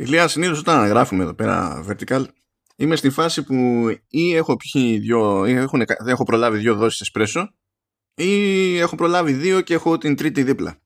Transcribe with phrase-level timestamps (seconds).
[0.00, 2.24] Ηλία, συνήθως όταν γράφουμε εδώ πέρα vertical,
[2.76, 7.54] είμαι στη φάση που ή έχω πιει δυο, ή έχω, έχω προλάβει δύο δόσεις εσπρέσο,
[8.14, 10.78] ή έχω προλάβει δύο και έχω την τρίτη δίπλα.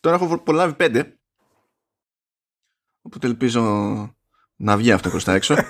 [0.00, 1.18] Τώρα έχω προλάβει πέντε.
[3.02, 3.62] Οπότε ελπίζω
[4.56, 5.54] να βγει αυτό προς τα έξω.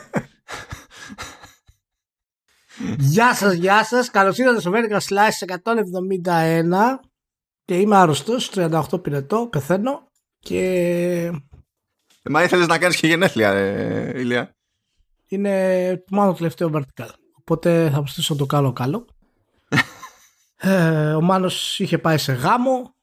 [3.12, 4.10] γεια σας, γεια σας.
[4.10, 5.58] Καλώς ήρθατε στο Vertical Slice
[6.24, 6.98] 171
[7.64, 11.30] και είμαι άρρωστος, 38 πυρετό, πεθαίνω και...
[12.28, 14.56] Ε, μα ήθελες να κάνεις και γενέθλια, ε, Ηλία.
[15.28, 17.08] Είναι μάλλον το τελευταίο vertical.
[17.38, 19.06] Οπότε θα προσθέσω το καλό καλό.
[20.56, 22.94] ε, ο Μάνος είχε πάει σε γάμο.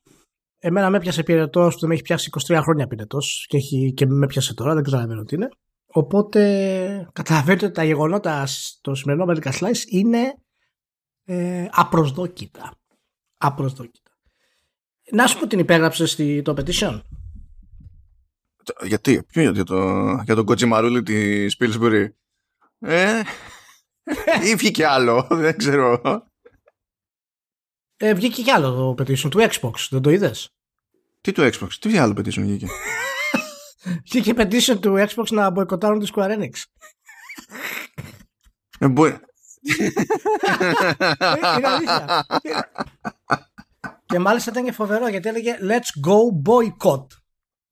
[0.60, 4.26] Εμένα με έπιασε πυρετός που με έχει πιάσει 23 χρόνια πυρετός και, έχει, και με
[4.26, 5.50] έπιασε τώρα, δεν καταλαβαίνω τι είναι.
[5.86, 10.34] Οπότε καταλαβαίνετε ότι τα γεγονότα στο σημερινό Medical Slice είναι
[11.24, 12.74] ε, απροσδόκητα.
[13.38, 14.12] Απροσδόκητα.
[15.12, 17.02] Να σου πω την υπέγραψες στη, το petition;
[18.82, 22.08] Γιατί, ποιο για, το, για τον κοτσιμαρούλη τη Pillsbury.
[22.80, 23.22] Ε,
[24.44, 26.02] ή βγήκε άλλο, δεν ξέρω.
[27.98, 30.50] Ε, βγήκε κι άλλο το petition του Xbox, δεν το είδες;
[31.22, 32.68] Τι του Xbox, τι άλλο petition βγήκε;
[34.04, 36.52] Βγήκε petition του Xbox να μποϊκοτάρουν τη Square Enix.
[38.80, 39.18] Ε, μπορεί...
[41.58, 42.26] Είναι αλήθεια.
[44.06, 47.06] Και μάλιστα ήταν και φοβερό γιατί έλεγε Let's go boycott.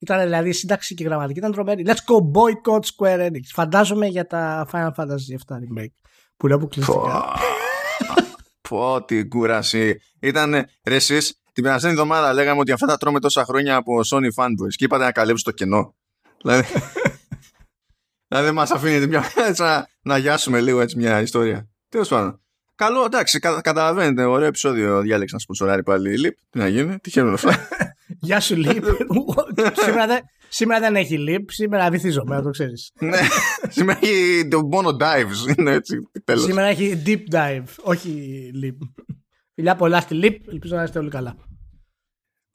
[0.04, 1.84] Ήταν δηλαδή σύνταξη και γραμματική, ήταν τρομερή.
[1.86, 3.42] Let's go boycott Square Enix.
[3.52, 5.94] Φαντάζομαι για τα Final Fantasy 7 Remake
[6.36, 7.24] που είναι αποκλειστικά.
[8.68, 10.00] Πω τι κούραση.
[10.20, 10.52] Ήταν
[10.84, 14.74] ρε εσείς, την περασμένη εβδομάδα λέγαμε ότι αυτά τα τρώμε τόσα χρόνια από Sony fanboys
[14.76, 15.94] και είπατε να καλύψει το κενό.
[16.42, 16.66] δηλαδή,
[18.28, 19.24] δηλαδή μας αφήνετε μια,
[19.58, 21.68] να, να γιάσουμε λίγο έτσι μια ιστορία.
[21.88, 22.38] Τέλος πάντων.
[22.74, 24.24] Καλό, εντάξει, κα, καταλαβαίνετε.
[24.24, 26.36] Ωραίο επεισόδιο διάλεξα να σπονσοράρει πάλι η Λιπ.
[26.50, 27.68] Τι να γίνει, τι χαίρομαι αυτά.
[28.20, 28.84] Γεια σου, Λιπ.
[29.84, 32.92] σήμερα, δεν, σήμερα δεν έχει Λιπ, σήμερα βυθίζομαι, να το ξέρεις.
[33.00, 33.18] ναι,
[33.68, 35.58] σήμερα έχει το μόνο dives.
[35.58, 36.42] Είναι έτσι, τέλος.
[36.42, 38.10] Σήμερα έχει deep dive, όχι
[38.64, 39.04] Lip.
[39.54, 41.36] Φιλιά πολλά στη Lip, ελπίζω να είστε όλοι καλά.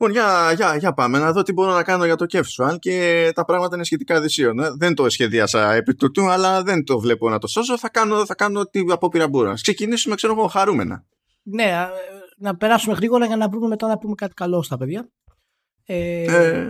[0.01, 2.63] Λοιπόν, για, για, για πάμε να δω τι μπορώ να κάνω για το κέφι σου.
[2.63, 4.59] Αν και τα πράγματα είναι σχετικά δυσίων.
[4.59, 4.69] Ε.
[4.77, 7.77] Δεν το σχεδίασα επί τούτου, αλλά δεν το βλέπω να το σώσω.
[7.77, 9.53] Θα κάνω, θα κάνω ό,τι απόπειρα μπορώ.
[9.53, 11.05] Ξεκινήσουμε, ξέρω εγώ, χαρούμενα.
[11.43, 11.87] Ναι,
[12.37, 15.09] να περάσουμε γρήγορα για να βρούμε μετά να πούμε κάτι καλό στα παιδιά.
[15.91, 16.67] Ε, Ε,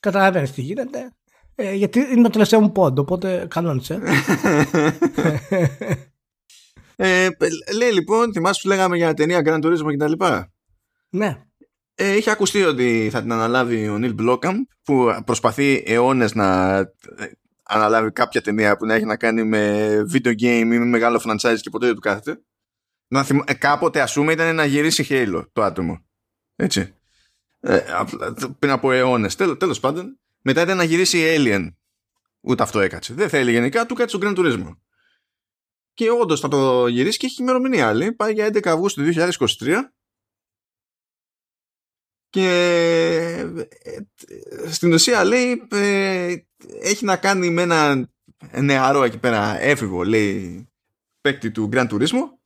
[0.00, 1.12] Καταλαβαίνεις τι γίνεται.
[1.54, 4.00] Ε, γιατί είναι το τελευταίο μου πόντο, οπότε κανόνισε.
[6.96, 7.28] ε,
[7.76, 10.52] λέει λοιπόν, θυμάσαι που λέγαμε για ταινία Grand Turismo και τα λοιπά;
[11.08, 11.42] ναι.
[11.94, 16.86] Ε, είχε ακουστεί ότι θα την αναλάβει ο Νίλ Μπλόκαμ που προσπαθεί αιώνες να ε,
[17.62, 21.58] αναλάβει κάποια ταινία που να έχει να κάνει με video game ή με μεγάλο franchise
[21.60, 22.40] και ποτέ δεν του κάθεται.
[23.08, 23.38] Να θυμ...
[23.46, 26.04] ε, κάποτε ας πούμε ήταν να γυρίσει Halo το άτομο.
[26.56, 26.94] Έτσι.
[27.66, 29.34] Ε, απλά, πριν από αιώνες.
[29.34, 30.20] Τέλος, τέλος πάντων.
[30.40, 31.68] Μετά ήταν να γυρίσει Alien.
[32.40, 33.14] Ούτε αυτό έκατσε.
[33.14, 34.76] Δεν θέλει γενικά, του κάτσε το Grand Turismo.
[35.94, 38.12] Και όντως θα το γυρίσει και έχει ημερομηνία άλλη.
[38.12, 39.78] Πάει για 11 Αυγούστου 2023
[42.34, 42.48] και
[43.82, 43.98] ε,
[44.70, 46.36] στην ουσία λέει ε,
[46.80, 48.10] έχει να κάνει με ένα
[48.60, 50.68] νεαρό εκεί πέρα έφηβο λέει
[51.20, 52.43] παίκτη του Grand Turismo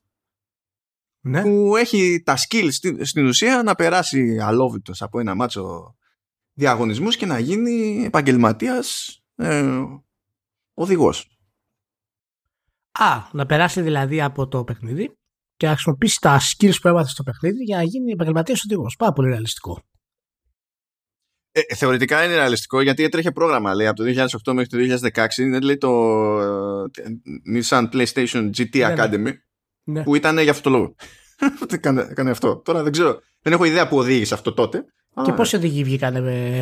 [1.20, 1.42] ναι.
[1.42, 5.96] που έχει τα skills στην, στην ουσία να περάσει αλόβητος από ένα μάτσο
[6.52, 9.82] διαγωνισμούς και να γίνει επαγγελματίας ε,
[10.74, 11.38] οδηγός.
[12.92, 15.18] Α, να περάσει δηλαδή από το παιχνίδι
[15.56, 18.96] και να χρησιμοποιήσει τα skills που έμαθε στο παιχνίδι για να γίνει επαγγελματίας οδηγός.
[18.96, 19.82] Πάρα πολύ ρεαλιστικό.
[21.52, 25.60] Ε, θεωρητικά είναι ρεαλιστικό γιατί έτρεχε πρόγραμμα λέει, από το 2008 μέχρι το 2016 είναι
[25.60, 25.90] λέει, το
[26.40, 26.84] ε,
[27.54, 28.94] Nissan PlayStation GT Ναι, ναι.
[28.96, 29.32] Academy
[29.88, 30.02] Ναι.
[30.02, 30.94] που ήταν για αυτό το λόγο.
[31.68, 32.56] Τι έκανε, έκανε αυτό.
[32.56, 33.18] Τώρα δεν ξέρω.
[33.42, 34.78] Δεν έχω ιδέα που οδήγησε αυτό τότε.
[34.80, 34.84] Και
[35.14, 36.16] αλλά πόσοι οδηγοί βγήκαν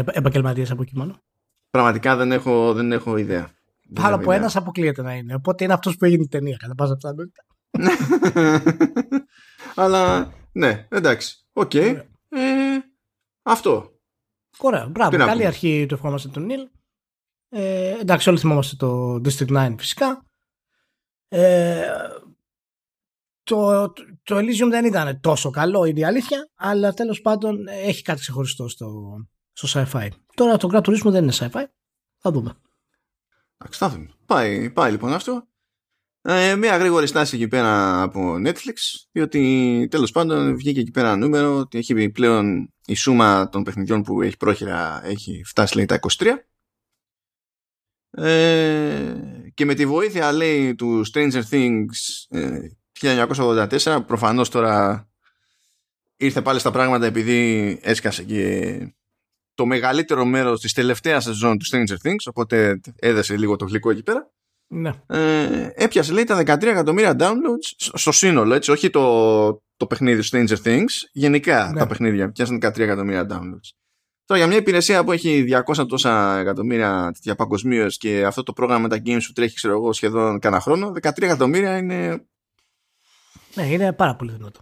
[0.07, 1.23] επαγγελματίες από εκεί μόνο;
[1.71, 3.41] Πραγματικά δεν έχω, δεν έχω ιδέα.
[3.41, 4.37] Δεν Πάνω έχω από ιδέα.
[4.37, 5.35] ένας αποκλείεται να είναι.
[5.35, 6.57] Οπότε είναι αυτός που έγινε η ταινία.
[6.57, 7.43] Κατά πάσα πιθανότητα.
[9.75, 11.47] Αλλά ναι, εντάξει.
[11.53, 11.71] Οκ.
[11.75, 12.05] Ωραία.
[12.29, 12.79] Ε,
[13.43, 13.91] αυτό.
[14.59, 15.11] Ωραία, μπράβο.
[15.11, 15.49] Τι να Καλή πούμε.
[15.49, 16.69] αρχή του ευχόμαστε τον Νίλ.
[17.49, 20.25] Ε, εντάξει, όλοι θυμόμαστε το District 9 φυσικά.
[21.29, 21.83] Ε,
[23.47, 28.21] το, το Elysium δεν ήταν τόσο καλό, είναι η αλήθεια, αλλά τέλος πάντων έχει κάτι
[28.21, 29.17] ξεχωριστό στο,
[29.53, 30.09] στο sci-fi.
[30.35, 31.65] Τώρα το Gran Turismo δεν είναι sci-fi.
[32.19, 32.55] Θα δούμε.
[33.59, 34.09] Εντάξει, θα δούμε.
[34.27, 35.47] Πάει, πάει λοιπόν αυτό.
[36.23, 38.75] Ε, μια γρήγορη στάση εκεί πέρα από Netflix,
[39.13, 44.03] διότι τέλος πάντων βγήκε εκεί πέρα ένα νούμερο ότι έχει πλέον η σούμα των παιχνιδιών
[44.03, 46.27] που έχει πρόχειρα έχει φτάσει λέει τα 23.
[48.11, 49.15] Ε,
[49.55, 52.59] και με τη βοήθεια λέει του Stranger Things ε,
[53.01, 55.09] 1984 προφανώς τώρα
[56.17, 58.79] ήρθε πάλι στα πράγματα επειδή έσκασε και
[59.55, 64.03] το μεγαλύτερο μέρος της τελευταίας σεζόν του Stranger Things οπότε έδεσε λίγο το γλυκό εκεί
[64.03, 64.31] πέρα
[64.67, 64.91] Ναι.
[65.07, 69.47] ε, έπιασε λέει τα 13 εκατομμύρια downloads στο σύνολο έτσι όχι το,
[69.77, 71.79] το παιχνίδι Stranger Things γενικά Ναι.
[71.79, 73.71] τα παιχνίδια πιάσαν 13 εκατομμύρια downloads
[74.25, 75.45] Τώρα για μια υπηρεσία που έχει
[75.77, 79.75] 200 τόσα εκατομμύρια τέτοια παγκοσμίως και αυτό το πρόγραμμα με τα games που τρέχει ξέρω
[79.75, 82.25] εγώ σχεδόν κανένα χρόνο 13 εκατομμύρια είναι
[83.57, 84.61] ναι, είναι πάρα πολύ δυνατό.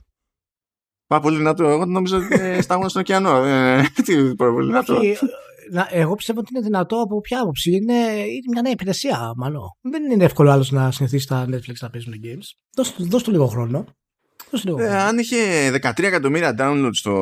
[1.07, 4.97] πάρα πολύ δυνατό εγώ νόμιζα ότι είναι στάγμα στον ωκεανό ε, τι πάρα πολύ δυνατό
[4.97, 5.17] Όχι,
[5.71, 7.71] να- εγώ πιστεύω ότι είναι δυνατό από ποια άποψη.
[7.71, 9.63] Είναι, είναι μια νέα υπηρεσία, μάλλον.
[9.81, 12.45] Δεν είναι εύκολο άλλος να συνηθίσει στα Netflix να παίζουν games.
[12.77, 13.85] Δώσ' του δώσ' του λίγο χρόνο.
[14.51, 15.01] Δώσ' του λίγο Ε, χρόνο.
[15.03, 17.13] αν είχε 13 εκατομμύρια downloads το,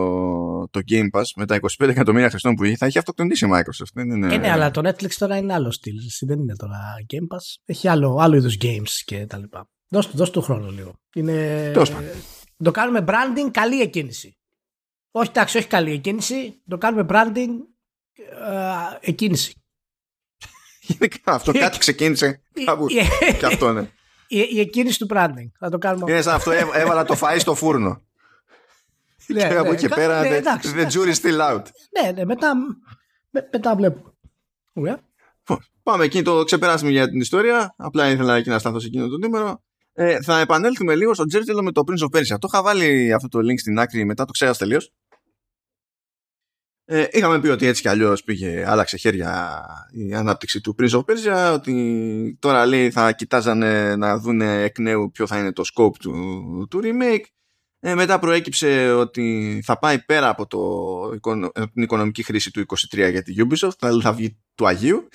[0.71, 3.91] το Game Pass με τα 25 εκατομμύρια χρηστών που είχε, θα είχε αυτοκτονήσει η Microsoft.
[3.95, 4.35] Δεν είναι...
[4.35, 5.97] Ε, ναι, αλλά το Netflix τώρα είναι άλλο στυλ.
[6.07, 6.79] Εσύ Δεν είναι τώρα
[7.13, 7.61] Game Pass.
[7.65, 9.69] Έχει άλλο, άλλο είδους games και τα λοιπά.
[9.93, 10.93] Δώσ' του, δώσ' του χρόνο λίγο.
[11.15, 11.71] Είναι...
[11.73, 12.11] Τέλος πάντων.
[12.65, 14.37] Το κάνουμε branding, καλή εκκίνηση.
[15.11, 16.61] Όχι, εντάξει, όχι καλή εκκίνηση.
[16.69, 17.49] Το κάνουμε branding,
[18.13, 19.55] ε, εκκίνηση.
[20.81, 22.87] Γενικά αυτό κάτι ξεκίνησε κάπου.
[22.91, 22.95] Η-
[23.39, 23.81] και αυτό ναι.
[24.29, 25.49] Η, η εκκίνηση του branding.
[25.59, 26.11] Θα το κάνουμε.
[26.13, 28.03] Είναι σαν αυτό έβ- έβαλα το φαΐ στο φούρνο.
[29.27, 30.99] Ναι, και από ναι, εκεί και κα- πέρα ναι, the- εντάξει, the εντάξει.
[31.01, 31.63] jury is still out.
[32.03, 32.55] Ναι, ναι, μετά,
[33.31, 34.13] με- μετά βλέπουμε.
[34.73, 34.99] Ωραία.
[35.39, 37.75] Λοιπόν, Πάμε εκεί, το ξεπεράσουμε για την ιστορία.
[37.77, 39.63] Απλά ήθελα εκεί να σταθώ σε εκείνο το νούμερο.
[39.95, 42.39] Ε, θα επανέλθουμε λίγο στο Τζέρτζελο με το Prince of Persia.
[42.39, 44.93] Το είχα βάλει αυτό το link στην άκρη μετά, το ξέχασα τελείως.
[46.85, 51.01] Ε, είχαμε πει ότι έτσι κι αλλιώς πήγε, άλλαξε χέρια η ανάπτυξη του Prince of
[51.05, 55.97] Persia, ότι τώρα λέει θα κοιτάζανε να δουν εκ νέου ποιο θα είναι το scope
[55.99, 57.25] του, του remake.
[57.81, 60.59] Ε, μετά προέκυψε ότι θα πάει πέρα από το,
[61.15, 65.09] οικονο- από την οικονομική χρήση του 23 για τη Ubisoft, δηλαδή θα βγει του Αγίου.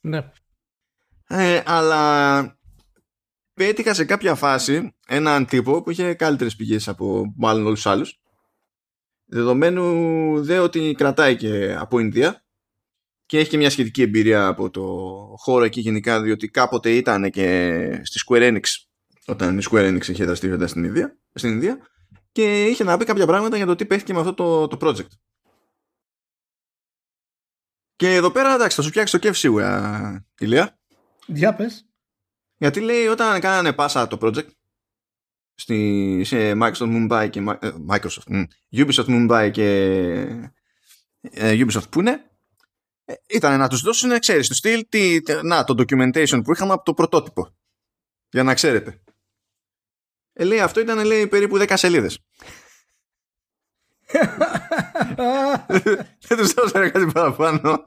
[0.00, 0.30] Ναι.
[1.26, 2.58] Ε, αλλά
[3.60, 8.20] πέτυχα σε κάποια φάση έναν τύπο που είχε καλύτερες πηγές από μάλλον όλους τους άλλους
[9.24, 12.44] δεδομένου δε ότι κρατάει και από Ινδία
[13.26, 14.82] και έχει και μια σχετική εμπειρία από το
[15.36, 18.62] χώρο εκεί γενικά διότι κάποτε ήταν και στη Square Enix
[19.26, 21.78] όταν η Square Enix είχε δραστηριότητα στην Ινδία, στην Ινδία
[22.32, 25.10] και είχε να πει κάποια πράγματα για το τι παίχτηκε με αυτό το, το project.
[27.96, 30.78] Και εδώ πέρα εντάξει θα σου φτιάξει το κέφι σίγουρα Ηλία
[31.26, 31.89] Για πες.
[32.60, 34.48] Γιατί λέει όταν κάνανε πάσα το project
[35.54, 36.72] στη, σε Microsoft
[37.08, 39.66] Mumbai και Mi- ε, Microsoft, μ, Ubisoft Mumbai και
[41.20, 42.30] ε, Ubisoft που είναι
[43.04, 46.72] ε, ήταν να τους δώσουν, ξέρεις, του στυλ τι, τε- να, το documentation που είχαμε
[46.72, 47.54] από το πρωτότυπο
[48.30, 49.02] για να ξέρετε.
[50.32, 52.18] Ε, λέει αυτό ήταν λέει περίπου 10 σελίδες.
[56.26, 57.82] Δεν τους δώσανε κάτι παραπάνω.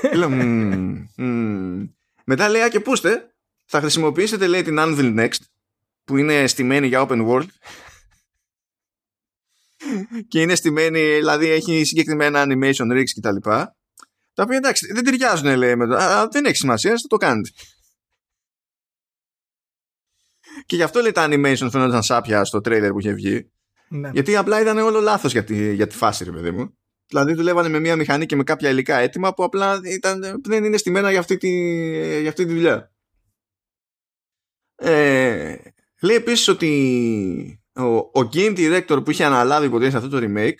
[0.00, 1.86] Και λέω, «Μμμ, μμμ».
[2.30, 3.34] Μετά λέει, «Α, και πούστε,
[3.64, 5.40] θα χρησιμοποιήσετε λέει την Anvil Next
[6.04, 7.46] που είναι στημένη για open world.
[10.28, 13.76] Και είναι στημένη, δηλαδή έχει συγκεκριμένα animation rigs και τα λοιπά.
[14.34, 17.50] Τα οποία εντάξει δεν ταιριάζουν λέει με το, αλλά δεν έχει σημασία, θα το κάνετε.
[20.66, 23.50] Και γι' αυτό λέει τα animation φαίνονταν σάπια στο trailer που είχε βγει.
[23.88, 24.10] Ναι.
[24.12, 26.77] γιατί απλά ήταν όλο λάθος για τη, για τη φάση ρε παιδί μου
[27.08, 30.76] Δηλαδή δουλεύανε με μια μηχανή και με κάποια υλικά έτοιμα που απλά ήταν, δεν είναι
[30.76, 31.50] στημένα για αυτή τη,
[32.20, 32.92] για αυτή τη δουλειά.
[34.74, 35.56] Ε,
[36.02, 40.58] λέει επίσης ότι ο, ο game director που είχε αναλάβει υποτίθεται αυτό το remake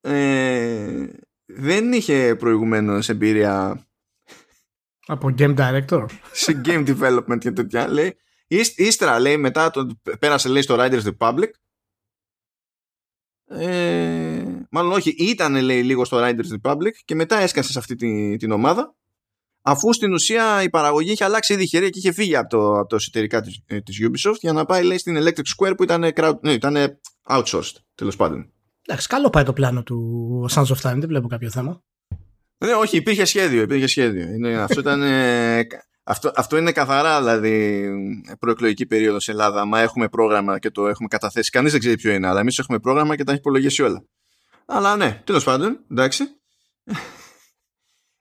[0.00, 1.06] ε,
[1.44, 3.86] δεν είχε προηγουμένως εμπειρία
[5.06, 7.88] Από Game Director; σε game development και τέτοια.
[7.88, 8.16] Λέει,
[8.48, 11.50] Ύσ- ύστερα λέει μετά το, πέρασε λέει στο Riders Republic
[13.48, 18.36] ε, μάλλον όχι ήταν λέει λίγο στο Riders Republic και μετά έσκασε σε αυτή τη,
[18.36, 18.94] την ομάδα
[19.62, 22.88] αφού στην ουσία η παραγωγή είχε αλλάξει ήδη χέρια και είχε φύγει από το, από
[22.88, 26.12] το εσωτερικά της, ε, της Ubisoft για να πάει λέει στην Electric Square που ήταν,
[26.14, 26.76] crowd, ναι, ήταν
[27.28, 28.50] outsourced τέλος πάντων
[28.88, 31.82] Εντάξει, καλό πάει το πλάνο του Sons of Time, δεν βλέπω κάποιο θέμα.
[32.58, 33.62] Ναι, όχι, υπήρχε σχέδιο.
[33.62, 34.28] Υπήρχε σχέδιο.
[34.28, 35.66] Είναι, αυτό, ήταν, ε,
[36.12, 37.88] αυτό, αυτό είναι καθαρά δηλαδή
[38.38, 39.64] προεκλογική περίοδος σε Ελλάδα.
[39.64, 41.50] Μα έχουμε πρόγραμμα και το έχουμε καταθέσει.
[41.50, 44.04] Κανείς δεν ξέρει ποιο είναι, αλλά εμείς έχουμε πρόγραμμα και τα έχει υπολογίσει όλα.
[44.66, 46.24] Αλλά ναι, τέλος πάντων, εντάξει.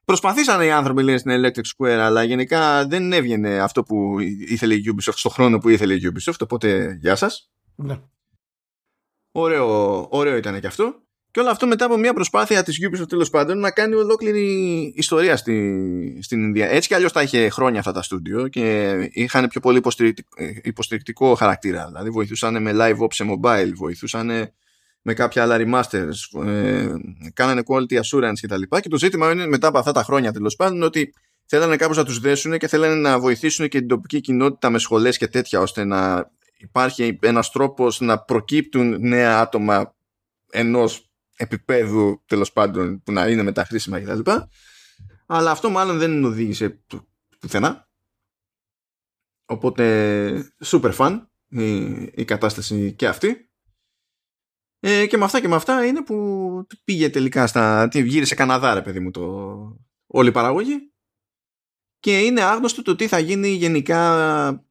[0.06, 4.84] Προσπαθήσανε οι άνθρωποι λέει, στην Electric Square, αλλά γενικά δεν έβγαινε αυτό που ήθελε η
[4.88, 6.40] Ubisoft στον χρόνο που ήθελε η Ubisoft.
[6.40, 7.52] Οπότε, γεια σας.
[7.76, 8.00] Ναι.
[9.32, 11.00] Ωραίο, ωραίο ήταν και αυτό.
[11.32, 14.44] Και όλο αυτό μετά από μια προσπάθεια της Ubisoft τέλος πάντων να κάνει ολόκληρη
[14.96, 16.68] ιστορία στη, στην Ινδία.
[16.70, 20.30] Έτσι κι αλλιώς τα είχε χρόνια αυτά τα στούντιο και είχαν πιο πολύ υποστηρικτικό,
[20.64, 21.86] υποστηρικτικό χαρακτήρα.
[21.88, 24.54] Δηλαδή βοηθούσαν με live ops σε mobile, βοηθούσαν
[25.08, 26.94] με κάποια άλλα remasters, ε,
[27.34, 28.62] κάνανε quality assurance κτλ.
[28.62, 31.14] Και, και το ζήτημα είναι μετά από αυτά τα χρόνια τέλος πάντων ότι
[31.46, 35.18] θέλανε κάπως να τους δέσουν και θέλανε να βοηθήσουν και την τοπική κοινότητα με σχολές
[35.18, 39.96] και τέτοια ώστε να υπάρχει ένας τρόπος να προκύπτουν νέα άτομα
[40.52, 44.32] ενός επίπεδου τέλος πάντων που να είναι μεταχρήσιμα κτλ.
[45.26, 46.80] Αλλά αυτό μάλλον δεν οδήγησε
[47.40, 47.90] πουθενά.
[49.46, 51.76] Οπότε super fun η,
[52.16, 53.50] η κατάσταση και αυτή.
[54.88, 57.90] Ε, και με αυτά και με αυτά είναι που πήγε τελικά στα.
[57.94, 59.22] γύρισε Καναδά, ρε παιδί μου, το,
[60.08, 60.92] όλη η παραγωγή.
[62.00, 64.64] Και είναι άγνωστο το τι θα γίνει γενικά.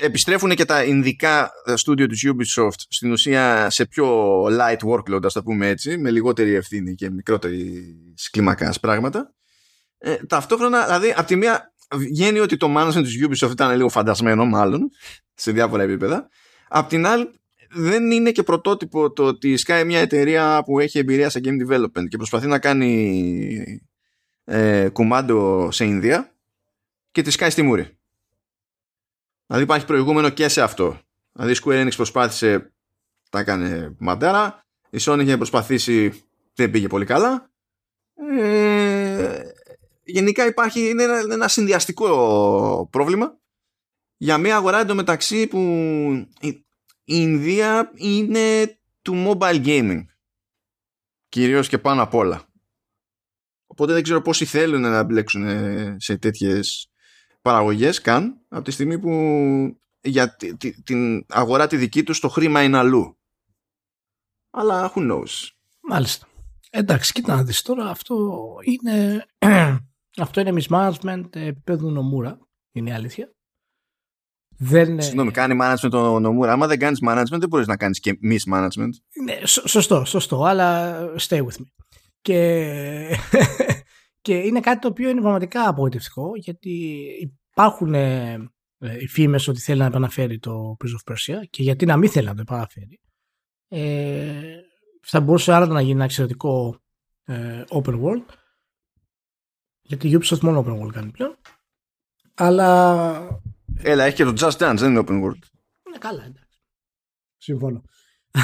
[0.00, 5.42] Επιστρέφουν και τα ειδικά στούντιο της Ubisoft στην ουσία σε πιο light workload, ας το
[5.42, 7.84] πούμε έτσι, με λιγότερη ευθύνη και μικρότερη
[8.30, 9.34] κλίμακα πράγματα.
[9.98, 14.44] Ε, ταυτόχρονα, δηλαδή, από τη μία βγαίνει ότι το management της Ubisoft ήταν λίγο φαντασμένο,
[14.44, 14.90] μάλλον,
[15.34, 16.28] σε διάφορα επίπεδα.
[16.68, 17.30] Απ' την άλλη,
[17.70, 22.08] δεν είναι και πρωτότυπο το ότι σκάει μια εταιρεία που έχει εμπειρία σε game development
[22.08, 23.80] και προσπαθεί να κάνει
[24.44, 26.32] ε, κουμάντο σε Ινδία
[27.10, 27.98] και τη σκάει στη μούρη.
[29.46, 31.00] Δηλαδή υπάρχει προηγούμενο και σε αυτό.
[31.32, 32.72] Δηλαδή η Square Enix προσπάθησε,
[33.30, 36.22] τα έκανε μαντάρα, η Sony είχε προσπαθήσει,
[36.54, 37.50] δεν πήγε πολύ καλά.
[38.38, 39.40] Ε,
[40.02, 43.38] γενικά υπάρχει, είναι ένα, ένα συνδυαστικό πρόβλημα
[44.16, 45.58] για μια αγορά εντωμεταξύ που
[47.08, 50.04] η Ινδία είναι του mobile gaming.
[51.28, 52.44] Κυρίως και πάνω απ' όλα.
[53.66, 55.46] Οπότε δεν ξέρω πόσοι θέλουν να μπλέξουν
[56.00, 56.90] σε τέτοιες
[57.42, 59.10] παραγωγές καν από τη στιγμή που
[60.00, 60.36] για
[60.84, 63.18] την αγορά τη δική τους το χρήμα είναι αλλού.
[64.50, 65.50] Αλλά who knows.
[65.80, 66.26] Μάλιστα.
[66.70, 69.26] Εντάξει, κοίτα να δεις τώρα αυτό είναι
[70.24, 72.38] αυτό είναι mismanagement επίπεδου νομούρα
[72.72, 73.35] είναι η αλήθεια
[74.58, 75.02] δεν...
[75.02, 76.52] Συγγνώμη, κάνει management το νομούρα.
[76.52, 78.90] Άμα δεν κάνεις management, δεν μπορείς να κάνεις και mismanagement.
[79.24, 81.66] Ναι, σωστό, σωστό, αλλά stay with me.
[82.20, 83.18] Και,
[84.26, 87.04] και είναι κάτι το οποίο είναι πραγματικά απογοητευτικό, γιατί
[87.50, 91.96] υπάρχουν ε, οι φήμες ότι θέλει να επαναφέρει το Prince of Persia και γιατί να
[91.96, 93.00] μην θέλει να το επαναφέρει.
[93.68, 94.60] Ε,
[95.02, 96.80] θα μπορούσε άρα να γίνει ένα εξαιρετικό
[97.24, 98.24] ε, open world
[99.82, 101.36] γιατί η Ubisoft μόνο open world κάνει πλέον
[102.34, 103.40] αλλά
[103.82, 105.42] Έλα, έχει και το Just Dance, δεν είναι open world.
[105.86, 106.60] Είναι καλά, εντάξει.
[107.36, 107.82] Συμφωνώ.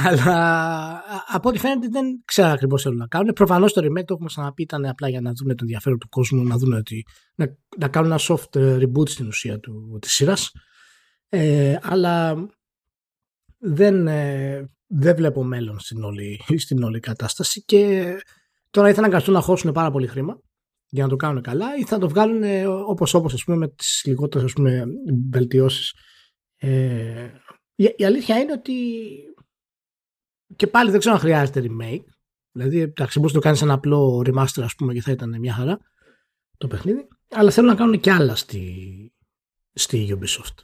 [0.05, 3.33] Αλλά από ό,τι φαίνεται δεν ξέρω ακριβώς τι θέλουν να κάνουν.
[3.33, 6.43] Προφανώς το remake το έχουμε ξαναπεί ήταν απλά για να δουν το ενδιαφέρον του κόσμου,
[6.43, 7.05] να δουν ότι.
[7.35, 9.61] να, να κάνουν ένα soft ε, reboot στην ουσία
[10.01, 10.51] της σειράς.
[11.29, 12.47] Ε, αλλά
[13.59, 18.15] δεν, ε, δεν βλέπω μέλλον στην όλη, στην όλη κατάσταση και
[18.71, 20.41] τώρα ήθελα να να χώσουν πάρα πολύ χρήμα
[20.93, 23.69] για να το κάνουν καλά ή θα το βγάλουν ε, όπως όπως ας πούμε με
[23.69, 24.85] τις λιγότερες ας πούμε
[25.31, 25.95] βελτιώσεις.
[26.57, 27.29] Ε,
[27.75, 28.75] η, η, αλήθεια είναι ότι
[30.57, 32.05] και πάλι δεν ξέρω αν χρειάζεται remake.
[32.53, 35.53] Δηλαδή, εντάξει, μπορείς να το κάνεις ένα απλό remaster, ας πούμε, και θα ήταν μια
[35.53, 35.79] χαρά
[36.57, 37.09] το παιχνίδι.
[37.31, 39.13] Αλλά θέλω να κάνουν και άλλα στη,
[39.73, 40.55] στη Ubisoft.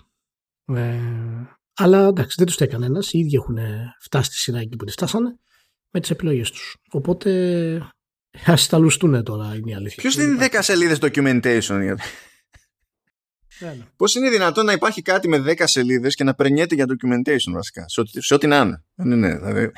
[0.77, 1.01] Ε,
[1.75, 3.13] αλλά εντάξει, δεν τους τα κανένας.
[3.13, 3.59] Οι ίδιοι έχουν
[4.01, 5.39] φτάσει στη σειρά εκεί που τη φτάσανε
[5.91, 6.77] με τις επιλογές τους.
[6.91, 7.93] Οπότε
[8.47, 10.03] Α τα λουστούν τώρα, είναι η αλήθεια.
[10.03, 11.95] Ποιος δίνει 10 σελίδες documentation,
[13.97, 17.85] Πώς είναι δυνατόν να υπάρχει κάτι με 10 σελίδες και να περνιέται για documentation βασικά,
[18.19, 18.85] σε, ό,τι να είναι.
[18.95, 19.71] Ναι, ναι, δηλαδή.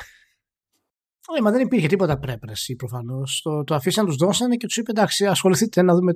[1.37, 3.41] Ε, μα δεν υπήρχε τίποτα πρέπρεση προφανώς.
[3.43, 6.13] Το, το αφήσαν, τους δώσανε και τους είπε εντάξει, ασχοληθείτε να δούμε,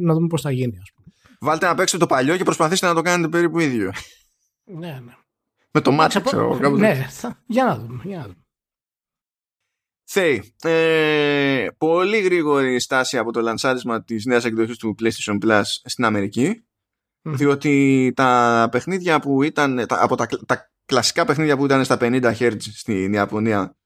[0.00, 0.78] να δούμε πώς θα γίνει.
[0.82, 1.06] Ας πούμε.
[1.40, 3.92] Βάλτε να παίξετε το παλιό και προσπαθήστε να το κάνετε περίπου ίδιο.
[4.64, 5.12] Ναι, ναι.
[5.70, 6.58] Με το μάτι, ξέρω.
[6.76, 8.02] Ναι, θα, για να δούμε.
[8.04, 8.36] Για να δούμε.
[10.14, 16.04] Θέι, ε, πολύ γρήγορη στάση από το λανσάρισμα της νέας εκδοχής του PlayStation Plus στην
[16.04, 16.64] Αμερική
[17.22, 22.56] διότι τα παιχνίδια που ήταν από τα, τα κλασικά παιχνίδια που ήταν στα 50 Hz
[22.60, 23.76] στην Ιαπωνία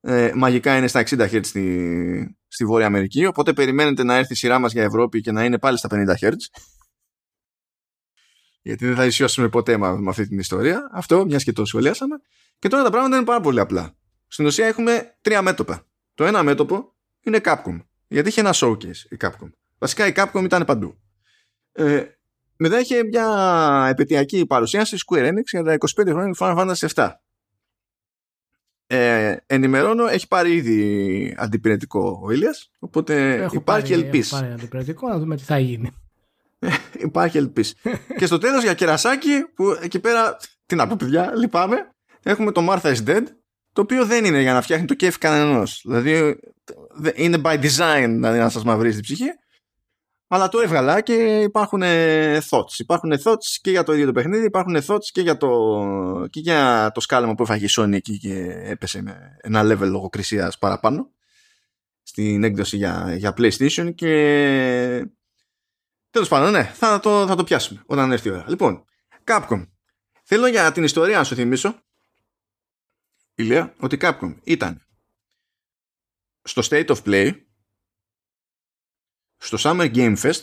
[0.00, 4.36] ε, μαγικά είναι στα 60 Hz στη, στη Βόρεια Αμερική οπότε περιμένετε να έρθει η
[4.36, 6.32] σειρά μας για Ευρώπη και να είναι πάλι στα 50 Hz
[8.62, 10.90] γιατί δεν θα ισιώσουμε ποτέ με, με αυτή την ιστορία.
[10.92, 12.16] Αυτό μιας και το σχολιάσαμε.
[12.58, 13.94] Και τώρα τα πράγματα είναι πάρα πολύ απλά
[14.34, 15.86] στην ουσία έχουμε τρία μέτωπα.
[16.14, 17.80] Το ένα μέτωπο είναι Capcom.
[18.08, 19.50] Γιατί είχε ένα showcase η Capcom.
[19.78, 20.98] Βασικά η Capcom ήταν παντού.
[21.72, 22.04] Ε,
[22.56, 27.10] μετά είχε μια επαιτειακή παρουσίαση Square Enix για τα 25 χρόνια του Final Fantasy 7.
[28.86, 34.32] Ε, ενημερώνω, έχει πάρει ήδη αντιπηρετικό ο Ήλιας, οπότε Έχω υπάρχει πάρει, ελπίς.
[34.32, 35.90] Έχω πάρει αντιπηρετικό, να δούμε τι θα γίνει.
[37.08, 37.74] υπάρχει ελπίς.
[38.18, 40.36] και στο τέλος για κερασάκι, που εκεί πέρα,
[40.66, 41.76] τι να πω παιδιά, λυπάμαι,
[42.22, 43.24] έχουμε το Martha is Dead,
[43.74, 45.80] το οποίο δεν είναι για να φτιάχνει το κέφι κανένας.
[45.84, 46.38] Δηλαδή
[47.14, 49.28] είναι by design δηλαδή, να σας μαυρίζει την ψυχή.
[50.26, 52.78] Αλλά το έβγαλα και υπάρχουν ε, thoughts.
[52.78, 55.48] Υπάρχουν thoughts και για το ίδιο το παιχνίδι, υπάρχουν thoughts και για το,
[56.30, 60.58] και για το σκάλαμα που έφαγε η Sony εκεί και έπεσε με ένα level λογοκρισίας
[60.58, 61.10] παραπάνω
[62.02, 65.06] στην έκδοση για, για PlayStation και
[66.10, 68.84] τέλος πάντων ναι θα το, θα το πιάσουμε όταν έρθει η ώρα λοιπόν
[69.24, 69.66] Capcom
[70.22, 71.82] θέλω για την ιστορία να σου θυμίσω
[73.34, 74.86] Ηλία, ότι Capcom ήταν
[76.42, 77.32] στο State of Play
[79.36, 80.42] στο Summer Game Fest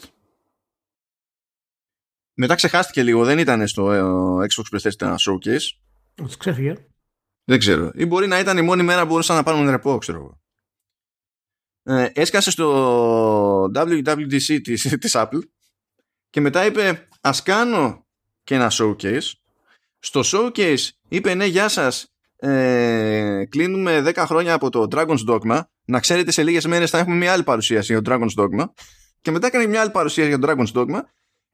[2.33, 5.61] μετά ξεχάστηκε λίγο, δεν ήταν στο ε, Xbox PlayStation Showcase.
[6.21, 6.87] Ότι ξέφυγε.
[7.43, 7.91] Δεν ξέρω.
[7.93, 10.39] Ή μπορεί να ήταν η μόνη μέρα που μπορούσαν να πάρουν ρεπό, ξέρω εγώ.
[11.83, 15.41] Ε, έσκασε στο WWDC της, της Apple
[16.29, 18.07] και μετά είπε ας κάνω
[18.43, 19.31] και ένα showcase.
[19.99, 25.61] Στο showcase είπε ναι γεια σας ε, κλείνουμε 10 χρόνια από το Dragon's Dogma.
[25.85, 28.65] Να ξέρετε σε λίγες μέρες θα έχουμε μια άλλη παρουσίαση για το Dragon's Dogma.
[29.21, 30.99] Και μετά έκανε μια άλλη παρουσίαση για το Dragon's Dogma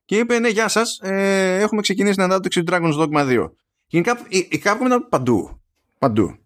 [0.06, 3.50] και είπε ναι γεια σας ε, έχουμε ξεκινήσει την ανάπτυξη του Dragon's Dogma 2
[3.88, 5.62] Γενικά η, η Capcom ήταν παντού.
[6.00, 6.38] Παντού.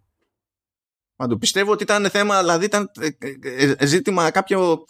[1.15, 1.37] Παντού.
[1.37, 3.07] Πιστεύω ότι ήταν θέμα δηλαδή ήταν ε,
[3.43, 4.85] ε, ε, ζήτημα κάποιο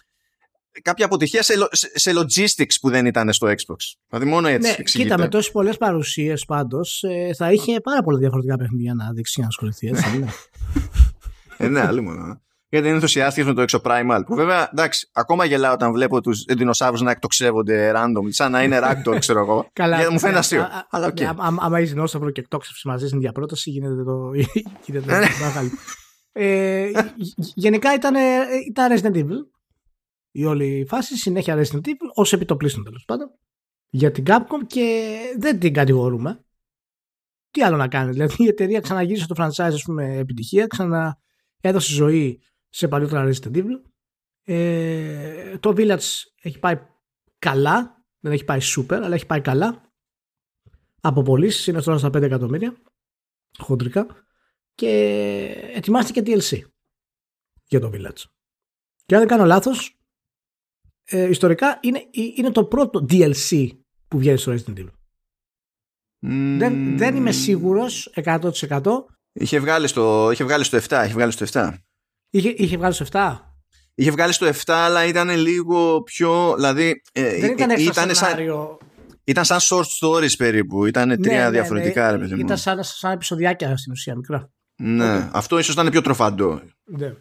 [0.82, 1.54] κάποια αποτυχία σε,
[1.94, 3.75] σε logistics που δεν ήταν στο Xbox.
[4.10, 5.10] Δηλαδή μόνο έτσι ναι, εξηγείται.
[5.10, 7.04] Κοίτα, με τόσες πολλές παρουσίες πάντως
[7.38, 9.88] θα είχε πάρα πολλά διαφορετικά παιχνίδια να δείξει για να ασχοληθεί.
[9.88, 10.28] Έτσι, ναι.
[11.58, 14.22] ε, ναι, άλλη μόνο γιατί είναι ενθουσιάστηκες με το Exoprimal.
[14.25, 18.80] Που βέβαια, εντάξει, ακόμα γελάω όταν βλέπω τους δεινοσαύρου να εκτοξεύονται random, σαν να είναι
[18.84, 19.68] ragdoll, ξέρω εγώ.
[19.74, 19.96] Καλά.
[19.96, 20.68] Γιατί μου φαίνεται αστείο.
[20.90, 21.34] Αλλά okay.
[21.38, 24.32] Άμα είσαι δεινόσαυρο και εκτόξευση μαζί στην ίδια πρόταση, γίνεται το.
[24.86, 25.28] γίνεται Ναι.
[25.42, 25.70] μεγάλο.
[26.32, 26.92] ε,
[27.36, 28.16] γενικά ήταν,
[28.70, 29.61] ήταν Resident Evil.
[30.31, 33.31] Η όλη φάση, συνέχεια Resident Evil, ως επιτοπλίστων τέλος πάντων.
[33.89, 36.45] Για την Capcom και δεν την κατηγορούμε.
[37.51, 38.11] Τι άλλο να κάνει.
[38.11, 41.21] Δηλαδή η εταιρεία ξαναγύρισε το franchise, ας πούμε, επιτυχία, ξανά
[41.61, 43.81] έδωσε ζωή σε παλιότερα Resident Evil.
[44.43, 46.75] Ε, το Village έχει πάει
[47.39, 49.93] καλά, δεν έχει πάει super, αλλά έχει πάει καλά.
[51.01, 52.81] Από πωλήσει είναι τώρα στα 5 εκατομμύρια
[53.57, 54.07] χοντρικά
[54.75, 54.89] και
[55.73, 56.59] ετοιμάστηκε DLC
[57.67, 58.23] για το Village.
[59.05, 60.00] Και αν δεν κάνω λάθος,
[61.05, 62.01] ε, ιστορικά είναι,
[62.36, 63.67] είναι το πρώτο DLC
[64.08, 64.89] που βγαίνει στο Resident Evil.
[66.25, 66.55] Mm.
[66.60, 68.81] Δεν, δεν είμαι σίγουρος 100%
[69.34, 71.01] Είχε βγάλει, στο, είχε βγάλει στο 7.
[71.05, 71.74] Είχε βγάλει στο 7.
[72.29, 73.38] Είχε, είχε βγάλει στο 7.
[73.96, 76.53] Είχε βγάλει στο 7, αλλά ήταν λίγο πιο.
[76.55, 77.01] Δηλαδή.
[77.12, 78.38] Ε, δεν ήταν, ε, ήταν σαν,
[79.24, 80.85] ήταν σαν short stories περίπου.
[80.85, 84.51] Ήταν τρία ναι, διαφορετικά, ναι, ρε Ήταν σαν, σαν επεισοδιάκια στην ουσία, μικρά.
[84.75, 85.29] Ναι, okay.
[85.31, 86.61] αυτό ίσως ήταν πιο τροφαντό.
[86.83, 87.14] Ναι.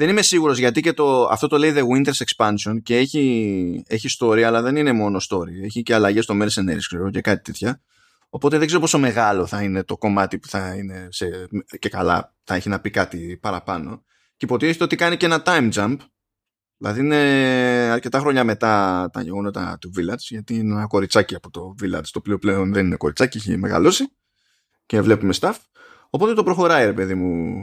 [0.00, 4.08] Δεν είμαι σίγουρος γιατί και το, αυτό το λέει The Winter's Expansion και έχει, έχει
[4.18, 5.64] story, αλλά δεν είναι μόνο story.
[5.64, 7.80] Έχει και αλλαγές στο Mercenaries ξέρω, και κάτι τέτοια.
[8.28, 12.34] Οπότε δεν ξέρω πόσο μεγάλο θα είναι το κομμάτι που θα είναι σε, και καλά
[12.44, 14.02] θα έχει να πει κάτι παραπάνω.
[14.36, 15.96] Και υποτίθεται ότι κάνει και ένα time jump.
[16.76, 17.16] Δηλαδή είναι
[17.92, 22.18] αρκετά χρόνια μετά τα γεγονότα του Village, γιατί είναι ένα κοριτσάκι από το Village, το
[22.18, 24.12] οποίο πλέον δεν είναι κοριτσάκι, έχει μεγαλώσει
[24.86, 25.56] και βλέπουμε staff.
[26.10, 27.54] Οπότε το προχωράει, ρε παιδί μου,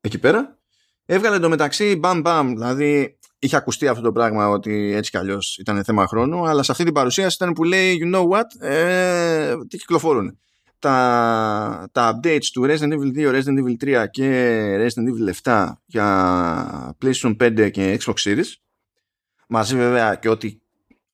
[0.00, 0.58] εκεί πέρα.
[1.06, 5.84] Έβγαλε εντωμεταξύ μπαμ μπαμ, δηλαδή είχε ακουστεί αυτό το πράγμα ότι έτσι κι αλλιώς ήταν
[5.84, 9.76] θέμα χρόνου, αλλά σε αυτή την παρουσίαση ήταν που λέει You know what, ε, τι
[9.76, 10.38] κυκλοφορούν.
[10.78, 16.96] Τα, τα updates του Resident Evil 2, Resident Evil 3 και Resident Evil 7 για
[17.02, 18.52] PlayStation 5 και Xbox Series.
[19.48, 20.58] Μαζί βέβαια και ό,τι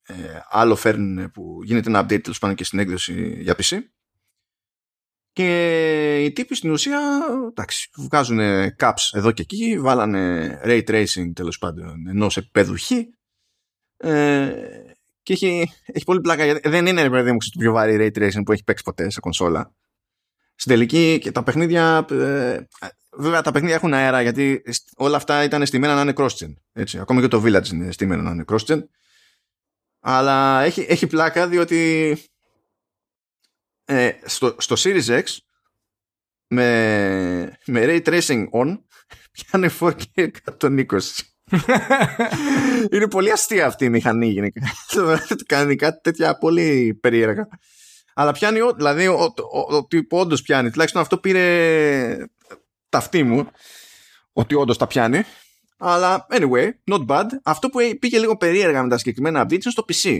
[0.03, 0.13] ε,
[0.49, 3.77] άλλο φέρνουν που γίνεται ένα update τέλος πάντων και στην έκδοση για PC
[5.33, 6.99] και οι τύποι στην ουσία
[7.49, 8.39] εντάξει, βγάζουν
[8.79, 12.91] caps εδώ και εκεί, βάλανε ray tracing τέλος πάντων ενός επίπεδου χ
[13.97, 14.53] ε,
[15.23, 18.41] και έχει, έχει πολύ πλάκα γιατί δεν είναι παιδί μου το πιο βαρύ ray tracing
[18.45, 19.75] που έχει παίξει ποτέ σε κονσόλα.
[20.55, 22.59] Στην τελική και τα παιχνίδια ε,
[23.17, 24.61] βέβαια τα παιχνίδια έχουν αέρα γιατί
[24.95, 26.53] όλα αυτά ήταν στημένα να είναι cross-gen.
[26.71, 26.99] Έτσι.
[26.99, 28.79] Ακόμα και το Village είναι στημένο να είναι cross-gen.
[29.99, 32.17] Αλλά έχει, έχει πλάκα διότι
[33.91, 35.23] ε, στο, στο Series X
[36.47, 38.77] με, με Ray Tracing on
[39.31, 40.27] πιάνε 4K
[40.59, 40.85] 120.
[42.91, 44.61] είναι πολύ αστεία αυτή η μηχανή γενικά.
[45.45, 47.47] Κάνει κάτι τέτοια πολύ περίεργα.
[48.13, 50.69] Αλλά πιάνει, δηλαδή, ότι όντως πιάνει.
[50.69, 52.17] Τουλάχιστον αυτό πήρε
[52.89, 53.47] ταυτή μου.
[54.33, 55.23] Ότι όντως τα πιάνει.
[55.77, 57.25] Αλλά, anyway, not bad.
[57.43, 60.19] Αυτό που πήγε λίγο περίεργα με τα συγκεκριμένα updates είναι στο PC.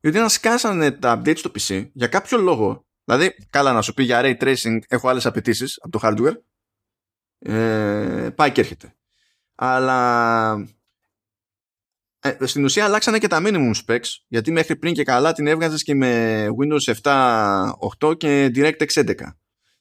[0.00, 4.02] Γιατί να σκάσανε τα updates στο PC, για κάποιο λόγο, δηλαδή, καλά να σου πει
[4.02, 6.36] για ray tracing, έχω άλλες απαιτήσεις από το hardware.
[7.38, 8.94] Ε, πάει και έρχεται.
[9.54, 10.68] Αλλά
[12.20, 15.82] ε, στην ουσία αλλάξανε και τα minimum specs γιατί μέχρι πριν και καλά την έβγαζες
[15.82, 19.14] και με Windows 7 8 και DirectX 11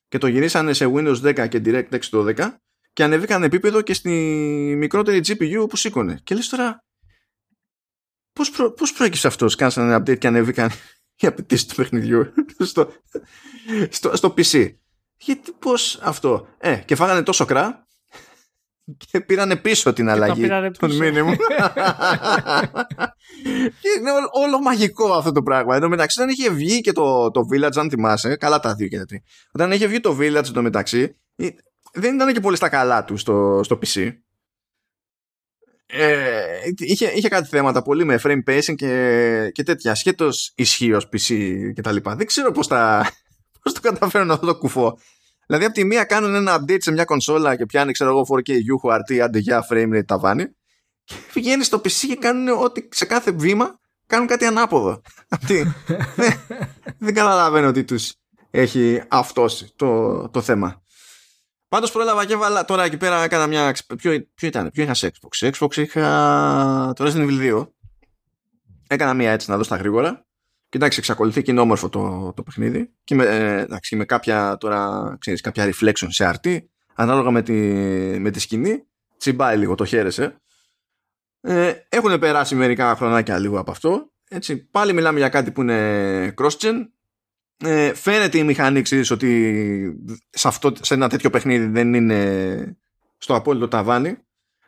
[0.07, 2.49] και το γυρίσανε σε Windows 10 και DirectX 12
[2.93, 4.09] και ανεβήκαν επίπεδο και στη
[4.77, 6.85] μικρότερη GPU που σήκωνε και λες τώρα
[8.33, 10.71] πώς, προ, πώς προέκυψε αυτός κάνσανε ένα update και ανεβήκαν
[11.19, 12.91] οι απαιτήσει του παιχνιδιού στο,
[13.89, 14.73] στο, στο PC
[15.17, 17.87] γιατί πώς αυτό; Ε, και φάγανε τόσο κρά
[19.11, 20.47] και πήρανε πίσω την αλλαγή
[20.79, 21.37] των μήνυμων.
[23.81, 25.75] και είναι όλο, όλο, μαγικό αυτό το πράγμα.
[25.75, 28.87] Εν τω μεταξύ, όταν είχε βγει και το, το Village, αν θυμάσαι, καλά τα δύο
[28.87, 29.21] και τα τρία.
[29.51, 31.15] Όταν είχε βγει το Village εν τω μεταξύ,
[31.93, 34.11] δεν ήταν και πολύ στα καλά του στο, στο PC.
[35.89, 36.43] Ε,
[36.77, 41.35] είχε, είχε κάτι θέματα πολύ με frame pacing και, και τέτοια σχέτως ισχύως PC
[41.73, 42.15] και τα λοιπά.
[42.15, 43.11] Δεν ξέρω πώς, τα,
[43.63, 44.97] πώς το καταφέρουν αυτό το κουφό.
[45.47, 48.49] Δηλαδή από τη μία κάνουν ένα update σε μια κονσόλα και πιάνει ξέρω εγώ 4K
[48.49, 50.45] UHRT άντε για frame rate ταβάνι
[51.03, 55.01] και πηγαίνει στο PC και κάνουν ότι σε κάθε βήμα κάνουν κάτι ανάποδο.
[55.29, 55.73] Αυτή.
[56.15, 56.33] δεν,
[56.97, 58.13] δεν καταλαβαίνω ότι τους
[58.51, 60.81] έχει αυτός το, το θέμα.
[61.69, 63.75] Πάντως πρόλαβα και βάλα τώρα εκεί πέρα έκανα μια...
[63.97, 65.29] Ποιο, ποιο ήταν, ποιο είχα σε Xbox.
[65.29, 67.67] Σε Xbox είχα το Resident Evil 2.
[68.87, 70.25] Έκανα μια έτσι να δω στα γρήγορα.
[70.69, 72.93] Και εντάξει, εξακολουθεί και είναι όμορφο το, το παιχνίδι.
[73.03, 76.57] Και με, ε, εντάξει, με κάποια τώρα, ξέρεις, κάποια reflection σε RT,
[76.95, 77.53] ανάλογα με τη,
[78.19, 78.83] με τη σκηνή,
[79.17, 80.41] τσιμπάει λίγο, το χαίρεσε.
[81.41, 84.11] Ε, έχουν περάσει μερικά χρονάκια λίγο από αυτό.
[84.29, 86.75] Έτσι, πάλι μιλάμε για κάτι που είναι cross-gen.
[87.57, 92.77] Ε, φαίνεται η μηχανή, ξέρεις, ότι σε, αυτό, σε ένα τέτοιο παιχνίδι δεν είναι
[93.17, 94.17] στο απόλυτο ταβάνι.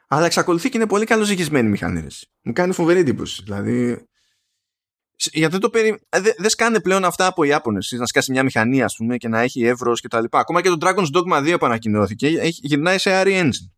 [0.08, 2.08] Αλλά εξακολουθεί και είναι πολύ καλοζυγισμένη η μηχανή.
[2.42, 3.42] Μου κάνει φοβερή εντύπωση.
[3.44, 4.08] Δηλαδή,
[5.16, 6.00] γιατί το περι...
[6.10, 9.18] Ε, δεν δες σκάνε πλέον αυτά από οι Ιάπωνες να σκάσει μια μηχανή ας πούμε
[9.18, 12.28] και να έχει εύρος και τα λοιπά ακόμα και το Dragon's Dogma 2 που ανακοινώθηκε
[12.28, 13.70] έχει, γυρνάει σε RE Engine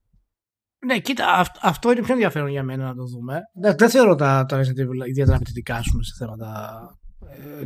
[0.85, 3.39] ναι, κοίτα, αυτό είναι πιο ενδιαφέρον για μένα να το δούμε.
[3.53, 7.00] Δεν, δεν θεωρώ τα, τα Resident Evil ιδιαίτερα απαιτητικά σε θέματα ε,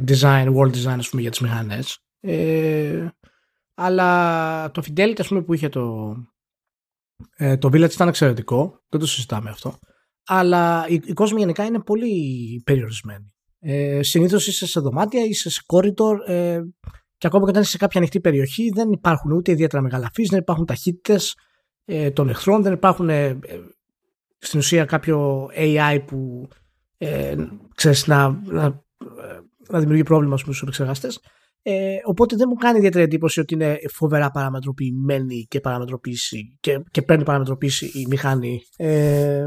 [0.07, 1.99] design, world design ας πούμε, για τις μηχανές.
[2.19, 3.07] Ε,
[3.73, 6.15] αλλά το Fidelity ας πούμε, που είχε το,
[7.35, 8.83] ε, το Village ήταν εξαιρετικό.
[8.89, 9.79] Δεν το συζητάμε αυτό.
[10.25, 13.33] Αλλά οι, οι κόσμοι γενικά είναι πολύ περιορισμένοι.
[13.59, 16.61] Ε, Συνήθως είσαι σε δωμάτια, είσαι σε corridor ε,
[17.17, 20.39] και ακόμα και όταν είσαι σε κάποια ανοιχτή περιοχή δεν υπάρχουν ούτε ιδιαίτερα μεγαλαφείς, δεν
[20.39, 21.35] υπάρχουν ταχύτητες
[21.85, 23.39] ε, των εχθρών, δεν υπάρχουν ε,
[24.37, 26.47] στην ουσία κάποιο AI που
[26.97, 27.35] ε,
[27.75, 28.83] ξέρεις, να, να,
[29.69, 31.19] να δημιουργεί πρόβλημα στους επεξεργαστές.
[31.61, 37.01] Ε, οπότε δεν μου κάνει ιδιαίτερη εντύπωση ότι είναι φοβερά παραμετροποιημένη και παραμετροποίηση και, και
[37.01, 38.61] παίρνει παραμετροποίηση η μηχανή.
[38.77, 39.45] Ε,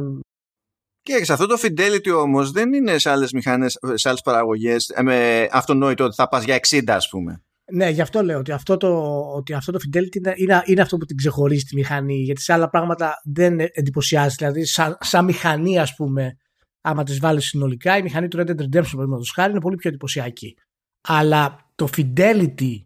[1.03, 5.49] και σε αυτό το fidelity όμως δεν είναι σε άλλες μηχανές, σε άλλες παραγωγές με
[5.51, 7.43] αυτονόητο ότι θα πας για 60 ας πούμε.
[7.73, 10.97] Ναι, γι' αυτό λέω ότι αυτό το, ότι αυτό το Fidelity είναι, είναι, είναι αυτό
[10.97, 12.15] που την ξεχωρίζει τη μηχανή.
[12.15, 14.35] Γιατί σε άλλα πράγματα δεν εντυπωσιάζει.
[14.39, 16.37] Δηλαδή, σαν, σαν μηχανή, ας πούμε,
[16.81, 19.89] άμα τη βάλεις συνολικά, η μηχανή του Red Dead Redemption, παραδείγματος χάρη, είναι πολύ πιο
[19.91, 20.57] εντυπωσιακή.
[21.01, 22.85] Αλλά το Fidelity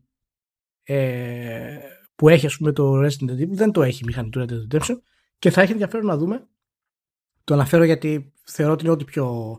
[0.82, 1.78] ε,
[2.14, 4.76] που έχει, ας πούμε, το Resident Evil δεν το έχει η μηχανή του Red Dead
[4.76, 4.96] Redemption
[5.38, 6.46] και θα έχει ενδιαφέρον να δούμε.
[7.44, 9.58] Το αναφέρω γιατί θεωρώ ότι είναι ό,τι πιο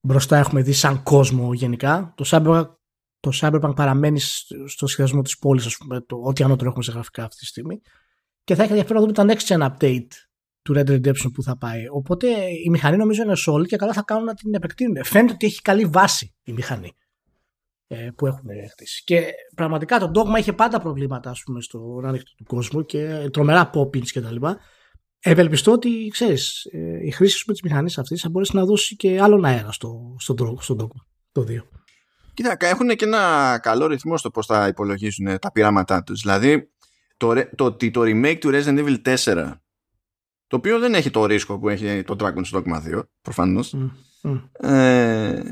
[0.00, 2.14] μπροστά έχουμε δει σαν κόσμο γενικά.
[2.16, 2.66] Το Cyberpunk
[3.20, 4.20] το Cyberpunk παραμένει
[4.66, 7.80] στο σχεδιασμό της πόλης, ας πούμε, το, ό,τι ανώτερο έχουμε σε γραφικά αυτή τη στιγμή.
[8.44, 10.08] Και θα έχει ενδιαφέρον να δούμε τα next gen update
[10.68, 11.88] του Red Redemption που θα πάει.
[11.90, 12.26] Οπότε
[12.64, 15.04] η μηχανή νομίζω είναι solid και καλά θα κάνουν να την επεκτείνουν.
[15.04, 16.92] Φαίνεται ότι έχει καλή βάση η μηχανή
[17.86, 19.02] ε, που έχουν χτίσει.
[19.04, 23.70] Και πραγματικά το Dogma είχε πάντα προβλήματα ας πούμε, στο ανοιχτό του κόσμου και τρομερά
[23.74, 24.46] poppins κτλ.
[25.20, 29.20] Ευελπιστώ ότι ξέρεις, ε, η χρήση με της μηχανής αυτής θα μπορέσει να δώσει και
[29.20, 31.62] άλλον αέρα στο, στο, στο Dogma το 2.
[32.34, 36.20] Κοίτα, έχουν και ένα καλό ρυθμό στο πώς θα υπολογίζουν τα πειράματά τους.
[36.20, 36.70] Δηλαδή,
[37.16, 39.52] το, το ότι το remake του Resident Evil 4
[40.48, 43.74] το οποίο δεν έχει το ρίσκο που έχει το Dragon's Dogma 2 προφανώς.
[44.52, 45.42] Ε,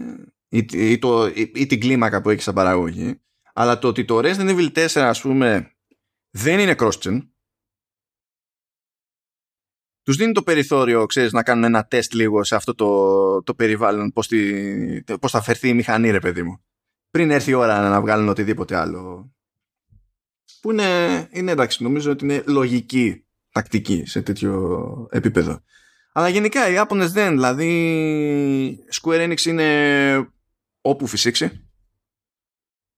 [0.48, 3.20] ή, ή, το, ή, ή, την κλίμακα που έχει σαν παραγωγή.
[3.54, 5.76] Αλλά το ότι το Resident Evil 4 ας πούμε
[6.30, 7.28] δεν είναι cross-gen.
[10.02, 14.12] Τους δίνει το περιθώριο ξέρεις, να κάνουν ένα τεστ λίγο σε αυτό το, το περιβάλλον
[14.12, 14.28] πώς,
[15.20, 16.64] πώς θα φερθεί η μηχανή ρε παιδί μου.
[17.10, 19.30] Πριν έρθει η ώρα να βγάλουν οτιδήποτε άλλο.
[20.60, 23.25] Που είναι, είναι εντάξει, νομίζω ότι είναι λογική
[23.56, 25.62] τακτική σε τέτοιο επίπεδο.
[26.12, 30.30] Αλλά γενικά οι Ιάπωνες δεν, δηλαδή Square Enix είναι
[30.80, 31.68] όπου φυσήξει.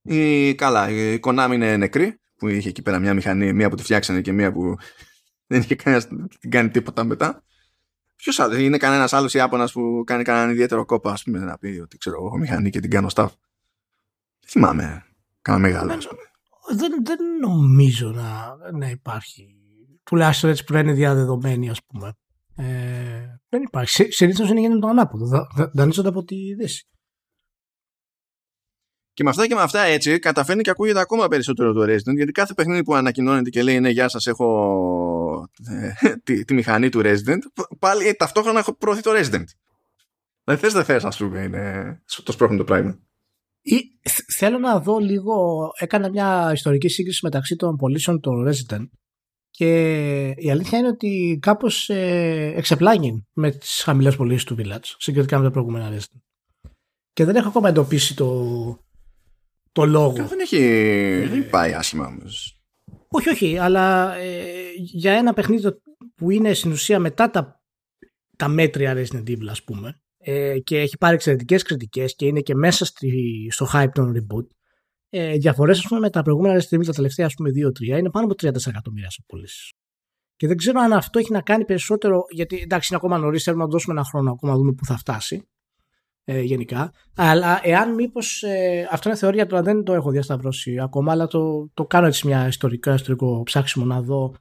[0.02, 3.82] Η, καλά, η Konami είναι νεκρή, που είχε εκεί πέρα μια μηχανή, μία που τη
[3.82, 4.76] φτιάξανε και μία που
[5.50, 6.06] δεν είχε κανένας
[6.40, 7.42] την κάνει τίποτα μετά.
[8.16, 11.80] Ποιος άλλος, είναι κανένας άλλος Ιάπωνα που κάνει κανέναν ιδιαίτερο κόπο, ας πούμε, να πει
[11.82, 13.28] ότι ξέρω εγώ μηχανή και την κάνω staff
[14.48, 15.02] θυμάμαι.
[15.42, 15.88] Κάνα μεγάλο.
[15.88, 16.00] Δεν,
[16.76, 19.57] δεν, δεν νομίζω να, να υπάρχει.
[20.08, 22.12] Τουλάχιστον έτσι που είναι διαδεδομένη, ας πούμε.
[22.56, 24.12] Ε, δεν υπάρχει.
[24.12, 25.46] Συνήθως είναι γίνεται το ανάποδο.
[25.72, 26.88] Δανείζονται από τη Δύση.
[29.12, 32.32] Και με αυτά και με αυτά έτσι καταφέρνει και ακούγεται ακόμα περισσότερο το Resident γιατί
[32.32, 37.00] κάθε παιχνίδι που ανακοινώνεται και λέει ναι γεια σας έχω ε, τη, τη, μηχανή του
[37.04, 39.44] Resident πάλι ε, ταυτόχρονα έχω προωθεί το Resident.
[40.44, 42.98] Δηλαδή θες δεν θες ας πούμε είναι το σπρώχνει το πράγμα.
[43.60, 43.80] Ή,
[44.36, 48.86] θέλω να δω λίγο, έκανα μια ιστορική σύγκριση μεταξύ των πωλήσεων των Resident
[49.58, 55.38] και η αλήθεια είναι ότι κάπως ε, εξεπλάγει με τις χαμηλές πωλήσεις του Village συγκριτικά
[55.38, 56.20] με τα προηγούμενα Resident.
[57.12, 58.52] Και δεν έχω ακόμα εντοπίσει το,
[59.72, 60.26] το λόγο.
[60.26, 60.58] Δεν έχει
[61.26, 62.60] δεν πάει άσχημα όμως.
[63.08, 64.42] Όχι, όχι, αλλά ε,
[64.74, 65.68] για ένα παιχνίδι
[66.14, 67.62] που είναι στην ουσία μετά τα
[68.36, 72.54] τα μέτρια Resident Evil ας πούμε ε, και έχει πάρει εξαιρετικές κριτικές και είναι και
[72.54, 74.46] μέσα στη, στο hype των reboot
[75.08, 78.26] ε, διαφορές πούμε με τα προηγούμενα Resident Evil τα τελευταία ας πούμε 2-3 είναι πάνω
[78.26, 79.72] από 30 εκατομμύρια σε πωλήσεις.
[80.36, 83.62] Και δεν ξέρω αν αυτό έχει να κάνει περισσότερο, γιατί εντάξει είναι ακόμα νωρίς, θέλουμε
[83.62, 85.48] να δώσουμε ένα χρόνο ακόμα να δούμε πού θα φτάσει
[86.24, 86.92] ε, γενικά.
[87.16, 88.42] Αλλά εάν μήπως.
[88.42, 92.26] Ε, αυτό είναι θεωρία τώρα, δεν το έχω διασταυρώσει ακόμα, αλλά το, το κάνω έτσι
[92.26, 94.34] μια ιστορικό, ιστορικό ψάξιμο να δω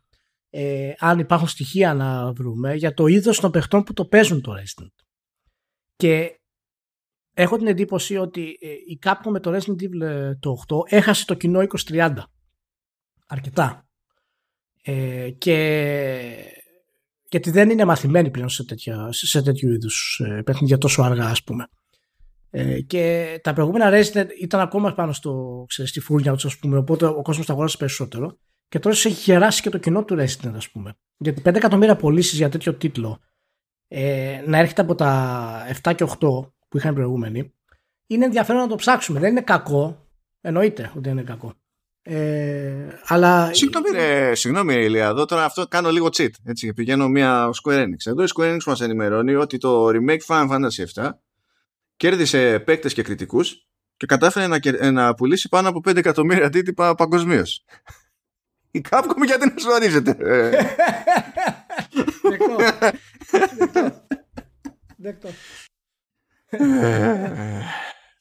[0.50, 4.54] ε, αν υπάρχουν στοιχεία να βρούμε για το είδος των παιχτών που το παίζουν το
[4.54, 4.94] Resident.
[5.96, 6.40] Και
[7.38, 11.26] έχω την εντύπωση ότι ε, η Capcom με το Resident Evil ε, το 8 έχασε
[11.26, 12.14] το κοινό 2030.
[13.28, 13.88] Αρκετά.
[14.82, 15.56] Ε, και
[17.30, 21.44] γιατί δεν είναι μαθημένοι πλέον σε, τέτοια, σε τέτοιου είδους ε, παιχνίδια τόσο αργά ας
[21.44, 21.68] πούμε.
[22.50, 26.78] Ε, και τα προηγούμενα Resident ήταν ακόμα πάνω στο, ξέρεις, στη φούρνια τους, ας πούμε,
[26.78, 28.38] οπότε ο κόσμος τα αγόρασε περισσότερο.
[28.68, 30.94] Και τώρα έχει γεράσει και το κοινό του Resident, ας πούμε.
[31.18, 33.20] Γιατί 5 εκατομμύρια πωλήσεις για τέτοιο τίτλο
[33.88, 36.28] ε, να έρχεται από τα 7 και 8
[36.68, 37.54] που είχαν οι προηγούμενοι,
[38.08, 39.20] είναι ενδιαφέρον να το ψάξουμε.
[39.20, 40.08] Δεν είναι κακό.
[40.42, 41.54] Εννοείται ότι είναι κακό.
[42.02, 43.54] Ε, αλλά...
[43.54, 46.30] Συγγνώμη, ρε, συγγνώμη Ηλία, εδώ τώρα αυτό κάνω λίγο cheat.
[46.44, 48.06] Έτσι, πηγαίνω μια Square Enix.
[48.06, 51.10] Εδώ η Square Enix μας ενημερώνει ότι το remake Final Fantasy VII
[51.96, 54.60] κέρδισε παίκτες και κριτικούς και κατάφερε να,
[54.92, 57.66] να πουλήσει πάνω από 5 εκατομμύρια αντίτυπα παγκοσμίως.
[58.72, 59.70] Η Capcom γιατί να σου
[62.30, 62.56] Δεκτό.
[64.98, 65.30] Δεκτό.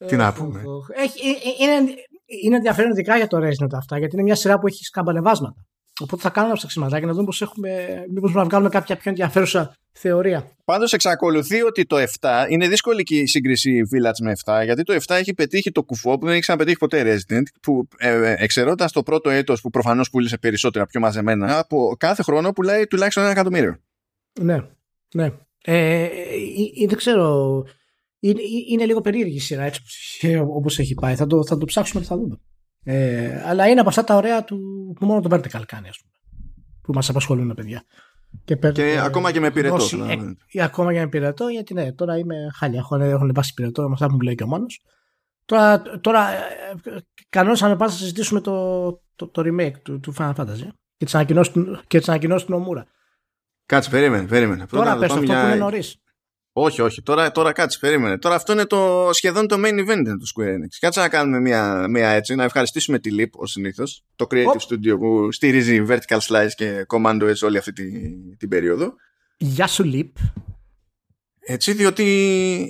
[0.06, 0.62] Τι να πούμε.
[0.96, 1.20] Έχει,
[1.60, 1.94] είναι,
[2.42, 5.66] είναι ενδιαφέρον ειδικά για το Resident αυτά, γιατί είναι μια σειρά που έχει σκαμπανεβάσματα.
[6.00, 7.86] Οπότε θα κάνουμε ένα ψαξιματάκι να δούμε πώ έχουμε.
[8.08, 10.50] Μήπω μπορούμε να βγάλουμε κάποια πιο ενδιαφέρουσα θεωρία.
[10.64, 14.94] Πάντω εξακολουθεί ότι το 7 είναι δύσκολη και η σύγκριση Village με 7, γιατί το
[14.94, 18.88] 7 έχει πετύχει το κουφό που δεν έχει ξαναπετύχει ποτέ Resident, που ε, ε εξαιρώντα
[18.92, 23.32] το πρώτο έτο που προφανώ πούλησε περισσότερα, πιο μαζεμένα, από κάθε χρόνο πουλάει τουλάχιστον ένα
[23.32, 23.76] εκατομμύριο.
[24.40, 24.62] Ναι,
[25.14, 25.32] ναι.
[25.64, 27.64] Ε, ε, ε δεν ξέρω
[28.20, 29.82] είναι, είναι λίγο περίεργη η σειρά έτσι
[30.38, 31.14] όπως έχει πάει.
[31.14, 32.38] Θα το, θα το ψάξουμε και θα δούμε.
[32.84, 34.58] Ε, αλλά είναι από αυτά τα ωραία του,
[34.98, 36.12] που μόνο το Vertical κάνει, ας πούμε.
[36.82, 37.84] Που μας απασχολούν, παιδιά.
[38.44, 39.76] Και, και ε, ακόμα και με πυρετό.
[39.76, 39.98] Δώσει,
[40.52, 42.78] ε, ακόμα και με πυρετό, γιατί ναι, τώρα είμαι χάλια.
[42.78, 44.82] Έχουν, έχουν βάσει πυρετό με αυτά που μου λέει και ο Μάνος.
[45.44, 46.98] Τώρα, τώρα ε,
[47.28, 51.04] κανόνες αν να συζητήσουμε το, το, το, remake του, του Final Fantasy και
[51.98, 52.86] τις ανακοινώσεις του Νομούρα.
[53.66, 54.66] Κάτσε, περίμενε, περίμενε.
[54.66, 56.00] Τώρα πες αυτό που είναι νωρίς.
[56.58, 57.02] Όχι, όχι.
[57.02, 58.18] Τώρα, τώρα κάτσε, περίμενε.
[58.18, 60.76] Τώρα αυτό είναι το, σχεδόν το main event του Square Enix.
[60.80, 64.98] Κάτσε να κάνουμε μια, μια έτσι, να ευχαριστήσουμε τη Leap ως συνήθως, το Creative Studio
[64.98, 68.94] που στηρίζει Vertical Slice και Commando Edge όλη αυτή την, την περίοδο.
[69.36, 70.10] Γεια σου Leap.
[71.40, 72.02] Έτσι, διότι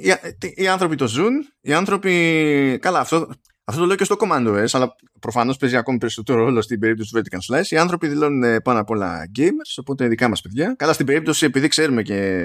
[0.02, 0.12] οι,
[0.54, 2.78] οι, άνθρωποι το ζουν, οι άνθρωποι.
[2.80, 3.28] Καλά, αυτό,
[3.64, 7.12] αυτό το λέω και στο Commando S, αλλά προφανώς παίζει ακόμη περισσότερο ρόλο στην περίπτωση
[7.12, 7.66] του Vertical Slice.
[7.68, 10.74] Οι άνθρωποι δηλώνουν πάνω απ' όλα gamers, οπότε δικά μας παιδιά.
[10.78, 12.44] Καλά, στην περίπτωση, επειδή ξέρουμε και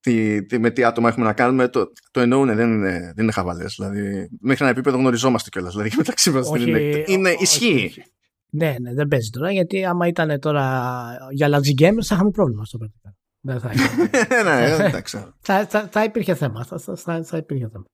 [0.00, 3.32] τι, τι, με τι άτομα έχουμε να κάνουμε, το, το εννοούν, δεν είναι, δεν είναι
[3.32, 3.74] χαβαλές.
[3.78, 5.72] Δηλαδή, μέχρι ένα επίπεδο γνωριζόμαστε κιόλας.
[5.72, 8.02] Δηλαδή, μεταξύ μας είναι, είναι ισχύει.
[8.50, 10.92] Ναι, ναι, δεν παίζει τώρα, γιατί άμα ήταν τώρα
[11.30, 13.16] για Logic Gamers θα είχαμε πρόβλημα στο πρακτικά.
[13.40, 13.70] Δεν θα,
[14.44, 15.24] ναι, εντάξει.
[15.40, 16.64] θα, θα, θα, υπήρχε θέμα.
[16.64, 17.84] Θα, θα, θα υπήρχε θέμα.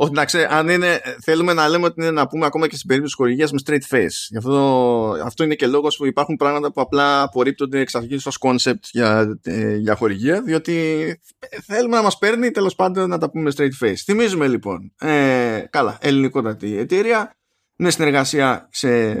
[0.00, 3.16] Όχι, εντάξει, αν είναι, θέλουμε να λέμε ότι είναι να πούμε ακόμα και στην περίπτωση
[3.16, 4.26] της χορηγίας με straight face.
[4.28, 8.38] Γι αυτό, αυτό είναι και λόγος που υπάρχουν πράγματα που απλά απορρίπτονται εξ αρχής ως
[8.40, 11.20] concept για, ε, για χορηγία, διότι
[11.62, 13.94] θέλουμε να μας παίρνει τέλος πάντων να τα πούμε straight face.
[14.04, 17.36] Θυμίζουμε λοιπόν, ε, καλά, ελληνικότατη εταιρεία,
[17.76, 19.20] με συνεργασία σε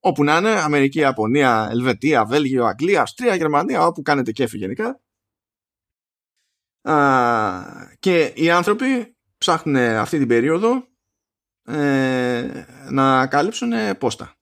[0.00, 5.00] όπου να είναι, Αμερική, Ιαπωνία, Ελβετία, Βέλγιο, Αγγλία, Αυστρία, Γερμανία, όπου κάνετε κέφι γενικά.
[6.82, 6.96] Α,
[7.98, 10.88] και οι άνθρωποι ψάχνουν αυτή την περίοδο
[11.64, 14.34] ε, να καλύψουν πόστα.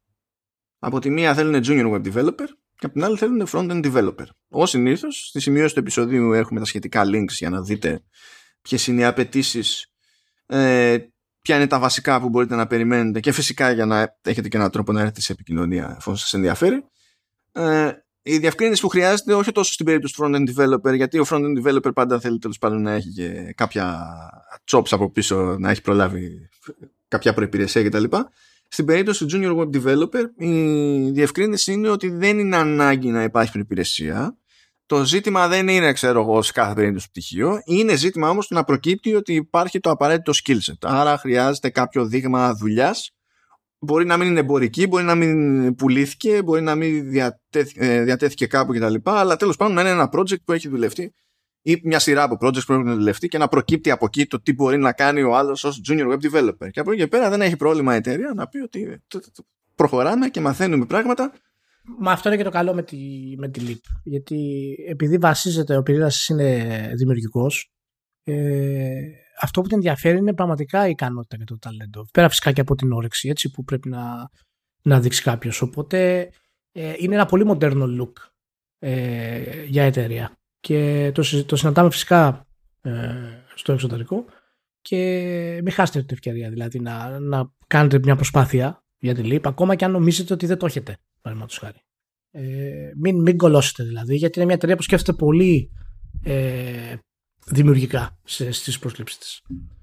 [0.78, 4.26] Από τη μία θέλουν junior web developer και από την άλλη θέλουν front-end developer.
[4.48, 8.02] Ω συνήθως, στη σημείωση του επεισοδίου έχουμε τα σχετικά links για να δείτε
[8.62, 9.92] ποιες είναι οι απαιτήσεις,
[10.46, 10.98] ε,
[11.40, 14.70] ποια είναι τα βασικά που μπορείτε να περιμένετε και φυσικά για να έχετε και έναν
[14.70, 16.84] τρόπο να έρθετε σε επικοινωνία εφόσον σας ενδιαφέρει.
[17.52, 17.92] Ε,
[18.30, 21.94] η διευκρίνηση που χρειάζεται όχι τόσο στην περίπτωση του front-end developer, γιατί ο front-end developer
[21.94, 24.06] πάντα θέλει τέλος πάντων να έχει και κάποια
[24.70, 26.48] chops από πίσω, να έχει προλάβει
[27.08, 28.04] κάποια προπηρεσία κτλ.
[28.68, 33.52] Στην περίπτωση του junior web developer, η διευκρίνηση είναι ότι δεν είναι ανάγκη να υπάρχει
[33.52, 34.38] προπηρεσία.
[34.86, 37.60] Το ζήτημα δεν είναι, ξέρω εγώ, σε κάθε περίπτωση πτυχίο.
[37.64, 40.78] Είναι ζήτημα όμως να προκύπτει ότι υπάρχει το απαραίτητο skill set.
[40.80, 43.10] Άρα χρειάζεται κάποιο δείγμα δουλειάς
[43.78, 47.16] μπορεί να μην είναι εμπορική, μπορεί να μην πουλήθηκε, μπορεί να μην
[47.74, 48.94] ε, διατέθηκε κάπου κτλ.
[49.02, 51.14] Αλλά τέλος πάντων να είναι ένα project που έχει δουλευτεί
[51.62, 54.54] ή μια σειρά από projects που έχουν δουλευτεί και να προκύπτει από εκεί το τι
[54.54, 56.70] μπορεί να κάνει ο άλλος ως junior web developer.
[56.70, 59.02] Και από εκεί και πέρα δεν έχει πρόβλημα η εταιρεία να πει ότι
[59.74, 61.32] προχωράμε και μαθαίνουμε πράγματα
[61.98, 62.96] Μα αυτό είναι και το καλό με τη,
[63.36, 64.00] με τη Leap.
[64.04, 67.72] Γιατί επειδή βασίζεται, ο πυρήνας είναι δημιουργικός,
[68.24, 68.34] ε,
[69.40, 72.06] αυτό που την ενδιαφέρει είναι πραγματικά η ικανότητα και το ταλέντο.
[72.12, 74.30] Πέρα φυσικά και από την όρεξη έτσι, που πρέπει να,
[74.82, 75.62] να δείξει κάποιος.
[75.62, 76.30] Οπότε
[76.72, 78.30] ε, είναι ένα πολύ μοντέρνο look
[78.78, 80.32] ε, για εταιρεία.
[80.60, 82.46] Και το, το συναντάμε φυσικά
[82.80, 82.92] ε,
[83.54, 84.24] στο εξωτερικό
[84.80, 84.96] και
[85.62, 89.84] μην χάσετε την ευκαιρία δηλαδή να, να κάνετε μια προσπάθεια για τη Leap ακόμα και
[89.84, 91.82] αν νομίζετε ότι δεν το έχετε παραδείγματος χάρη.
[92.30, 95.70] Ε, μην, μην κολώσετε δηλαδή γιατί είναι μια εταιρεία που σκέφτεται πολύ
[96.22, 96.94] ε,
[97.50, 99.42] δημιουργικά στις προσλήψεις της.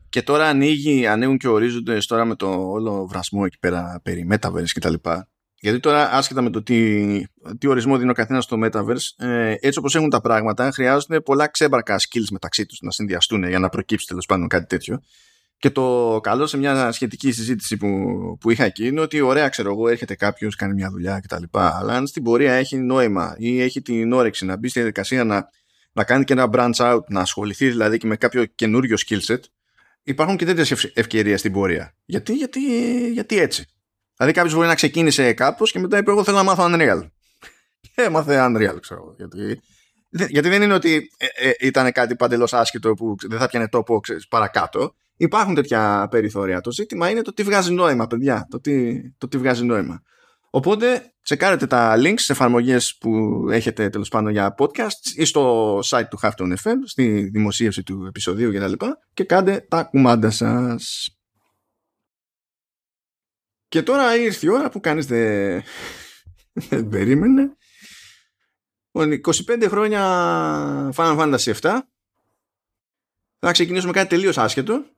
[0.10, 4.70] Και τώρα ανοίγει, ανοίγουν και ορίζοντες τώρα με το όλο βρασμό εκεί πέρα περί Metaverse
[4.74, 5.30] και τα λοιπά.
[5.60, 7.22] Γιατί τώρα άσχετα με το τι,
[7.58, 11.48] τι ορισμό δίνει ο καθένας στο Metaverse, ε, έτσι όπως έχουν τα πράγματα, χρειάζονται πολλά
[11.48, 15.02] ξέμπαρκα skills μεταξύ τους να συνδυαστούν για να προκύψει τέλος πάντων κάτι τέτοιο.
[15.58, 17.88] Και το καλό σε μια σχετική συζήτηση που,
[18.40, 21.44] που είχα εκεί είναι ότι ωραία ξέρω εγώ έρχεται κάποιος, κάνει μια δουλειά κτλ.
[21.52, 25.50] Αλλά αν στην πορεία έχει νόημα ή έχει την όρεξη να μπει στη διαδικασία να
[25.96, 29.40] να κάνει και ένα branch out, να ασχοληθεί δηλαδή και με κάποιο καινούριο skill set,
[30.04, 31.96] υπάρχουν και τέτοιες ευκαιρίες στην πορεία.
[32.06, 32.60] Γιατί, γιατί,
[33.12, 33.66] γιατί έτσι;
[34.18, 37.08] Δηλαδή κάποιος μπορεί να ξεκίνησε κάπως και μετά είπε: Εγώ θέλω να μάθω Unreal.
[37.82, 39.62] Και έμαθε Unreal, ξέρω γιατί,
[40.10, 44.00] γιατί δεν είναι ότι ε, ε, ήταν κάτι παντελώς άσχετο που δεν θα πιανε τόπο
[44.00, 44.96] ξέρεις, παρακάτω.
[45.18, 46.62] Υπάρχουν τέτοια περιθώρια.
[46.62, 48.48] Το ζήτημα είναι το τι βγάζει νόημα, παιδιά.
[48.50, 50.02] Το τι, το τι βγάζει νόημα.
[50.56, 56.08] Οπότε τσεκάρετε τα links σε εφαρμογές που έχετε τέλος πάντων για podcast ή στο site
[56.10, 61.10] του Halftone FM, στη δημοσίευση του επεισοδίου και τα λοιπά και κάντε τα κουμάντα σας.
[63.68, 65.64] Και τώρα ήρθε η ώρα που κανείς δεν,
[66.70, 67.56] δεν περίμενε.
[68.92, 70.02] 25 λοιπόν, χρόνια
[70.96, 71.80] Final Fantasy 7
[73.40, 74.95] θα ξεκινήσουμε κάτι τελείως άσχετο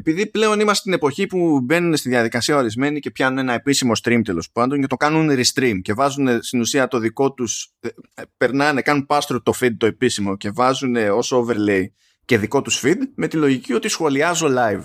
[0.00, 4.20] επειδή πλέον είμαστε στην εποχή που μπαίνουν στη διαδικασία ορισμένοι και πιάνουν ένα επίσημο stream
[4.24, 7.72] τέλος πάντων και το κάνουν restream και βάζουν στην ουσία το δικό τους.
[7.80, 11.84] Ε, ε, περνάνε, κάνουν pass το feed το επίσημο και βάζουν ω overlay
[12.24, 14.84] και δικό τους feed με τη λογική ότι σχολιάζω live.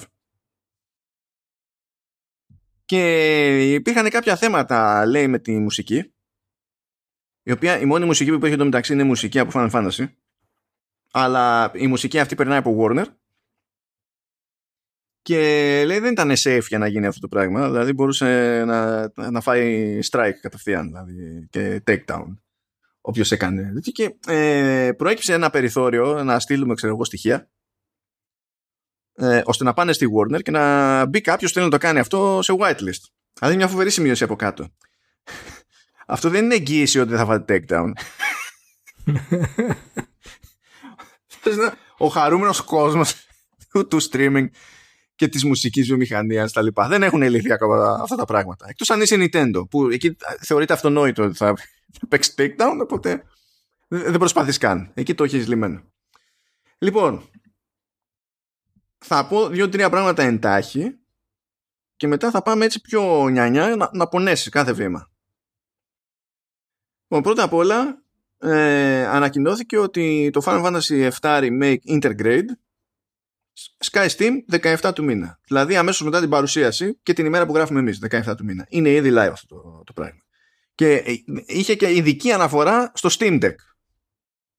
[2.86, 6.14] Και υπήρχαν κάποια θέματα, λέει, με τη μουσική.
[7.44, 10.10] Η οποία η μόνη μουσική που υπήρχε εδώ μεταξύ είναι μουσική από Final Fantasy.
[11.12, 13.06] Αλλά η μουσική αυτή περνάει από Warner
[15.26, 15.38] και
[15.86, 17.70] λέει δεν ήταν safe για να γίνει αυτό το πράγμα.
[17.70, 22.36] Δηλαδή μπορούσε να, να φάει strike κατευθείαν δηλαδή, και takedown.
[23.02, 23.74] Όποιος έκανε.
[23.82, 27.50] Και ε, προέκυψε ένα περιθώριο να στείλουμε ξέρω εγώ στοιχεία
[29.16, 32.40] ε, ώστε να πάνε στη Warner και να μπει κάποιος θέλει να το κάνει αυτό
[32.42, 33.10] σε whitelist.
[33.34, 34.68] Δηλαδή μια φοβερή σημείωση από κάτω.
[36.16, 37.92] αυτό δεν είναι εγγύηση ότι δεν θα φάτε takedown.
[41.98, 43.28] Ο χαρούμενος κόσμος
[43.90, 44.48] του streaming
[45.16, 46.88] και της μουσικής βιομηχανίας τα λοιπά.
[46.88, 48.66] Δεν έχουν λυθεί ακόμα αυτά τα πράγματα.
[48.70, 51.54] Εκτός αν είσαι Nintendo, που εκεί θεωρείται αυτονόητο ότι θα,
[52.00, 53.24] θα παίξεις takedown, οπότε
[53.88, 54.92] δεν προσπαθείς καν.
[54.94, 55.82] Εκεί το έχεις λυμμένο.
[56.78, 57.30] Λοιπόν,
[58.98, 61.00] θα πω δύο-τρία πράγματα εντάχει
[61.96, 65.12] και μετά θα πάμε έτσι πιο νιανιά να, να πονέσει κάθε βήμα.
[67.02, 68.04] Λοιπόν, πρώτα απ' όλα
[68.38, 72.46] ε, ανακοινώθηκε ότι το Final Fantasy VII Remake Intergrade
[73.92, 74.32] Sky Steam
[74.78, 75.40] 17 του μήνα.
[75.48, 78.66] Δηλαδή αμέσως μετά την παρουσίαση και την ημέρα που γράφουμε εμείς, 17 του μήνα.
[78.70, 80.20] Είναι ήδη live αυτό το, το πράγμα.
[80.76, 81.14] Και ε,
[81.46, 83.56] είχε και ειδική αναφορά στο Steam Deck.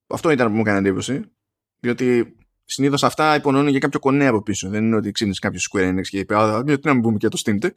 [0.06, 1.20] Αυτό ήταν που μου έκανε εντύπωση.
[1.80, 4.68] Διότι συνήθως αυτά υπονοούν για κάποιο κονέ από πίσω.
[4.68, 7.28] Δεν είναι ότι ξύπνησε κάποιο Square Enix και είπε Α, γιατί να μην πούμε και
[7.28, 7.72] το Steam Deck.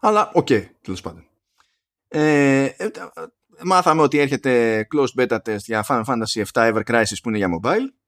[0.00, 1.26] Αλλά OK, okay, τέλος πάντων.
[2.08, 2.90] Ε, ε,
[3.62, 7.48] μάθαμε ότι έρχεται closed beta test για Final Fantasy VII Ever Crisis που είναι για
[7.60, 8.03] mobile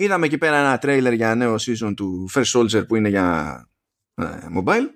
[0.00, 3.68] Είδαμε εκεί πέρα ένα τρέιλερ για νέο season του First Soldier που είναι για
[4.14, 4.86] ε, mobile.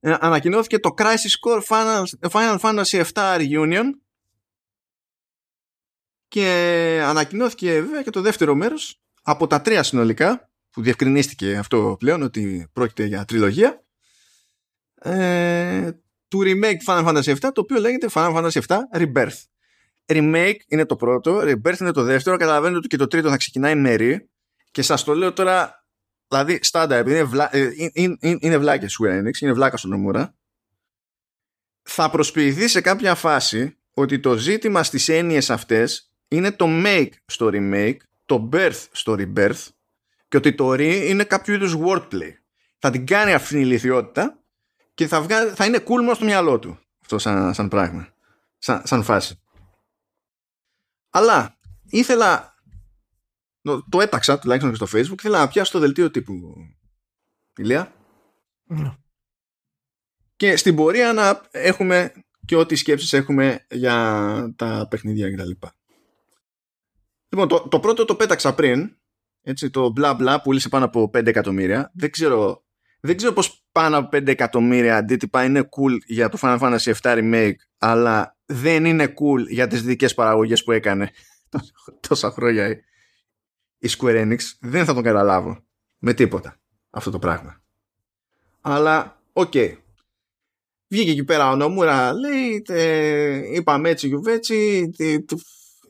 [0.00, 3.84] Ε, ανακοινώθηκε το Crisis Core Final, Final Fantasy VII Reunion.
[6.28, 12.22] Και ανακοινώθηκε βέβαια και το δεύτερο μέρος από τα τρία συνολικά που διευκρινίστηκε αυτό πλέον
[12.22, 13.84] ότι πρόκειται για τριλογία.
[14.94, 15.92] Ε,
[16.28, 19.49] του remake Final Fantasy VII το οποίο λέγεται Final Fantasy VII Rebirth
[20.10, 23.74] remake είναι το πρώτο, rebirth είναι το δεύτερο, καταλαβαίνετε ότι και το τρίτο θα ξεκινάει
[23.74, 24.16] με re
[24.70, 25.84] και σας το λέω τώρα,
[26.28, 29.90] δηλαδή στάντα, επειδή είναι, βλά, ε, είναι, είναι, είναι βλάκια Square Enix, είναι βλάκα στον
[29.90, 30.34] Νομούρα,
[31.82, 37.50] θα προσποιηθεί σε κάποια φάση ότι το ζήτημα στις έννοιες αυτές είναι το make στο
[37.52, 37.96] remake,
[38.26, 39.66] το birth στο rebirth
[40.28, 42.32] και ότι το re είναι κάποιο είδους wordplay.
[42.78, 44.38] Θα την κάνει αυτή η ηλικιότητα
[44.94, 48.08] και θα, βγάλει, θα είναι cool μόνο στο μυαλό του αυτό σαν, σαν πράγμα,
[48.58, 49.40] σαν, σαν φάση.
[51.10, 52.54] Αλλά ήθελα.
[53.88, 55.18] Το έταξα τουλάχιστον και στο facebook.
[55.18, 56.54] Ήθελα να πιάσω το δελτίο τύπου.
[57.56, 57.92] Ηλία.
[58.64, 58.94] Ναι.
[60.36, 62.12] και στην πορεία να έχουμε
[62.44, 65.50] και ό,τι σκέψεις έχουμε για τα παιχνίδια κτλ.
[67.28, 68.96] Λοιπόν, το, το πρώτο το πέταξα πριν,
[69.42, 71.90] έτσι, το μπλα μπλα πούλησε πάνω από 5 εκατομμύρια.
[71.94, 72.64] Δεν ξέρω,
[73.00, 77.18] δεν ξέρω πως πάνω από 5 εκατομμύρια αντίτυπα είναι cool για το Final Fantasy VII
[77.18, 81.10] Remake, αλλά δεν είναι cool για τις δικές παραγωγές που έκανε
[82.08, 82.70] τόσα χρόνια
[83.78, 84.38] η Square Enix.
[84.60, 85.64] Δεν θα τον καταλάβω
[85.98, 87.62] με τίποτα αυτό το πράγμα.
[88.60, 89.50] Αλλά, OK.
[89.54, 89.76] Okay.
[90.88, 92.64] Βγήκε εκεί πέρα ο Νόμουρα, λέει,
[93.52, 94.90] είπαμε έτσι γιουβέτσι,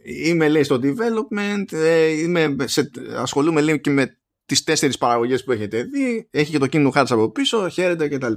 [0.02, 5.52] είμαι λέει στο development, ε, είμαι σε, ασχολούμαι λέει και με τις τέσσερις παραγωγές που
[5.52, 8.32] έχετε δει, έχει και το Kingdom Hearts από πίσω, χαίρεται κτλ.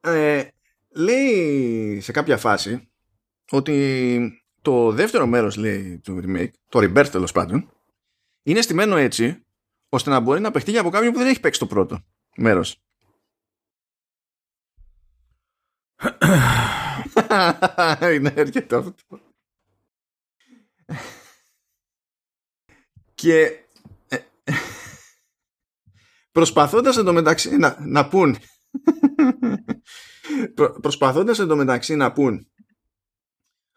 [0.00, 0.48] Ε,
[0.96, 2.88] λέει σε κάποια φάση
[3.50, 7.70] ότι το δεύτερο μέρος λέει του remake, το rebirth τέλος πάντων,
[8.42, 9.44] είναι στημένο έτσι
[9.88, 12.04] ώστε να μπορεί να παιχτεί για από κάποιον που δεν έχει παίξει το πρώτο
[12.36, 12.80] μέρος.
[18.14, 19.20] Είναι αρκετό αυτό.
[23.14, 23.64] Και
[24.08, 24.18] ε,
[26.32, 28.36] προσπαθώντας εντωμεταξύ να, να πούν
[30.54, 32.48] προ, προσπαθώντας εντωμεταξύ να πούν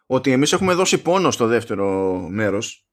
[0.06, 2.88] ότι εμείς έχουμε δώσει πόνο στο δεύτερο μέρος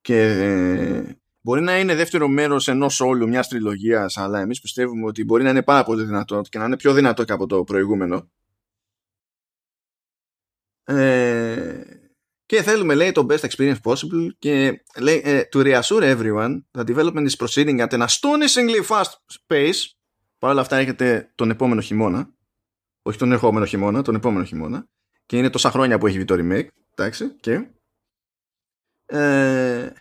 [0.00, 5.24] και ε, μπορεί να είναι δεύτερο μέρος ενός όλου μιας τριλογίας αλλά εμείς πιστεύουμε ότι
[5.24, 8.30] μπορεί να είναι πάρα πολύ δυνατό και να είναι πιο δυνατό και από το προηγούμενο.
[10.84, 11.80] Ε,
[12.46, 17.28] και θέλουμε λέει το best experience possible και λέει ε, to reassure everyone the development
[17.28, 19.12] is proceeding at an astonishingly fast
[19.46, 19.90] pace.
[20.38, 22.35] Παρ' όλα αυτά έχετε τον επόμενο χειμώνα
[23.06, 24.86] όχι τον ερχόμενο χειμώνα, τον επόμενο χειμώνα
[25.26, 27.66] και είναι τόσα χρόνια που έχει βγει το remake εντάξει και
[29.06, 29.92] ε,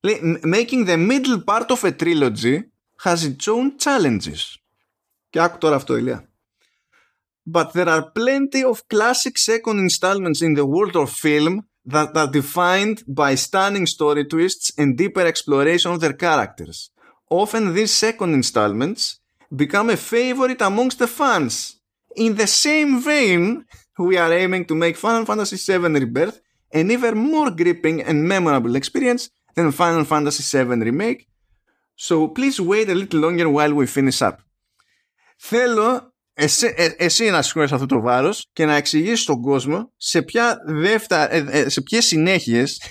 [0.00, 2.58] λέει, making the middle part of a trilogy
[3.02, 4.54] has its own challenges
[5.30, 6.28] και άκου τώρα αυτό Ηλία
[7.52, 11.54] but there are plenty of classic second installments in the world of film
[11.94, 16.76] that are defined by stunning story twists and deeper exploration of their characters.
[17.28, 19.20] Often these second installments
[19.54, 21.54] become a favorite amongst the fans.
[22.16, 23.64] In the same vein,
[23.98, 26.40] we are aiming to make Final Fantasy VII Rebirth
[26.72, 31.28] an even more gripping and memorable experience than Final Fantasy VII Remake.
[31.96, 34.38] So please wait a little longer while we finish up.
[35.36, 40.22] Θέλω εσύ, ε, εσύ να σηκώσει αυτό το βάρος και να εξηγήσεις στον κόσμο σε,
[40.22, 42.82] ποια δεύτερα, ε, ε, σε ποιες συνέχειες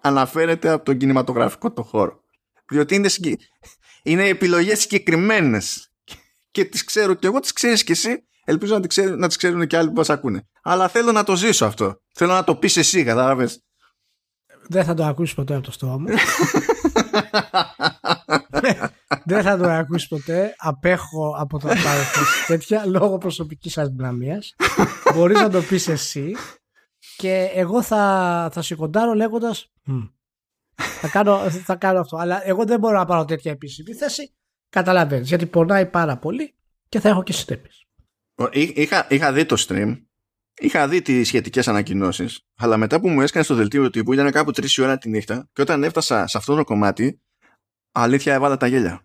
[0.00, 2.24] αναφέρεται από τον κινηματογραφικό το χώρο.
[2.70, 3.10] Διότι είναι,
[4.02, 5.92] είναι επιλογές συγκεκριμένες
[6.50, 9.36] και τις ξέρω και εγώ τις ξέρεις και εσύ ελπίζω να τις, ξέρουν, να τις
[9.36, 10.48] ξέρουν και άλλοι που μας ακούνε.
[10.62, 12.00] Αλλά θέλω να το ζήσω αυτό.
[12.14, 13.62] Θέλω να το πεις εσύ, κατάλαβες.
[14.68, 16.06] Δεν θα το ακούσεις ποτέ από το στόμα μου.
[19.24, 20.54] Δεν θα το ακούσεις ποτέ.
[20.58, 21.74] Απέχω από το να
[22.46, 24.54] τέτοια λόγω προσωπικής αδυναμίας.
[25.14, 26.34] Μπορείς να το πεις εσύ.
[27.16, 29.70] Και εγώ θα, θα σηκοντάρω λέγοντας.
[30.74, 32.16] Θα κάνω, θα κάνω αυτό.
[32.16, 34.34] Αλλά εγώ δεν μπορώ να πάρω τέτοια επίσημη θέση.
[34.68, 35.28] Καταλαβαίνεις.
[35.28, 36.54] Γιατί πονάει πάρα πολύ
[36.88, 37.79] και θα έχω και συνέπειες.
[38.52, 39.96] Είχα, είχα δει το stream
[40.60, 44.50] είχα δει τις σχετικές ανακοινώσεις, αλλά μετά που μου έσκανε στο δελτίο τύπου ήταν κάπου
[44.50, 47.20] 3 ώρα τη νύχτα και όταν έφτασα σε αυτό το κομμάτι,
[47.92, 49.04] αλήθεια έβαλα τα γέλια.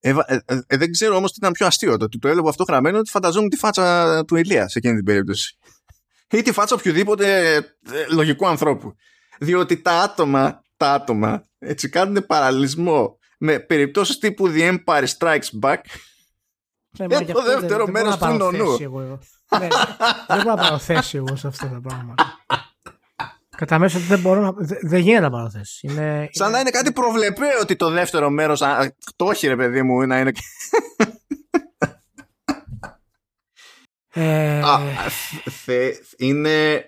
[0.00, 1.96] Ε, ε, ε, δεν ξέρω όμως τι ήταν πιο αστείο.
[1.96, 5.04] Το ότι το έλεγα αυτό γραμμένο ότι φανταζόμουν τη φάτσα του Ηλία σε εκείνη την
[5.04, 5.56] περίπτωση.
[6.30, 7.62] Ή τη φάτσα οποιοδήποτε ε,
[8.10, 8.94] λογικού ανθρώπου.
[9.38, 15.78] Διότι τα άτομα, τα άτομα έτσι κάνουν παραλυσμό με περιπτώσεις τύπου The Empire Strikes Back
[16.98, 18.76] ναι, και το δεύτερο μέρος του νονού.
[19.58, 19.68] Ναι,
[20.26, 22.24] δεν μπορώ να πάρω θέση εγώ σε αυτά τα πράγματα.
[23.56, 24.52] Κατά μέσο δεν μπορώ να.
[24.82, 25.86] Δεν γίνεται να πάρω θέση.
[25.86, 28.56] Είναι, Σαν να είναι κάτι προβλεπέ ότι το δεύτερο μέρο.
[29.16, 30.32] Το όχι, ρε παιδί μου, να είναι.
[34.18, 34.60] Ε...
[34.60, 34.80] Α,
[35.64, 36.84] θε, είναι,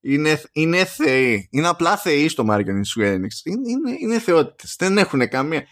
[0.00, 1.48] είναι, είναι θεοί.
[1.50, 3.44] Είναι απλά θεοί στο Mario Square Enix.
[3.44, 4.76] Είναι, είναι, είναι θεότητες.
[4.78, 5.66] Δεν έχουν καμία.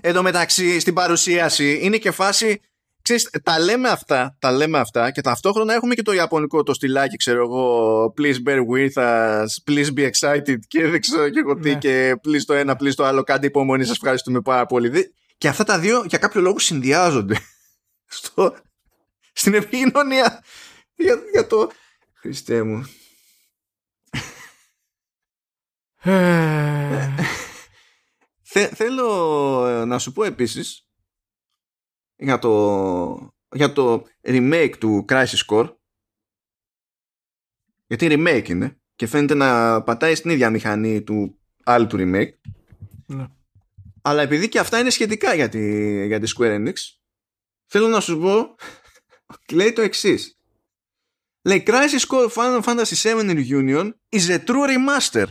[0.00, 2.60] Εν τω μεταξύ, στην παρουσίαση είναι και φάση
[3.04, 7.16] ξέρεις, τα λέμε αυτά, τα λέμε αυτά και ταυτόχρονα έχουμε και το ιαπωνικό το στυλάκι,
[7.16, 11.70] ξέρω εγώ, please bear with us, please be excited και δεν ξέρω και εγώ τι
[11.70, 11.78] ναι.
[11.78, 15.14] και please το ένα, please το άλλο, κάντε υπομονή, σας ευχαριστούμε πάρα πολύ.
[15.38, 17.36] Και αυτά τα δύο για κάποιο λόγο συνδυάζονται
[18.16, 18.56] στο,
[19.32, 20.42] στην επικοινωνία
[20.94, 21.70] για, για το...
[22.14, 22.88] Χριστέ μου.
[28.74, 30.84] θέλω να σου πω επίσης
[32.16, 35.74] για το, για το remake του Crisis Core
[37.86, 42.32] γιατί remake είναι και φαίνεται να πατάει στην ίδια μηχανή του άλλου του remake
[43.06, 43.26] ναι.
[44.02, 46.72] αλλά επειδή και αυτά είναι σχετικά για τη, για τη Square Enix
[47.66, 48.56] θέλω να σου πω
[49.52, 50.38] λέει το εξής.
[51.42, 55.28] Λέει Crisis Core Final Fantasy VII Reunion is a true remaster.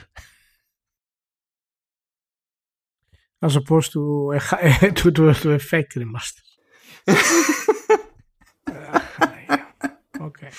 [3.42, 4.04] As opposed to,
[4.98, 6.44] to, to, to effect remaster.
[10.20, 10.52] Okay.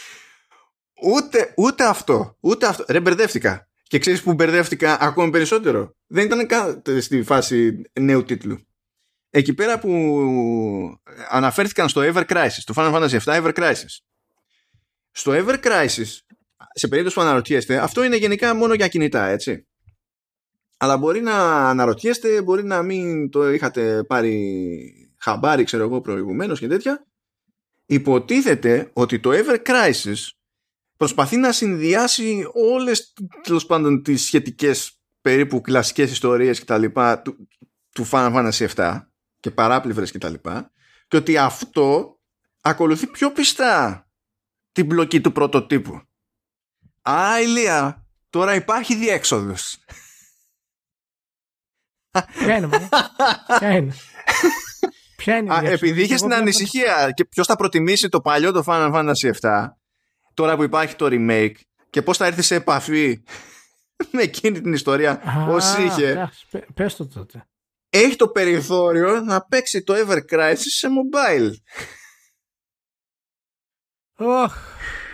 [1.02, 2.36] Ούτε, ούτε αυτό.
[2.40, 2.84] Ούτε αυτό.
[2.88, 3.68] Ρε, μπερδεύτηκα.
[3.82, 8.58] Και ξέρεις που μπερδεύτηκα ακόμη περισσότερο; Δεν ήταν καν στη φάση νέου τίτλου.
[9.30, 9.90] Εκεί πέρα που
[11.28, 13.98] αναφέρθηκαν στο Ever Crisis, το Final Fantasy VII Ever Crisis.
[15.10, 16.18] Στο Ever Crisis,
[16.72, 19.66] σε περίπτωση που αναρωτιέστε, αυτό είναι γενικά μόνο για κινητά, έτσι.
[20.76, 26.66] Αλλά μπορεί να αναρωτιέστε, μπορεί να μην το είχατε πάρει χαμπάρι, ξέρω εγώ, προηγουμένως και
[26.66, 27.06] τέτοια.
[27.86, 30.28] Υποτίθεται ότι το Ever Crisis
[30.96, 33.12] προσπαθεί να συνδυάσει όλες
[33.42, 37.48] τέλος πάντων τις σχετικές περίπου κλασικές ιστορίες και τα λοιπά του,
[37.90, 39.00] του Final Fantasy 7
[39.40, 40.72] και παράπλευρες και τα λοιπά
[41.08, 42.18] και ότι αυτό
[42.60, 44.08] ακολουθεί πιο πιστά
[44.72, 46.02] την μπλοκή του πρωτοτύπου.
[47.02, 49.78] Α, Ηλία, τώρα υπάρχει διέξοδος.
[52.38, 53.94] Ποια είναι,
[55.24, 55.48] Ποια είναι.
[55.48, 58.92] Ποια είναι Α, επειδή είχες την ανησυχία και ποιος θα προτιμήσει το παλιό το Final
[58.94, 59.68] Fantasy 7
[60.34, 61.54] τώρα που υπάρχει το remake
[61.90, 63.22] και πώς θα έρθει σε επαφή
[64.12, 66.30] με εκείνη την ιστορία όσοι είχε.
[66.74, 67.48] πες το τότε.
[67.88, 71.50] Έχει το περιθώριο να παίξει το Ever Crisis σε mobile.
[74.16, 74.54] Ωχ,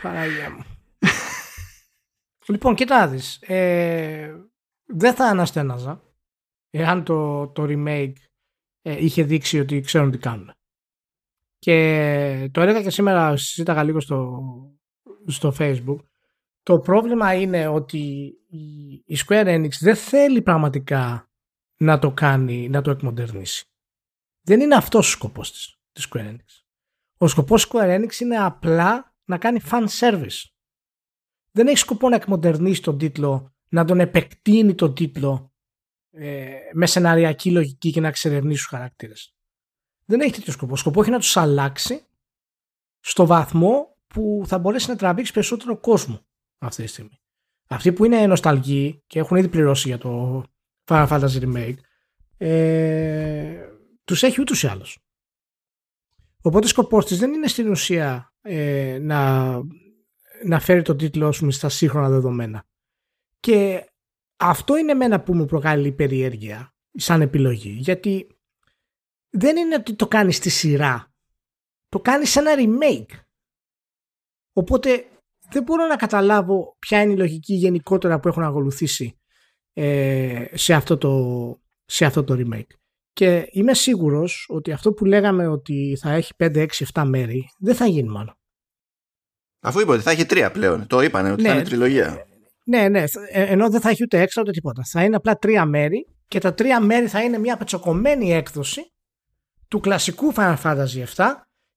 [0.03, 0.65] Παναγία μου.
[2.47, 4.35] Λοιπόν, κοιτάδεις ε,
[4.85, 6.03] δεν θα αναστέναζα
[6.71, 8.13] εάν το, το remake
[8.83, 10.53] ε, είχε δείξει ότι ξέρουν τι κάνουν.
[11.59, 14.41] Και το έλεγα και σήμερα, συζήταγα λίγο στο,
[15.27, 15.99] στο facebook
[16.63, 18.35] το πρόβλημα είναι ότι
[19.05, 21.31] η Square Enix δεν θέλει πραγματικά
[21.77, 23.65] να το κάνει, να το εκμοντερνήσει.
[24.41, 26.65] Δεν είναι αυτός ο σκοπός της, της Square Enix.
[27.19, 30.45] Ο σκοπός της Square Enix είναι απλά να κάνει fan service.
[31.51, 35.50] Δεν έχει σκοπό να εκμοντερνήσει τον τίτλο, να τον επεκτείνει τον τίτλο
[36.11, 39.35] ε, με σεναριακή λογική και να εξερευνήσει τους χαρακτήρες.
[40.05, 40.73] Δεν έχει τέτοιο σκοπό.
[40.73, 42.05] Ο σκοπό έχει να τους αλλάξει
[43.01, 46.27] στο βαθμό που θα μπορέσει να τραβήξει περισσότερο κόσμο
[46.59, 47.21] αυτή τη στιγμή.
[47.69, 50.43] Αυτοί που είναι νοσταλγοί και έχουν ήδη πληρώσει για το
[50.85, 51.77] Final Fantasy Remake,
[52.37, 53.69] ε,
[54.05, 54.99] τους έχει ούτως ή άλλως.
[56.43, 59.51] Οπότε ο σκοπός της δεν είναι στην ουσία ε, να,
[60.45, 62.65] να φέρει τον τίτλο σου στα σύγχρονα δεδομένα.
[63.41, 63.90] Και
[64.41, 67.71] αυτό είναι μένα που μου προκαλεί περιέργεια σαν επιλογή.
[67.71, 68.27] Γιατί
[69.31, 71.13] δεν είναι ότι το κάνεις στη σειρά.
[71.89, 73.19] Το κάνεις σε ένα remake.
[74.53, 75.05] Οπότε
[75.51, 79.19] δεν μπορώ να καταλάβω ποια είναι η λογική γενικότερα που έχουν ακολουθήσει
[79.73, 81.13] ε, σε, αυτό το,
[81.85, 82.75] σε αυτό το remake.
[83.13, 87.75] Και είμαι σίγουρος ότι αυτό που λέγαμε ότι θα έχει 5, 6, 7 μέρη δεν
[87.75, 88.35] θα γίνει μάλλον.
[89.61, 90.87] Αφού είπα ότι θα έχει τρία πλέον.
[90.87, 92.27] Το είπανε ότι ναι, θα είναι τριλογία.
[92.65, 93.05] Ναι, ναι.
[93.31, 94.83] Ε, ενώ δεν θα έχει ούτε έξω ούτε τίποτα.
[94.85, 98.93] Θα είναι απλά τρία μέρη και τα τρία μέρη θα είναι μια πετσοκομμένη έκδοση
[99.69, 101.27] του κλασικού Final Fantasy 7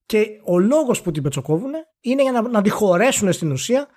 [0.05, 3.87] και ο λόγος που την πετσοκόβουν είναι για να, να τη χωρέσουν στην ουσία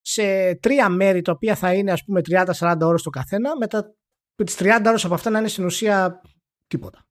[0.00, 2.20] σε τρία μέρη τα οποία θα είναι ας πούμε
[2.58, 3.94] 30-40 ώρες το καθένα με, τα,
[4.36, 6.20] με τις 30 ώρες από αυτά να είναι στην ουσία
[6.66, 7.06] τίποτα.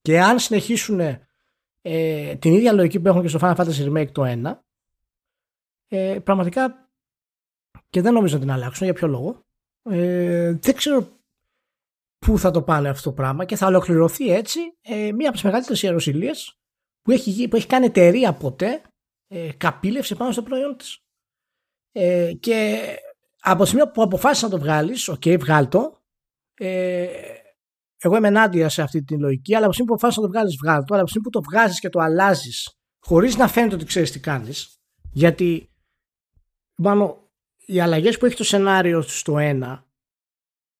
[0.00, 1.00] Και αν συνεχίσουν
[1.80, 4.58] ε, την ίδια λογική που έχουν και στο Final Fantasy Remake το 1
[5.88, 6.83] ε, πραγματικά
[7.94, 8.84] και δεν νομίζω να την αλλάξουν.
[8.84, 9.40] Για ποιο λόγο;
[9.82, 11.08] Ε, δεν ξέρω
[12.18, 15.42] πού θα το πάνε αυτό το πράγμα και θα ολοκληρωθεί έτσι ε, μία από τις
[15.42, 16.58] μεγαλύτερες ιεροσυλίες
[17.02, 18.82] που έχει, που έχει κάνει εταιρεία ποτέ
[19.26, 20.98] ε, καπήλευσε πάνω στο προϊόν της.
[21.92, 22.80] Ε, και
[23.40, 26.02] από τη στιγμή που αποφάσισε να το βγάλεις, OK, okay, βγάλ το,
[26.54, 27.08] ε,
[27.96, 30.32] εγώ είμαι ενάντια σε αυτή την λογική, αλλά από τη στιγμή που αποφάσισε να το
[30.32, 33.48] βγάλεις, βγάλ το, αλλά από τη στιγμή που το βγάζεις και το αλλάζεις χωρίς να
[33.48, 34.78] φαίνεται ότι ξέρεις τι κάνεις,
[35.12, 35.68] γιατί
[36.82, 37.23] πάνω,
[37.66, 39.82] οι αλλαγές που έχει το σενάριο στο 1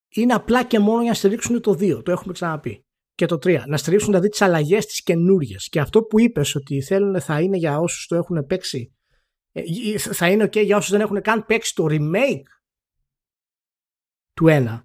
[0.08, 2.04] είναι απλά και μόνο για να στηρίξουν το 2.
[2.04, 3.62] Το έχουμε ξαναπεί και το 3.
[3.66, 5.68] Να στηρίξουν δηλαδή τις αλλαγές τις καινούριες.
[5.68, 8.94] Και αυτό που είπες ότι θέλουν θα είναι για όσους το έχουν παίξει.
[9.52, 12.42] Ε, θα είναι ok για όσους δεν έχουν καν παίξει το remake
[14.32, 14.82] του 1.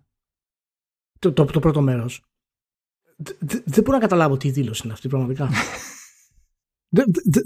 [1.20, 2.24] Το, το, το πρώτο μέρος.
[3.66, 5.50] Δεν μπορώ να καταλάβω τι δήλωση είναι αυτή πραγματικά.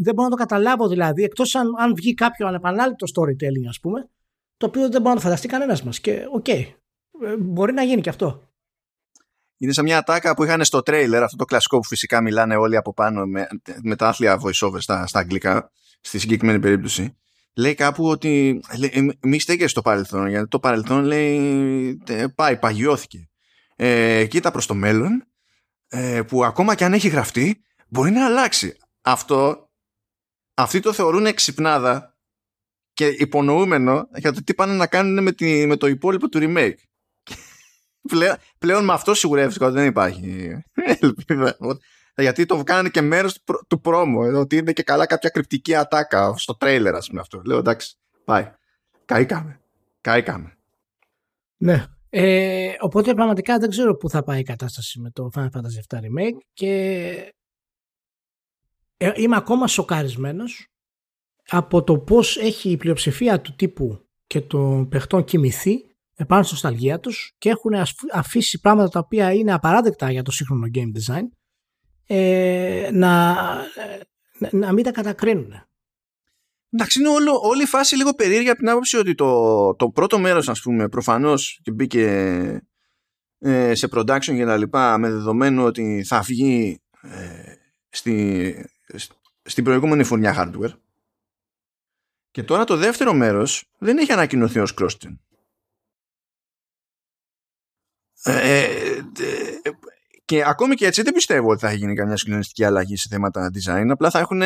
[0.03, 4.09] Δεν μπορώ να το καταλάβω δηλαδή, εκτός αν, αν βγει κάποιο ανεπανάληπτο storytelling, ας πούμε,
[4.57, 5.99] το οποίο δεν μπορεί να το φανταστεί κανένας μας.
[5.99, 6.65] Και OK, okay,
[7.23, 8.53] ε, μπορεί να γίνει και αυτό
[9.63, 12.75] είναι σαν μια ατάκα που είχαν στο τρέιλερ, αυτό το κλασικό που φυσικά μιλάνε όλοι
[12.75, 13.47] από πάνω με,
[13.81, 17.17] με τα άθλια voiceover στα, στα αγγλικά, στη συγκεκριμένη περίπτωση.
[17.55, 22.03] Λέει κάπου ότι λέει, μη στέκεσαι στο παρελθόν, γιατί το παρελθόν λέει
[22.35, 23.29] πάει, παγιώθηκε.
[23.75, 25.23] Ε, κοίτα προς το μέλλον,
[25.87, 28.77] ε, που ακόμα και αν έχει γραφτεί, μπορεί να αλλάξει.
[29.01, 29.69] αυτό
[30.53, 32.12] αυτοί το θεωρούν εξυπνάδα
[32.93, 36.77] και υπονοούμενο για το τι πάνε να κάνουν με, τη, με το υπόλοιπο του remake.
[38.11, 40.51] πλέον, πλέον με αυτό σιγουρεύτηκα ότι δεν υπάρχει
[40.99, 41.57] ελπίδα.
[42.15, 44.39] Γιατί το κάνανε και μέρος του, του πρόμο.
[44.39, 47.41] Ότι είναι και καλά κάποια κρυπτική ατάκα στο τρέιλερ, ας πούμε αυτό.
[47.45, 48.51] Λέω εντάξει, πάει.
[49.05, 49.59] Καήκαμε.
[50.01, 50.57] Καήκαμε.
[51.57, 51.85] Ναι.
[52.09, 55.97] Ε, οπότε πραγματικά δεν ξέρω πού θα πάει η κατάσταση με το Final Fantasy VII
[55.97, 56.69] Remake και
[58.97, 60.72] ε, είμαι ακόμα σοκαρισμένος
[61.47, 65.75] από το πώς έχει η πλειοψηφία του τύπου και των παιχτών κοιμηθεί
[66.15, 67.71] επάνω στο σταλγία τους και έχουν
[68.13, 71.27] αφήσει πράγματα τα οποία είναι απαράδεκτα για το σύγχρονο game design
[72.05, 73.35] ε, να,
[74.51, 75.53] να μην τα κατακρίνουν.
[76.69, 80.19] Εντάξει, είναι όλο, όλη η φάση λίγο περίεργη από την άποψη ότι το, το πρώτο
[80.19, 82.05] μέρος, ας πούμε, προφανώς και μπήκε
[83.39, 87.53] ε, σε production και τα λοιπά, με δεδομένο ότι θα βγει ε,
[87.89, 88.55] στη,
[89.43, 90.73] στην προηγούμενη φωνιά hardware.
[92.33, 94.95] Και τώρα το δεύτερο μέρος δεν έχει ανακοινωθεί ως cross
[98.23, 99.01] ε, ε,
[100.25, 103.87] και ακόμη και έτσι δεν πιστεύω ότι θα γίνει καμιά συγκλονιστική αλλαγή σε θέματα design.
[103.89, 104.39] Απλά θα έχουν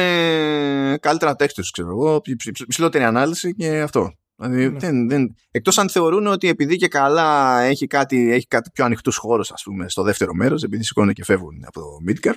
[0.99, 2.21] καλύτερα textures, ξέρω εγώ,
[2.67, 4.11] ψηλότερη ανάλυση και αυτό.
[4.35, 4.79] Δηλαδή, ναι.
[4.79, 5.35] δεν, δεν...
[5.51, 9.63] Εκτός αν θεωρούν ότι επειδή και καλά έχει κάτι, έχει κάτι πιο ανοιχτούς χώρους, ας
[9.63, 12.35] πούμε, στο δεύτερο μέρος, επειδή σηκώνουν και φεύγουν από το Midgar,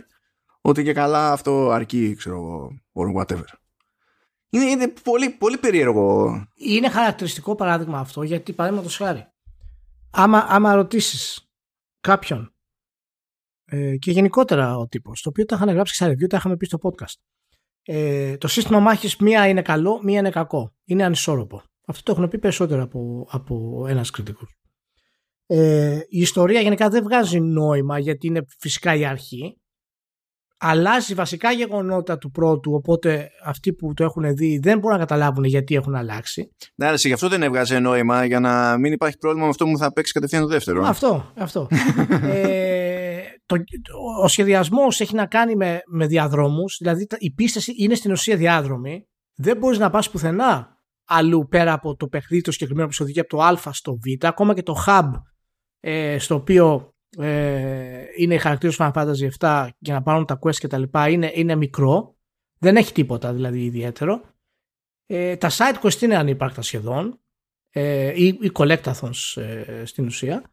[0.60, 3.59] ότι και καλά αυτό αρκεί, ξέρω εγώ, or whatever.
[4.50, 6.30] Είναι, είναι πολύ, πολύ περίεργο.
[6.54, 9.26] Είναι χαρακτηριστικό παράδειγμα αυτό, γιατί παραδείγματος χάρη,
[10.10, 11.48] άμα, άμα ρωτήσεις
[12.00, 12.54] κάποιον
[13.64, 16.66] ε, και γενικότερα ο τύπος, το οποίο τα είχαν γράψει στα review, τα είχαμε πει
[16.66, 17.14] στο podcast.
[17.82, 20.74] Ε, το σύστημα μάχης μία είναι καλό, μία είναι κακό.
[20.84, 21.62] Είναι ανισόρροπο.
[21.86, 24.54] Αυτό το έχουν πει περισσότερο από, από ένας κριτικός.
[25.46, 29.60] Ε, η ιστορία γενικά δεν βγάζει νόημα γιατί είναι φυσικά η αρχή.
[30.62, 35.44] Αλλάζει βασικά γεγονότα του πρώτου, οπότε αυτοί που το έχουν δει δεν μπορούν να καταλάβουν
[35.44, 36.50] γιατί έχουν αλλάξει.
[36.74, 39.78] Ναι, αλλά γι' αυτό δεν έβγαζε νόημα για να μην υπάρχει πρόβλημα με αυτό που
[39.78, 40.84] θα παίξει κατευθείαν το δεύτερο.
[40.86, 41.68] Αυτό, αυτό.
[42.22, 43.56] ε, το,
[44.22, 49.08] ο σχεδιασμός έχει να κάνει με, με διαδρόμους, δηλαδή η πίσταση είναι στην ουσία διάδρομη.
[49.34, 53.20] Δεν μπορείς να πας πουθενά αλλού πέρα από το παιχνίδι το συγκεκριμένο που σου οδηγεί
[53.20, 55.10] από το Α στο Β, ακόμα και το hub
[55.80, 60.38] ε, στο οποίο ε, είναι οι χαρακτήρες του Final Fantasy 7 για να πάρουν τα
[60.42, 62.16] quest και τα λοιπά είναι, είναι μικρό,
[62.58, 64.22] δεν έχει τίποτα δηλαδή ιδιαίτερο.
[65.06, 67.20] Ε, τα side quest είναι ανύπαρκτα σχεδόν
[67.70, 70.52] ε, ή, ή collectathons ε, στην ουσία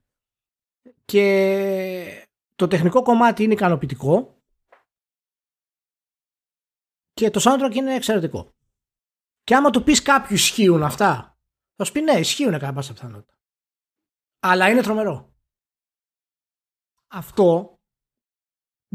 [1.06, 4.42] και το τεχνικό κομμάτι είναι ικανοποιητικό
[7.14, 8.56] και το soundtrack είναι εξαιρετικό.
[9.44, 11.40] Και άμα του πεις κάποιου ισχύουν αυτά,
[11.76, 13.34] θα σου πει ναι, ισχύουν κατά πάσα πιθανότητα.
[14.40, 15.37] Αλλά είναι τρομερό.
[17.18, 17.80] Αυτό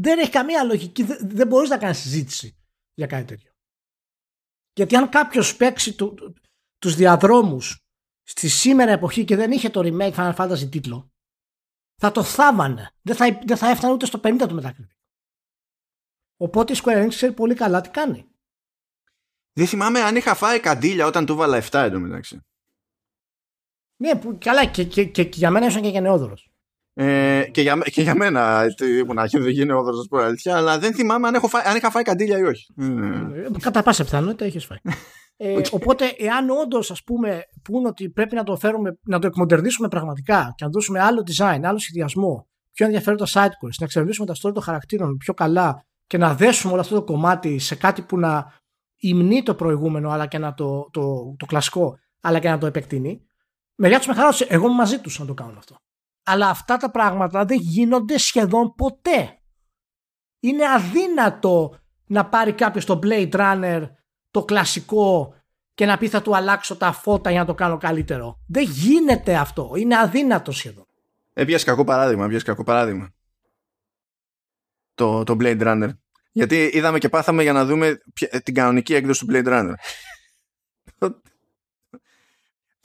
[0.01, 1.03] δεν έχει καμία λογική.
[1.21, 2.57] Δεν μπορείς να κάνεις συζήτηση
[2.93, 3.51] για κάτι τέτοιο.
[4.73, 6.33] Γιατί αν κάποιος παίξει του, του,
[6.77, 7.79] τους διαδρόμους
[8.23, 11.11] στη σήμερα εποχή και δεν είχε το remake Final Fantasy τίτλο,
[12.01, 12.91] θα το θάβανε.
[13.01, 14.95] Δεν θα, δεν θα έφτανε ούτε στο 50 του μετακριτή.
[16.37, 18.27] Οπότε η Square Enix ξέρει πολύ καλά τι κάνει.
[19.53, 22.39] Δεν θυμάμαι αν είχα φάει καντήλια όταν του βάλα 7 εντωμεταξύ.
[24.01, 26.52] Ναι, που, καλά και, και, και, και για μένα ήσουν και γενναιόδωρος.
[26.95, 28.65] Ε, και, για, και για μένα
[28.99, 31.75] ήμουν αρχή δεν γίνει όδωρο, να πω αλήθεια, αλλά δεν θυμάμαι αν, έχω φάει, αν
[31.75, 32.65] είχα φάει καντήλια ή όχι.
[32.77, 34.77] Ε, κατά πάσα πιθανότητα έχει φάει.
[35.37, 39.87] ε, οπότε, εάν όντως ας πούμε πούν ότι πρέπει να το φέρουμε, να το εκμοντερνήσουμε
[39.87, 44.33] πραγματικά και να δώσουμε άλλο design, άλλο σχεδιασμό, πιο ενδιαφέροντα side quests, να εξερευνήσουμε τα
[44.33, 48.17] story των χαρακτήρων πιο καλά και να δέσουμε όλο αυτό το κομμάτι σε κάτι που
[48.17, 48.53] να
[48.95, 53.21] υμνεί το προηγούμενο αλλά και να το, το, το, κλασικό, αλλά και να το επεκτείνει.
[53.75, 55.75] Μεριά τους με χαρά, εγώ είμαι μαζί τους να το κάνουν αυτό.
[56.23, 59.37] Αλλά αυτά τα πράγματα δεν γίνονται σχεδόν ποτέ.
[60.39, 63.89] Είναι αδύνατο να πάρει κάποιος το Blade Runner
[64.31, 65.33] το κλασικό
[65.73, 68.39] και να πει θα του αλλάξω τα φώτα για να το κάνω καλύτερο.
[68.47, 69.71] Δεν γίνεται αυτό.
[69.75, 70.85] Είναι αδύνατο σχεδόν.
[71.33, 72.25] Έπιασε κακό παράδειγμα.
[72.25, 73.13] Έπιασε κακό παράδειγμα.
[74.93, 75.89] Το, το Blade Runner.
[76.31, 77.97] Γιατί είδαμε και πάθαμε για να δούμε
[78.43, 79.73] την κανονική έκδοση του Blade Runner.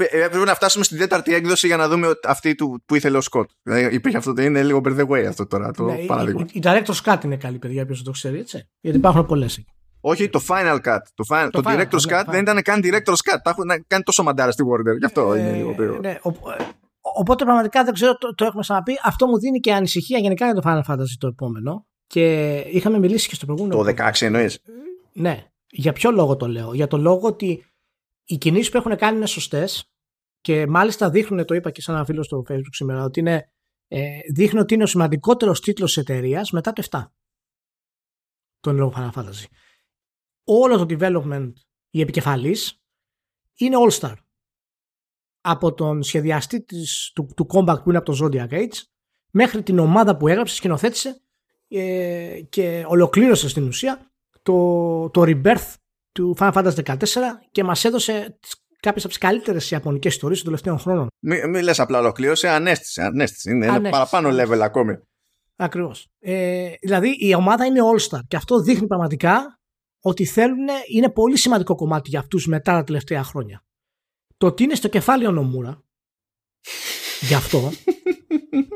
[0.01, 3.20] Ε, πρέπει να φτάσουμε στην τέταρτη έκδοση για να δούμε αυτή του, που ήθελε ο
[3.20, 3.51] Σκοτ.
[3.62, 6.46] Δηλαδή υπήρχε αυτό, είναι λίγο by the way αυτό τώρα το ναι, παράδειγμα.
[6.53, 8.68] Η, η, Director's Cut είναι καλή παιδιά, ποιος το ξέρει, έτσι.
[8.80, 9.72] Γιατί υπάρχουν πολλές εκεί.
[10.01, 10.99] Όχι, το Final Cut.
[11.14, 13.38] Το, final, το, το Director's Cut δεν ήταν καν Director's Cut.
[13.42, 14.99] Τα έχουν κάνει τόσο μαντάρα στη Warner.
[14.99, 16.01] Γι' αυτό ε, είναι λίγο περίεργο.
[16.01, 16.64] Ναι, ο, ε,
[17.01, 18.99] οπότε πραγματικά δεν ξέρω, το, το έχουμε ξαναπεί.
[19.05, 21.86] Αυτό μου δίνει και ανησυχία γενικά για το Final Fantasy το επόμενο.
[22.07, 23.84] Και είχαμε μιλήσει και στο προηγούμενο.
[23.84, 24.61] Το 16 εννοείς;
[25.12, 25.44] Ναι.
[25.70, 27.64] Για ποιο λόγο το λέω; Για το λόγο ότι
[28.31, 29.93] οι κινήσεις που έχουν κάνει είναι σωστές
[30.41, 33.53] και μάλιστα δείχνουν, το είπα και σε ένα φίλο στο Facebook σήμερα, ότι είναι,
[33.89, 37.12] ε, δείχνουν ότι είναι ο σημαντικότερος τίτλος της εταιρείας μετά το 7.
[38.61, 39.45] Τον λόγο Final Fantasy.
[40.45, 41.53] όλο το development
[41.91, 42.83] η επικεφαλής
[43.55, 44.14] είναι All-Star.
[45.41, 48.83] Από τον σχεδιαστή της, του, του combat που είναι από το Zodiac Age
[49.31, 51.22] μέχρι την ομάδα που έγραψε, σκηνοθέτησε
[51.68, 54.12] ε, και ολοκλήρωσε στην ουσία
[54.43, 55.74] το, το rebirth
[56.13, 56.97] του Final Fantasy 14
[57.51, 58.39] και μας έδωσε
[58.81, 61.07] κάποιες από τις καλύτερες ιαπωνικές ιστορίες των τελευταίων χρόνων.
[61.19, 63.51] Μην μη λες απλά ολοκλήρωσε, ανέστησε, ανέστησε.
[63.51, 64.99] Είναι ένα παραπάνω level ακόμη.
[65.57, 66.09] Ακριβώς.
[66.19, 69.59] Ε, δηλαδή η ομάδα είναι all-star και αυτό δείχνει πραγματικά
[70.01, 73.65] ότι θέλουν, είναι πολύ σημαντικό κομμάτι για αυτούς μετά τα τελευταία χρόνια.
[74.37, 75.83] Το ότι είναι στο κεφάλι ο Νομούρα,
[77.21, 77.71] γι' αυτό,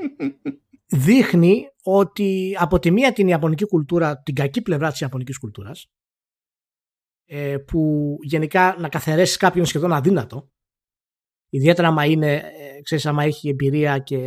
[1.06, 5.90] δείχνει ότι από τη μία την Ιαπωνική κουλτούρα, την κακή πλευρά της Ιαπωνικής κουλτούρας,
[7.26, 10.50] ε, που γενικά να καθαρέσεις κάποιον σχεδόν αδύνατο,
[11.48, 14.18] ιδιαίτερα άμα είναι, ε, ξέρεις, άμα έχει εμπειρία και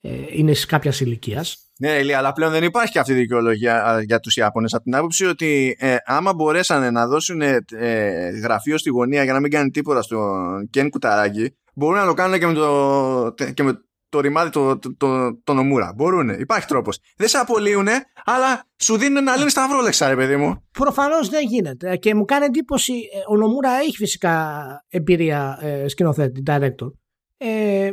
[0.00, 1.56] ε, είναι σε κάποιας ηλικίας.
[1.78, 5.24] Ναι, Ηλία, αλλά πλέον δεν υπάρχει αυτή η δικαιολογία για τους Ιάπωνες από την άποψη
[5.24, 7.58] ότι ε, άμα μπορέσανε να δώσουν ε,
[8.42, 12.38] γραφείο στη γωνία για να μην κάνει τίποτα στον Κεν Κουταράκη, μπορούν να το κάνουν
[12.38, 15.92] και με το, και με το ρημάδι το, το, το, το νομούρα.
[15.96, 16.28] Μπορούν.
[16.28, 16.98] Υπάρχει τρόπος.
[17.16, 17.88] Δεν σε απολύουν,
[18.24, 20.68] αλλά σου δίνουν ένα λένε σταυρόλεξα, ρε παιδί μου.
[20.70, 21.96] Προφανώς δεν γίνεται.
[21.96, 26.92] Και μου κάνει εντύπωση, ο Νομούρα έχει φυσικά εμπειρία ε, σκηνοθέτη, director.
[27.36, 27.90] Ε,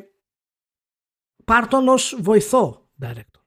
[1.46, 3.42] πάρ τον ως βοηθό director.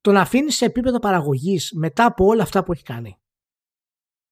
[0.00, 3.16] Τον αφήνεις σε επίπεδο παραγωγής μετά από όλα αυτά που έχει κάνει.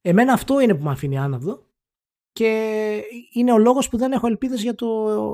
[0.01, 1.70] Εμένα αυτό είναι που με αφήνει άναυδο
[2.33, 3.03] και
[3.33, 4.89] είναι ο λόγος που δεν έχω ελπίδες για το,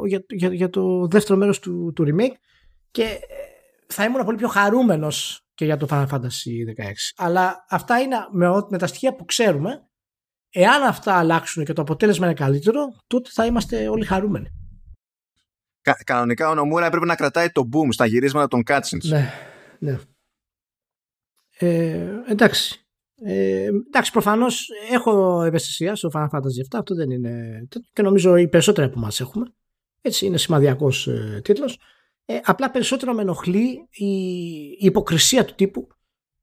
[0.06, 2.34] για, για, για το δεύτερο μέρος του, του remake
[2.90, 3.18] και ε,
[3.86, 6.92] θα ήμουν πολύ πιο χαρούμενος και για το Final Fantasy 16.
[7.16, 9.88] Αλλά αυτά είναι με, με τα στοιχεία που ξέρουμε.
[10.50, 14.48] Εάν αυτά αλλάξουν και το αποτέλεσμα είναι καλύτερο, τότε θα είμαστε όλοι χαρούμενοι.
[15.80, 19.08] Κα, κανονικά ο Νομούρα έπρεπε να κρατάει το boom στα γυρίσματα των cutscenes.
[19.08, 19.32] Ναι,
[19.78, 19.98] ναι.
[21.58, 22.85] Ε, εντάξει.
[23.22, 26.78] Ε, εντάξει, προφανώς έχω ευαισθησία στο Final Fantasy 7.
[26.78, 27.62] Αυτό δεν είναι.
[27.92, 29.46] και νομίζω οι περισσότεροι από εμάς έχουμε.
[30.00, 31.78] Έτσι, είναι σημαδιακός ε, τίτλος.
[32.24, 34.06] Ε, απλά περισσότερο με ενοχλεί η,
[34.78, 35.88] η υποκρισία του τύπου,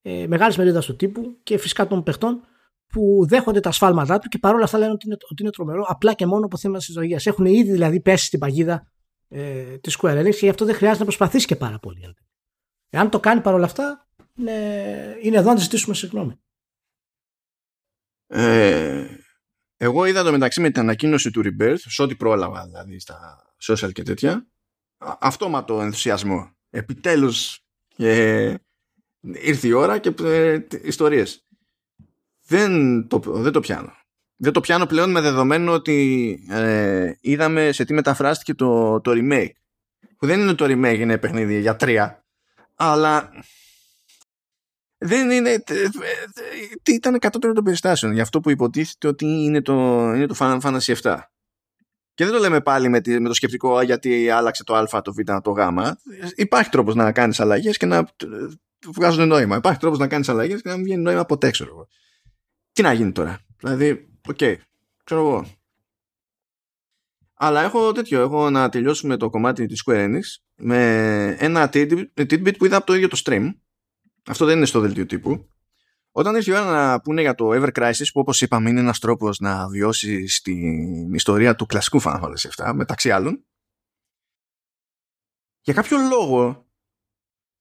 [0.02, 2.42] ε, μεγάλης μερίδας του τύπου και φυσικά των παιχτών
[2.88, 6.14] που δέχονται τα σφάλματά του και παρόλα αυτά λένε ότι είναι, ότι είναι τρομερό απλά
[6.14, 7.22] και μόνο από θέμα της ζωγία.
[7.24, 8.92] Έχουν ήδη δηλαδή πέσει στην παγίδα
[9.30, 12.16] ε, της Square Enix και γι' αυτό δεν χρειάζεται να προσπαθήσει και πάρα πολύ.
[12.90, 14.52] Εάν το κάνει παρόλα αυτά, είναι,
[15.22, 16.40] είναι εδώ να ζητήσουμε συγγνώμη.
[18.36, 19.06] Ε,
[19.78, 23.92] εγώ είδα το μεταξύ με την ανακοίνωση του Rebirth, σε ό,τι πρόλαβα δηλαδή στα social
[23.92, 24.48] και τέτοια,
[25.20, 26.52] αυτόματο ενθουσιασμό.
[26.70, 27.60] Επιτέλους
[27.98, 28.54] ε,
[29.22, 31.48] ήρθε η ώρα και ε, ιστορίες.
[32.46, 33.94] Δεν το, δεν το πιάνω
[34.44, 39.52] δεν το πιάνω πλέον με δεδομένο ότι ε, είδαμε σε τι μεταφράστηκε το, το remake.
[40.18, 42.26] Που δεν είναι το remake, είναι παιχνίδι για τρία.
[42.76, 43.30] Αλλά
[45.04, 45.64] δεν είναι.
[46.84, 48.14] Τι ήταν κατώτερο των περιστάσεων.
[48.14, 49.74] Γι' αυτό που υποτίθεται ότι είναι το,
[50.14, 51.20] είναι το Final Fantasy 7.
[52.14, 55.20] Και δεν το λέμε πάλι με, με το σκεπτικό γιατί άλλαξε το Α, το Β,
[55.42, 55.60] το Γ.
[56.36, 58.08] Υπάρχει τρόπος να κάνεις αλλαγές και να
[58.94, 59.56] βγάζουν νόημα.
[59.56, 61.88] Υπάρχει τρόπος να κάνεις αλλαγές και να μην βγαίνει νόημα ποτέ, ξέρω εγώ.
[62.72, 64.38] Τι να γίνει τώρα; Δηλαδή, OK.
[64.40, 64.56] Okay.
[65.04, 65.46] Ξέρω εγώ.
[67.34, 68.22] Αλλά έχω τέτοιο.
[68.22, 70.22] Έχω να τελειώσουμε το κομμάτι της Square Enix
[70.56, 73.50] με ένα tidbit που είδα από το ίδιο το stream.
[74.26, 75.48] Αυτό δεν είναι στο δελτίο τύπου.
[76.12, 79.00] Όταν ήρθε η ώρα να πούνε για το Ever Crisis, που όπως είπαμε είναι ένας
[79.00, 83.46] τρόπος να βιώσεις την ιστορία του κλασικού Final Fantasy VII, μεταξύ άλλων,
[85.62, 86.68] για κάποιο λόγο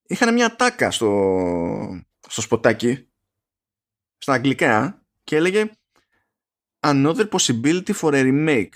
[0.03, 3.09] είχαν μια τάκα στο, στο σποτάκι,
[4.19, 5.71] στα αγγλικά, και έλεγε
[6.81, 8.73] another possibility for a remake.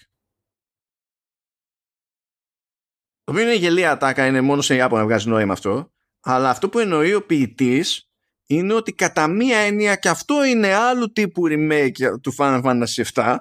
[3.25, 5.95] Το οποίο είναι γελία ατάκα, είναι μόνο σε Ιάπωνα βγάζει νόημα αυτό.
[6.29, 8.11] Αλλά αυτό που εννοεί ο ποιητής
[8.47, 13.37] είναι ότι κατά μία έννοια και αυτό είναι άλλου τύπου remake του Final Fantasy VII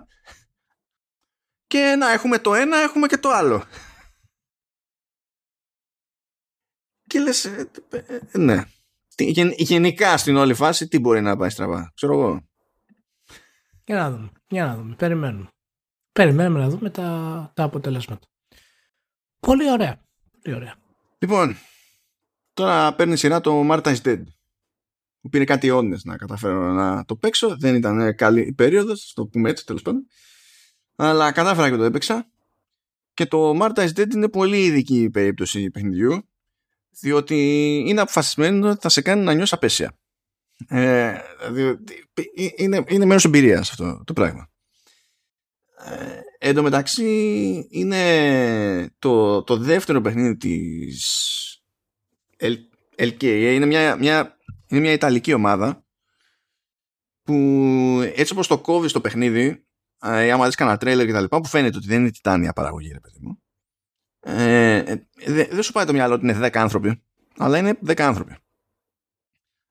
[1.68, 3.64] και να έχουμε το ένα, έχουμε και το άλλο.
[7.08, 8.64] Και λες, ε, ε, ε, ναι.
[9.58, 11.92] Γενικά στην όλη φάση τι μπορεί να πάει στραβά.
[11.96, 12.48] Ξέρω εγώ.
[13.86, 14.32] Για να δούμε.
[14.48, 14.96] Για να δούμε.
[14.96, 15.50] Περιμένουμε.
[16.12, 18.28] Περιμένουμε να δούμε τα, τα αποτελέσματα.
[19.40, 20.02] Πολύ ωραία.
[20.42, 20.76] Πολύ ωραία.
[21.18, 21.58] Λοιπόν,
[22.56, 24.24] τώρα παίρνει σειρά το Martha's Dead.
[25.20, 27.58] Μου πήρε κάτι αιώνες να καταφέρω να το παίξω.
[27.58, 30.08] Δεν ήταν καλή η περίοδος, το πούμε έτσι τέλος πάντων.
[30.96, 32.30] Αλλά κατάφερα και το έπαιξα.
[33.14, 36.30] Και το Martha's Dead είναι πολύ ειδική περίπτωση παιχνιδιού.
[37.00, 37.36] Διότι
[37.88, 39.98] είναι αποφασισμένο ότι θα σε κάνει να νιώσεις απέσια.
[40.68, 41.18] Ε,
[42.56, 44.50] είναι, είναι μέρος εμπειρίας αυτό το πράγμα.
[45.78, 51.55] Ε, εν τω μεταξύ είναι το, το δεύτερο παιχνίδι της
[52.98, 55.86] LKA είναι μια, μια, είναι μια Ιταλική ομάδα
[57.24, 57.34] που
[58.16, 59.66] έτσι όπως το κόβεις στο παιχνίδι
[60.02, 62.92] ε, άμα δεις κανένα τρέλερ και τα λοιπά που φαίνεται ότι δεν είναι τιτάνια παραγωγή
[62.92, 63.42] ρε παιδί μου
[64.20, 65.08] ε, ε
[65.50, 67.04] δεν σου πάει το μυαλό ότι είναι 10 άνθρωποι
[67.38, 68.36] αλλά είναι 10 άνθρωποι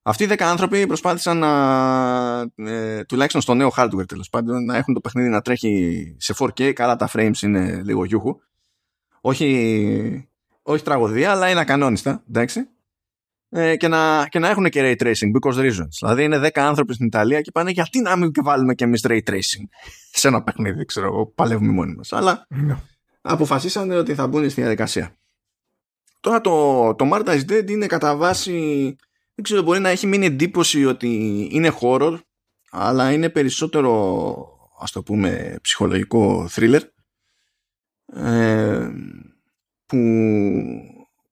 [0.06, 4.94] αυτοί οι 10 άνθρωποι προσπάθησαν να, ε, τουλάχιστον στο νέο hardware τέλος πάντων, να έχουν
[4.94, 6.72] το παιχνίδι να τρέχει σε 4K.
[6.72, 8.36] Καλά, τα frames είναι λίγο γιούχου.
[9.20, 10.28] Όχι,
[10.66, 12.22] όχι τραγωδία, αλλά είναι ακανόνιστα.
[12.28, 12.68] Εντάξει.
[13.48, 15.88] Ε, και, να, και να έχουν και ray tracing because reasons.
[16.00, 19.20] Δηλαδή είναι 10 άνθρωποι στην Ιταλία και πάνε γιατί να μην βάλουμε και εμείς ray
[19.26, 19.64] tracing
[20.12, 22.12] σε ένα παιχνίδι, ξέρω εγώ, παλεύουμε μόνοι μας.
[22.12, 22.76] Αλλά ναι.
[23.20, 25.16] αποφασίσανε ότι θα μπουν στη διαδικασία.
[26.20, 28.96] Τώρα το, το Marta is Dead είναι κατά βάση
[29.34, 31.08] δεν ξέρω, μπορεί να έχει μείνει εντύπωση ότι
[31.50, 32.18] είναι horror,
[32.70, 34.46] αλλά είναι περισσότερο,
[34.80, 36.80] ας το πούμε, ψυχολογικό thriller,
[38.06, 38.90] ε,
[39.86, 39.98] που,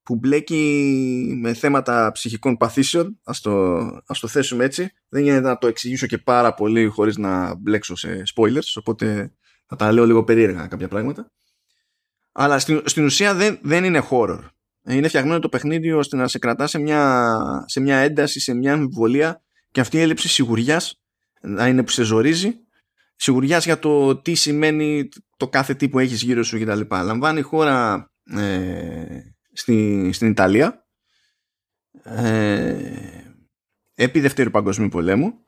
[0.02, 3.76] που μπλέκει με θέματα ψυχικών παθήσεων, ας το,
[4.06, 4.92] ας το θέσουμε έτσι.
[5.08, 9.32] Δεν γίνεται να το εξηγήσω και πάρα πολύ χωρίς να μπλέξω σε spoilers, οπότε
[9.66, 11.30] θα τα λέω λίγο περίεργα κάποια πράγματα.
[12.32, 14.40] Αλλά στην, στην ουσία δεν, δεν είναι horror
[14.84, 18.72] είναι φτιαγμένο το παιχνίδι ώστε να σε κρατά σε μια, σε μια ένταση, σε μια
[18.72, 21.00] αμφιβολία και αυτή η έλλειψη σιγουριάς
[21.40, 22.54] να είναι που σε ζορίζει.
[23.16, 26.80] Σιγουριάς για το τι σημαίνει το κάθε τι που έχεις γύρω σου κτλ.
[26.90, 29.20] Λαμβάνει χώρα ε,
[29.52, 30.86] στη, στην Ιταλία
[32.02, 33.22] ε,
[33.94, 35.46] επί Δευτέρου Παγκοσμίου Πολέμου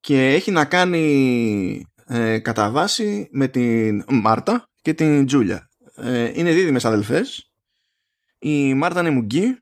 [0.00, 6.52] και έχει να κάνει ε, κατά βάση με την Μάρτα και την Τζούλια ε, είναι
[6.52, 7.52] δίδυμες αδελφές.
[8.38, 9.58] Η Μάρτα είναι μουγκή,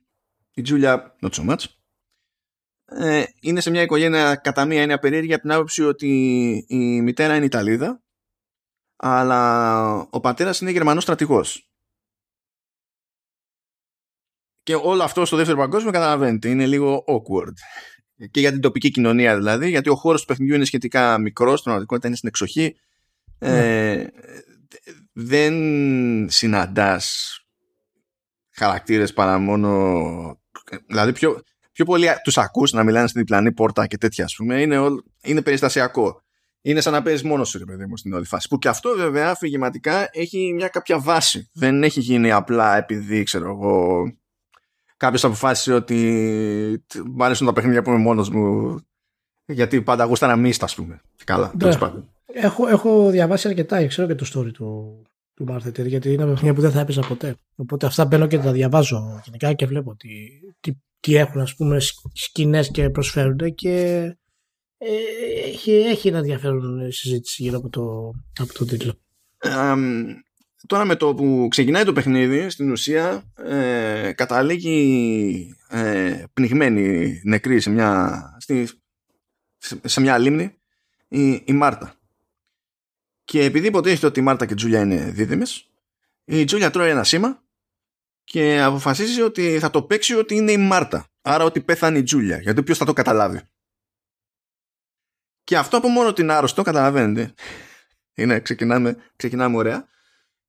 [0.55, 1.65] η Τζούλια not so much.
[2.85, 6.09] Ε, είναι σε μια οικογένεια κατά μία είναι περίεργη από την άποψη ότι
[6.69, 8.03] η μητέρα είναι Ιταλίδα
[8.99, 11.73] αλλά ο πατέρας είναι Γερμανός στρατηγός.
[14.63, 17.53] Και όλο αυτό στο δεύτερο παγκόσμιο καταλαβαίνετε, είναι λίγο awkward.
[18.31, 21.65] Και για την τοπική κοινωνία δηλαδή, γιατί ο χώρος του παιχνιδιού είναι σχετικά μικρός, στην
[21.65, 22.77] πραγματικότητα είναι στην εξοχή.
[23.39, 24.07] Ε, ναι
[25.21, 25.55] δεν
[26.31, 27.39] συναντάς
[28.51, 30.41] χαρακτήρες παρά μόνο
[30.87, 31.43] δηλαδή πιο,
[31.73, 34.79] πιο πολύ τους ακούς να μιλάνε στην διπλανή πόρτα και τέτοια ας πούμε είναι,
[35.23, 36.23] είναι περιστασιακό
[36.63, 38.49] είναι σαν να παίζεις μόνος σου, ρε παιδί μου, στην όλη φάση.
[38.49, 41.51] Που και αυτό βέβαια αφηγηματικά έχει μια κάποια βάση.
[41.53, 44.05] Δεν έχει γίνει απλά επειδή, ξέρω εγώ,
[44.97, 48.79] κάποιος αποφάσισε ότι μου αρέσουν τα παιχνίδια που είμαι μόνος μου.
[49.45, 51.01] Γιατί πάντα γούστα να μίστα, ας πούμε.
[51.25, 51.81] Καλά, τέλος ναι.
[51.81, 52.09] πάντων.
[52.33, 55.03] Έχω, έχω διαβάσει αρκετά, ξέρω και το story του,
[55.35, 57.37] του Martheter, γιατί είναι παιχνίδια που δεν θα έπαιζα ποτέ.
[57.57, 60.09] Οπότε αυτά μπαίνω και τα διαβάζω γενικά και βλέπω τι,
[60.61, 61.79] τι, τι έχουν ας πούμε
[62.13, 64.19] σκηνές και προσφέρονται και ε,
[64.79, 68.95] έχει, έχει ένα ενδιαφέρον συζήτηση γύρω από το, από το τίτλο.
[70.67, 77.71] τώρα με το που ξεκινάει το παιχνίδι στην ουσία ε, καταλήγει ε, πνιγμένη νεκρή σε
[77.71, 78.69] μια, στη,
[79.85, 80.55] σε μια λίμνη
[81.09, 81.99] η, η Μάρτα
[83.29, 85.71] και επειδή υποτίθεται ότι η Μάρτα και η Τζούλια είναι δίδυμες,
[86.25, 87.43] η Τζούλια τρώει ένα σήμα
[88.25, 91.07] και αποφασίζει ότι θα το παίξει ότι είναι η Μάρτα.
[91.23, 92.41] Άρα ότι πέθανε η Τζούλια.
[92.41, 93.41] Γιατί ποιος θα το καταλάβει;
[95.49, 97.35] Και αυτό από μόνο την άρρωστο, καταλαβαίνετε.
[98.15, 99.89] Είναι, ξεκινάμε, ξεκινάμε ωραία.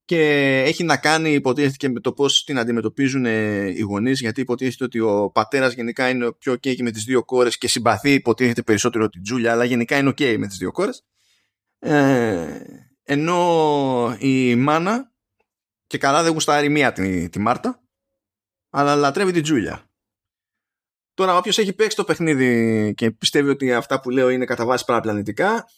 [0.04, 0.18] Και
[0.66, 5.00] έχει να κάνει υποτίθεται και με το πώς την αντιμετωπίζουν οι γονείς, γιατί υποτίθεται ότι
[5.00, 9.22] ο πατέρας γενικά είναι πιο ok με τις δύο κόρες και συμπαθεί υποτίθεται περισσότερο την
[9.22, 11.04] Τζούλια, αλλά γενικά είναι ok με τις δύο κόρες.
[11.78, 12.60] Ε,
[13.02, 15.12] ενώ η μάνα
[15.86, 17.82] και καλά δεν γουστάρει μία τη, τη Μάρτα
[18.70, 19.89] αλλά λατρεύει την Τζούλια.
[21.20, 24.84] Τώρα όποιος έχει παίξει το παιχνίδι και πιστεύει ότι αυτά που λέω είναι κατά βάση
[24.84, 25.68] παραπλανητικά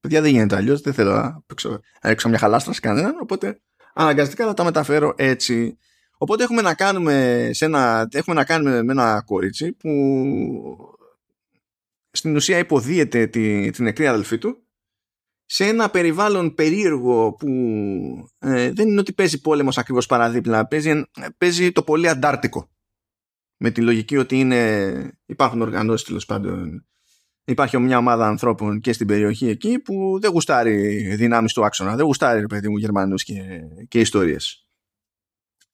[0.00, 1.42] παιδιά δεν γίνεται αλλιώς, δεν θέλω να
[2.00, 3.60] έξω μια χαλάστρα σε κανέναν οπότε
[3.94, 5.78] αναγκαστικά θα τα μεταφέρω έτσι.
[6.18, 9.90] Οπότε έχουμε να κάνουμε, σε ένα, έχουμε να κάνουμε με ένα κορίτσι που
[12.10, 14.62] στην ουσία υποδίεται τη, την νεκρή αδελφή του
[15.44, 17.48] σε ένα περιβάλλον περίεργο που
[18.38, 21.02] ε, δεν είναι ότι παίζει πόλεμος ακριβώς παραδίπλα, παίζει,
[21.38, 22.68] παίζει το πολύ αντάρτικο.
[23.60, 26.86] Με τη λογική ότι είναι, υπάρχουν οργανώσεις τέλος πάντων.
[27.44, 32.04] Υπάρχει μια ομάδα ανθρώπων και στην περιοχή εκεί που δεν γουστάρει δυνάμεις του άξονα, δεν
[32.04, 34.68] γουστάρει παιδί μου Γερμανούς και, και ιστορίες.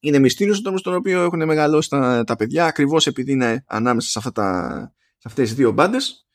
[0.00, 4.08] Είναι μυστήριος ο τρόπος στον οποίο έχουν μεγαλώσει τα, τα παιδιά ακριβώς επειδή είναι ανάμεσα
[4.08, 4.78] σε, αυτά τα,
[5.16, 6.26] σε αυτές τις δύο μπάντες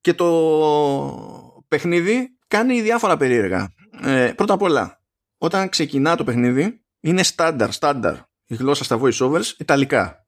[0.00, 3.74] και το παιχνίδι κάνει διάφορα περίεργα.
[4.02, 5.02] Ε, πρώτα απ' όλα,
[5.38, 8.16] όταν ξεκινά το παιχνίδι, είναι στάνταρ, στάνταρ
[8.50, 10.19] η γλώσσα στα voiceovers ιταλικά.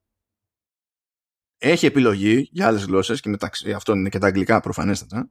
[1.65, 5.29] Έχει επιλογή για άλλες γλώσσες και μεταξύ αυτών είναι και τα αγγλικά προφανέστατα.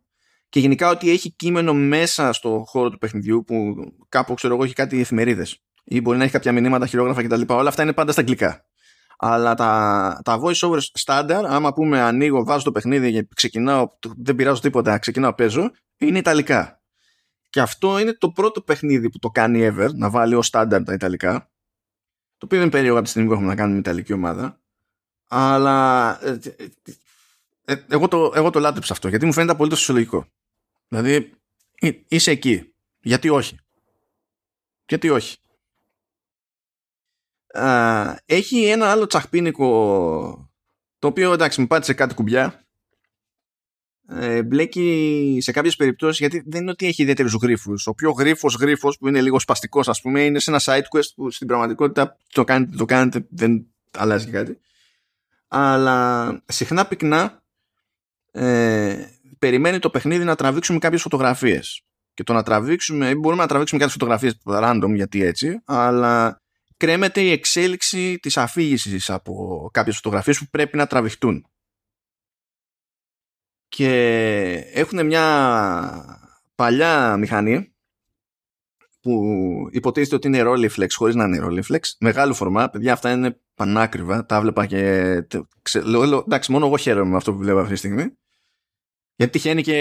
[0.48, 3.74] Και γενικά ότι έχει κείμενο μέσα στο χώρο του παιχνιδιού που
[4.08, 7.42] κάπου ξέρω εγώ έχει κάτι εφημερίδες ή μπορεί να έχει κάποια μηνύματα, χειρόγραφα κτλ.
[7.46, 8.66] Όλα αυτά είναι πάντα στα αγγλικά.
[9.18, 14.34] Αλλά τα, τα voice overs standard, άμα πούμε ανοίγω, βάζω το παιχνίδι και ξεκινάω, δεν
[14.34, 16.82] πειράζω τίποτα, ξεκινάω, παίζω, είναι Ιταλικά.
[17.50, 20.92] Και αυτό είναι το πρώτο παιχνίδι που το κάνει ever, να βάλει ως standard τα
[20.92, 21.50] Ιταλικά.
[22.36, 24.61] Το οποίο δεν είναι περίεργο από τη στιγμή που έχουμε να κάνουμε Ιταλική ομάδα.
[25.34, 26.66] Αλλά ε, ε,
[27.64, 30.26] ε, εγώ, το, εγώ το λάτρεψα αυτό, γιατί μου φαίνεται απολύτως φυσιολογικό.
[30.88, 31.32] Δηλαδή,
[32.08, 32.74] είσαι εκεί.
[33.00, 33.58] Γιατί όχι;
[34.86, 35.36] Γιατί όχι;
[37.52, 40.50] Α, έχει ένα άλλο τσαχπίνικο
[40.98, 42.66] το οποίο εντάξει μου πάτησε κάτι κουμπιά
[44.08, 48.54] ε, μπλέκει σε κάποιες περιπτώσεις γιατί δεν είναι ότι έχει ιδιαίτερους γρίφους ο πιο γρίφος
[48.54, 52.16] γρίφος που είναι λίγο σπαστικός ας πούμε είναι σε ένα side quest που στην πραγματικότητα
[52.32, 54.60] το κάνετε, το κάνετε δεν αλλάζει κάτι
[55.54, 57.42] αλλά συχνά πυκνά
[58.30, 59.06] ε,
[59.38, 61.82] περιμένει το παιχνίδι να τραβήξουμε κάποιες φωτογραφίες
[62.14, 66.42] και το να τραβήξουμε, μπορούμε να τραβήξουμε κάποιες φωτογραφίες random γιατί έτσι αλλά
[66.76, 71.46] κρέμεται η εξέλιξη της αφήγησης από κάποιες φωτογραφίες που πρέπει να τραβηχτούν.
[73.68, 73.90] Και
[74.72, 77.74] έχουν μια παλιά μηχανή
[79.00, 79.22] που
[79.70, 81.80] υποτίθεται ότι είναι Rolleiflex χωρίς να είναι Rolleiflex.
[81.98, 85.26] Μεγάλο φορμά, παιδιά αυτά είναι πανάκριβα, τα βλέπα και...
[85.82, 88.18] Λέω, εντάξει, μόνο εγώ χαίρομαι με αυτό που βλέπω αυτή τη στιγμή.
[89.14, 89.78] Γιατί τυχαίνει και...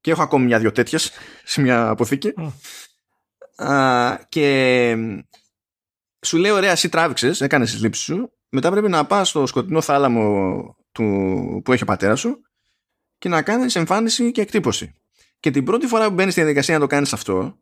[0.00, 1.12] Και έχω ακόμη μια-δυο τέτοιες
[1.44, 2.34] σε μια αποθήκη.
[4.28, 4.96] Και
[6.26, 8.32] σου λέει ωραία εσύ τράβηξες, έκανες τις λήψεις σου.
[8.48, 11.04] Μετά πρέπει να πας στο σκοτεινό θάλαμο του,
[11.64, 12.40] που έχει ο πατέρας σου
[13.18, 14.94] και να κάνεις εμφάνιση και εκτύπωση.
[15.40, 17.58] Και την πρώτη φορά που μπαίνεις στη διαδικασία να το κάνεις αυτό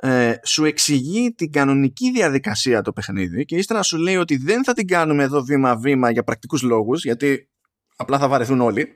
[0.00, 4.72] ε, σου εξηγεί την κανονική διαδικασία το παιχνίδι και ύστερα σου λέει ότι δεν θα
[4.72, 7.48] την κάνουμε εδώ βήμα-βήμα για πρακτικούς λόγους γιατί
[7.96, 8.88] απλά θα βαρεθούν όλοι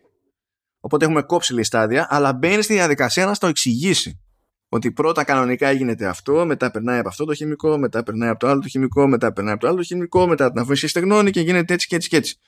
[0.81, 4.19] οπότε έχουμε κόψει λίγη στάδια αλλά μπαίνει στη διαδικασία να στο εξηγήσει
[4.75, 8.49] ότι πρώτα κανονικά γίνεται αυτό, μετά περνάει από αυτό το χημικό, μετά περνάει από το
[8.49, 11.41] άλλο το χημικό, μετά περνάει από το άλλο το χημικό, μετά την αφήση στεγνώνει και
[11.41, 12.39] γίνεται έτσι και έτσι και έτσι.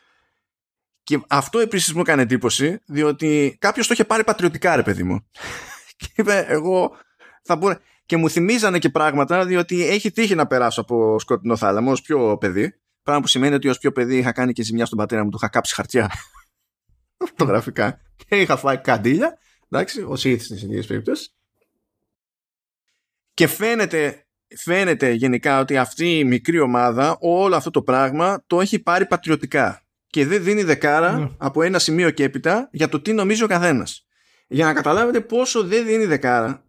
[1.03, 5.27] Και αυτό επίσης μου έκανε εντύπωση, διότι κάποιος το είχε πάρει πατριωτικά, ρε παιδί μου.
[5.97, 6.97] και είπε, εγώ
[7.43, 7.79] θα μπορώ.
[8.07, 12.37] Και μου θυμίζανε και πράγματα, διότι έχει τύχει να περάσω από σκοτεινό θάλαμο ως πιο
[12.39, 12.75] παιδί.
[13.03, 15.37] Πράγμα που σημαίνει ότι ως πιο παιδί είχα κάνει και ζημιά στον πατέρα μου, του
[15.37, 16.11] είχα κάψει χαρτιά
[17.29, 19.39] φωτογραφικά και είχα φάει καντήλια.
[19.71, 21.35] Εντάξει, ως ήδη στις ίδιες περιπτώσεις.
[23.35, 24.27] Και φαίνεται,
[24.57, 29.83] φαίνεται γενικά ότι αυτή η μικρή ομάδα όλο αυτό το πράγμα το έχει πάρει πατριωτικά
[30.07, 31.31] και δεν δίνει δεκάρα ναι.
[31.37, 34.07] από ένα σημείο και έπειτα για το τι νομίζει ο καθένας.
[34.49, 36.66] Για να καταλάβετε πόσο δεν δίνει δεκάρα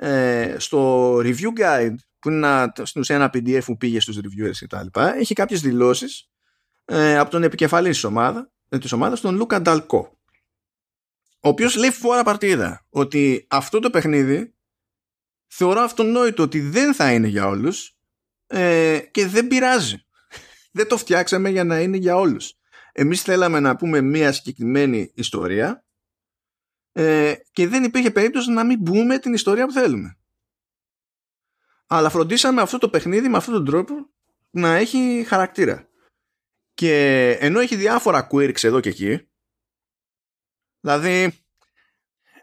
[0.00, 4.56] ε, στο review guide που είναι ένα, στην ουσία ένα PDF που πήγε στους reviewers
[4.58, 6.28] και τα λοιπά, έχει κάποιες δηλώσεις
[6.84, 10.18] ε, από τον επικεφαλής της, ομάδα, ε, της ομάδας, τον Λούκα Νταλκό
[11.40, 14.54] ο οποίος λέει φορά παρτίδα ότι αυτό το παιχνίδι
[15.46, 17.96] θεωρώ αυτονόητο ότι δεν θα είναι για όλους
[18.46, 20.04] ε, και δεν πειράζει.
[20.78, 22.52] δεν το φτιάξαμε για να είναι για όλους.
[22.92, 25.84] Εμείς θέλαμε να πούμε μία συγκεκριμένη ιστορία
[26.98, 30.18] ε, και δεν υπήρχε περίπτωση να μην μπούμε την ιστορία που θέλουμε.
[31.86, 33.94] Αλλά φροντίσαμε αυτό το παιχνίδι με αυτόν τον τρόπο
[34.50, 35.88] να έχει χαρακτήρα.
[36.74, 39.28] Και ενώ έχει διάφορα quirks εδώ και εκεί,
[40.80, 41.32] δηλαδή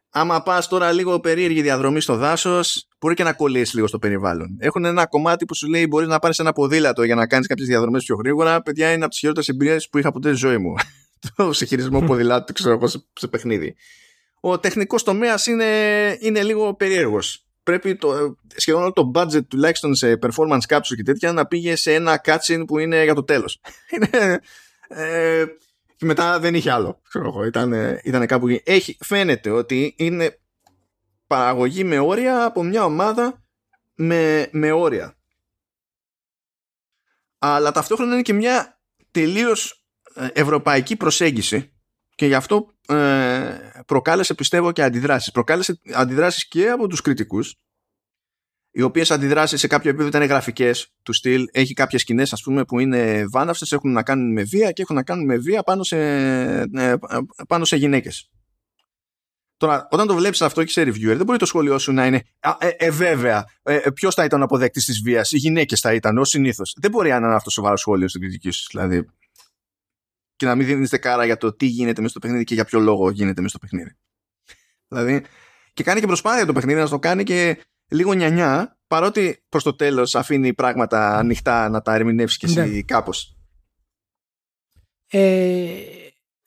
[0.10, 4.58] άμα πας τώρα λίγο περίεργη διαδρομή στο δάσος, μπορεί και να κολλήσεις λίγο στο περιβάλλον.
[4.60, 7.68] Έχουν ένα κομμάτι που σου λέει: Μπορείς να πάρεις ένα ποδήλατο για να κάνεις κάποιες
[7.68, 8.62] διαδρομές πιο γρήγορα.
[8.62, 10.74] Παιδιά, είναι από τις χειρότερες εμπειρίες που είχα ποτέ στη ζωή μου.
[11.36, 13.76] το συγχειρισμό ποδηλάτου, ξέρω εγώ, σε, σε παιχνίδι.
[14.48, 15.66] Ο τεχνικός τομέας είναι,
[16.20, 17.46] είναι λίγο περίεργος.
[17.64, 21.94] Πρέπει το, σχεδόν όλο το budget τουλάχιστον σε performance capture και τέτοια να πήγε σε
[21.94, 23.62] ένα cutscene που είναι για το τέλος.
[23.94, 24.40] είναι.
[24.88, 25.46] Ε,
[25.96, 27.02] και μετά δεν είχε άλλο.
[27.08, 28.48] Ξέρω ήταν, ήταν κάπου.
[28.64, 30.40] Έχει, φαίνεται ότι είναι
[31.28, 33.44] παραγωγή με όρια από μια ομάδα
[33.96, 35.18] με, με όρια.
[37.38, 38.80] Αλλά ταυτόχρονα είναι και μια
[39.12, 41.74] τελείως ε, ευρωπαϊκή προσέγγιση
[42.16, 45.32] και γι' αυτό ε, προκάλεσε πιστεύω και αντιδράσεις.
[45.32, 47.56] Προκάλεσε αντιδράσεις και από τους κριτικούς
[48.72, 51.46] οι οποίες αντιδράσεις σε κάποιο επίπεδο ήταν γραφικές του στυλ.
[51.52, 54.96] Έχει κάποιες σκηνές ας πούμε που είναι βάναυσες, έχουν να κάνουν με βία και έχουν
[54.96, 55.98] να κάνουν με βία πάνω σε,
[56.74, 56.96] ε,
[57.48, 58.30] πάνω σε γυναίκες.
[59.58, 62.24] Τώρα, όταν το βλέπεις αυτό και σε reviewer, δεν μπορεί το σχόλιο σου να είναι
[62.40, 65.80] «Α, ε, ε βέβαια, ε, ε ποιος θα ήταν ο αποδέκτης της βίας, οι γυναίκες
[65.80, 66.76] θα ήταν, ω συνήθως.
[66.82, 68.68] Δεν μπορεί να είναι αυτό σοβαρός σχόλιος στην κριτική σου.
[68.72, 69.06] Δηλαδή,
[70.36, 72.80] και να μην δίνεις κάρα για το τι γίνεται μέσα στο παιχνίδι και για ποιο
[72.80, 73.98] λόγο γίνεται μέσα στο παιχνίδι.
[74.88, 75.26] Δηλαδή,
[75.74, 79.76] και κάνει και προσπάθεια το παιχνίδι να το κάνει και λίγο νιανιά, παρότι προς το
[79.76, 82.82] τέλος αφήνει πράγματα ανοιχτά να τα ερμηνεύσεις και εσύ ναι.
[82.82, 83.38] κάπως.
[85.08, 85.70] Ε,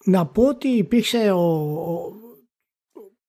[0.04, 1.40] να πω ότι υπήρξε ο,
[1.92, 2.12] ο,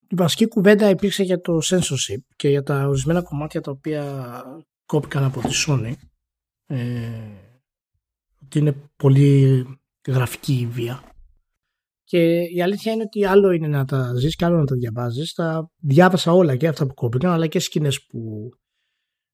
[0.08, 4.44] η βασική κουβέντα υπήρξε για το censorship και για τα ορισμένα κομμάτια τα οποία
[4.86, 5.92] κόπηκαν από τη Sony.
[6.66, 7.10] Ε,
[8.42, 9.66] ότι είναι πολύ
[10.08, 11.02] γραφική η βία.
[12.04, 15.32] Και η αλήθεια είναι ότι άλλο είναι να τα ζεις και άλλο να τα διαβάζεις.
[15.32, 18.48] Τα διάβασα όλα και αυτά που κόπηκαν αλλά και σκηνές που,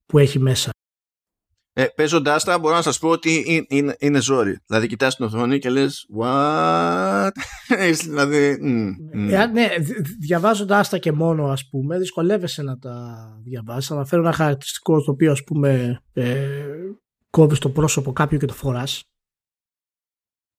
[0.06, 0.70] που έχει μέσα.
[1.78, 4.58] Ε, Παίζοντάς τα, μπορώ να σας πω ότι είναι, είναι, είναι ζόρι.
[4.66, 7.30] Δηλαδή, κοιτάς την οθόνη και λες, What?
[8.04, 8.58] δηλαδή.
[8.62, 9.50] Mm, mm.
[9.52, 9.68] ναι,
[10.20, 13.90] διαβάζοντάς τα και μόνο, ας πούμε, δυσκολεύεσαι να τα διαβάσεις.
[13.90, 16.46] Αναφέρω ένα χαρακτηριστικό το οποίο, ας πούμε, ε,
[17.30, 19.04] κόβεις το πρόσωπο κάποιου και το φοράς.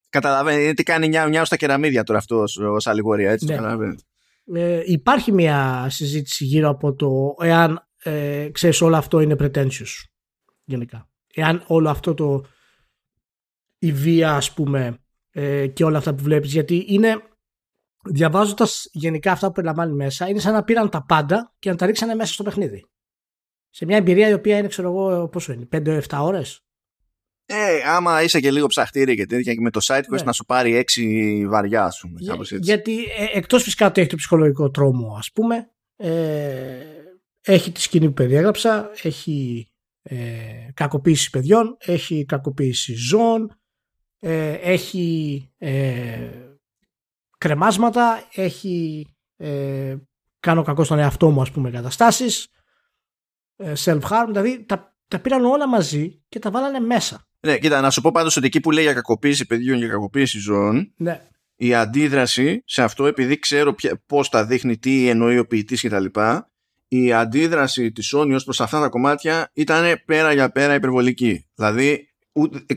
[0.09, 3.57] Καταλαβαίνετε τι κάνει μια, μια στα κεραμίδια τώρα αυτός ω αλληγορία, έτσι ναι.
[3.57, 3.95] το
[4.53, 10.03] Ε, υπάρχει μια συζήτηση γύρω από το εάν ε, ξέρεις όλο αυτό είναι pretentious
[10.63, 11.09] γενικά.
[11.33, 12.45] Εάν όλο αυτό το
[13.79, 14.97] η βία ας πούμε
[15.31, 17.21] ε, και όλα αυτά που βλέπεις γιατί είναι
[18.03, 21.85] διαβάζοντας γενικά αυτά που περιλαμβάνει μέσα είναι σαν να πήραν τα πάντα και να τα
[21.85, 22.85] ρίξανε μέσα στο παιχνίδι.
[23.69, 26.66] Σε μια εμπειρία η οποία είναι ξέρω εγώ πόσο είναι 5-7 ώρες;
[27.49, 30.21] Ε, άμα είσαι και λίγο ψαχτήρι και τέτοια και με το site ναι.
[30.23, 32.19] να σου πάρει έξι βαριά, ας πούμε.
[32.19, 36.79] Για, γιατί ε, εκτός φυσικά ότι έχει το ψυχολογικό τρόμο, ας πούμε, ε,
[37.41, 39.67] έχει τη σκηνή που περιέγραψα, έχει
[40.01, 40.17] ε,
[40.73, 43.59] κακοποίηση παιδιών, έχει κακοποίηση ζώων,
[44.19, 46.29] ε, έχει ε,
[47.37, 49.95] κρεμάσματα, έχει ε,
[50.39, 52.47] κάνω κακό στον εαυτό μου ας πούμε καταστάσεις,
[53.55, 57.27] ε, self-harm, δηλαδή τα, τα πήραν όλα μαζί και τα βάλανε μέσα.
[57.39, 60.39] Ναι, κοίτα, να σου πω πάντως ότι εκεί που λέει για κακοποίηση παιδιών και κακοποίηση
[60.39, 61.21] ζώων, ναι.
[61.55, 66.05] η αντίδραση σε αυτό, επειδή ξέρω ποια, πώς τα δείχνει, τι εννοεί ο ποιητής κτλ.,
[66.87, 71.45] η αντίδραση της Sony ως προς αυτά τα κομμάτια ήταν πέρα για πέρα υπερβολική.
[71.55, 72.07] Δηλαδή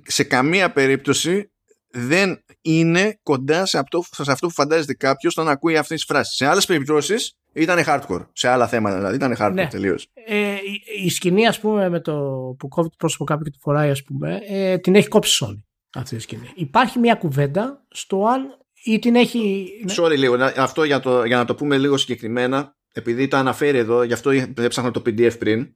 [0.07, 1.51] σε καμία περίπτωση
[1.91, 6.37] δεν είναι κοντά σε αυτό, σε αυτό που φαντάζεται κάποιος όταν ακούει αυτές τις φράσεις.
[6.37, 8.26] Σε άλλες περιπτώσεις ήταν hardcore.
[8.32, 9.66] Σε άλλα θέματα δηλαδή ήταν hardcore ναι.
[9.66, 10.11] τελείως.
[10.26, 10.57] Ε,
[11.03, 12.12] η, σκηνή ας πούμε με το
[12.59, 15.62] που κόβει το πρόσωπο κάποιου και το φοράει ας πούμε ε, την έχει κόψει Sony
[15.94, 16.51] αυτή η σκηνή.
[16.55, 19.68] Υπάρχει μια κουβέντα στο αν ή την έχει...
[19.84, 19.94] Ναι.
[19.96, 24.03] Sorry λίγο, αυτό για, το, για να το πούμε λίγο συγκεκριμένα επειδή το αναφέρει εδώ,
[24.03, 25.74] γι' αυτό έψαχνα το PDF πριν.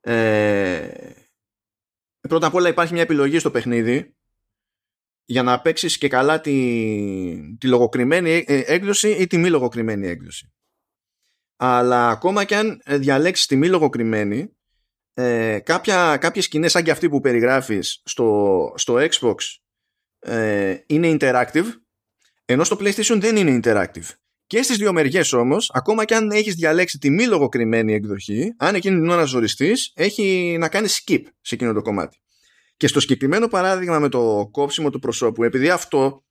[0.00, 0.88] Ε,
[2.28, 4.14] πρώτα απ' όλα υπάρχει μια επιλογή στο παιχνίδι
[5.24, 10.52] για να παίξεις και καλά τη, τη λογοκριμένη ε, έκδοση ή τη μη λογοκριμένη έκδοση.
[11.56, 14.56] Αλλά ακόμα και αν διαλέξεις τη μη λογοκριμένη,
[15.14, 19.34] ε, κάποια, κάποιες σκηνές σαν και αυτή που περιγράφεις στο, στο Xbox
[20.18, 21.66] ε, είναι interactive,
[22.44, 24.08] ενώ στο PlayStation δεν είναι interactive.
[24.46, 28.74] Και στις δύο μεριές όμως, ακόμα και αν έχεις διαλέξει τη μη λογοκριμένη εκδοχή, αν
[28.74, 32.18] εκείνη την ώρα ζοριστείς, έχει να κάνει skip σε εκείνο το κομμάτι.
[32.76, 36.24] Και στο συγκεκριμένο παράδειγμα με το κόψιμο του προσώπου, επειδή αυτό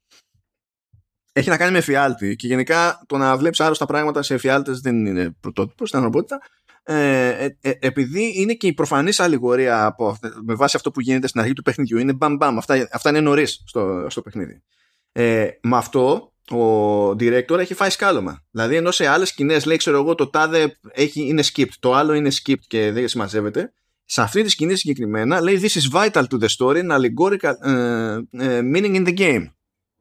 [1.34, 5.05] έχει να κάνει με εφιάλτη και γενικά το να βλέπεις άρρωστα πράγματα σε εφιάλτες δεν
[5.05, 6.41] είναι πρωτότυπο στην ανθρωπότητα.
[6.84, 11.27] Ε, ε, ε, επειδή είναι και η προφανής αλληγορία από, με βάση αυτό που γίνεται
[11.27, 12.57] στην αρχή του παιχνιδιού, είναι μπαμ μπαμ.
[12.57, 14.63] Αυτά, αυτά είναι νωρίς στο, στο παιχνίδι.
[15.11, 18.43] Ε, με αυτό ο director έχει φάει σκάλωμα.
[18.51, 22.13] Δηλαδή, ενώ σε άλλες σκηνές λέει, ξέρω εγώ, το τάδε έχει, είναι skipped, το άλλο
[22.13, 23.73] είναι skipped και δεν συμμαζεύεται.
[24.05, 28.17] Σε αυτή τη σκηνή συγκεκριμένα λέει This is vital to the story and allegorical uh,
[28.41, 29.45] uh, meaning in the game.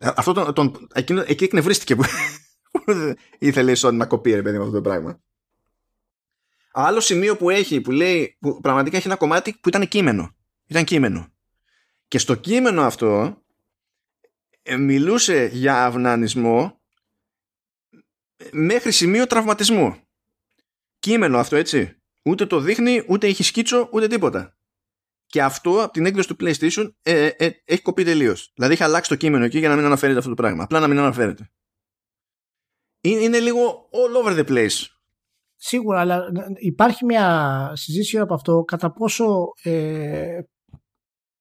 [0.03, 2.03] Αυτό τον, τον, εκείνο, εκεί εκνευρίστηκε που,
[3.39, 5.21] ήθελε η Sony να κοπεί ρε παιδί με αυτό το πράγμα.
[6.73, 10.35] Άλλο σημείο που έχει, που λέει, που πραγματικά έχει ένα κομμάτι που ήταν κείμενο.
[10.67, 11.29] Ήταν κείμενο.
[12.09, 13.43] Και στο κείμενο αυτό
[14.63, 16.81] ε, μιλούσε για αυνανισμό
[18.51, 19.97] μέχρι σημείο τραυματισμού.
[20.99, 21.97] Κείμενο αυτό έτσι.
[22.23, 24.57] Ούτε το δείχνει, ούτε έχει σκίτσο, ούτε τίποτα.
[25.33, 28.53] Και αυτό από την έκδοση του PlayStation ε, ε, έχει κοπεί τελείως.
[28.55, 30.63] Δηλαδή έχει αλλάξει το κείμενο εκεί για να μην αναφέρεται αυτό το πράγμα.
[30.63, 31.51] Απλά να μην αναφέρεται.
[33.01, 34.87] Είναι, είναι λίγο all over the place.
[35.57, 36.25] Σίγουρα, αλλά
[36.57, 40.41] υπάρχει μια συζήτηση από αυτό κατά πόσο ε,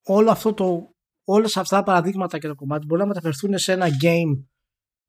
[0.03, 3.87] όλο αυτό το όλα αυτά τα παραδείγματα και το κομμάτι μπορεί να μεταφερθούν σε ένα
[3.87, 4.43] game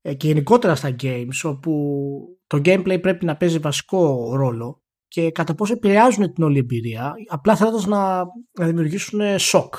[0.00, 1.72] ε, και γενικότερα στα games όπου
[2.46, 4.81] το gameplay πρέπει να παίζει βασικό ρόλο
[5.12, 8.24] και κατά πόσο επηρεάζουν την όλη εμπειρία απλά θέλοντας να,
[8.59, 9.74] να δημιουργήσουν σοκ.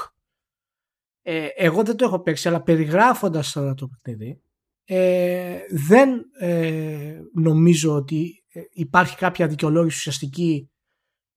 [1.22, 4.42] Ε, εγώ δεν το έχω παίξει αλλά περιγράφοντας το παιχνίδι
[4.86, 10.72] ε, δεν ε, νομίζω ότι ε, υπάρχει κάποια δικαιολόγηση ουσιαστική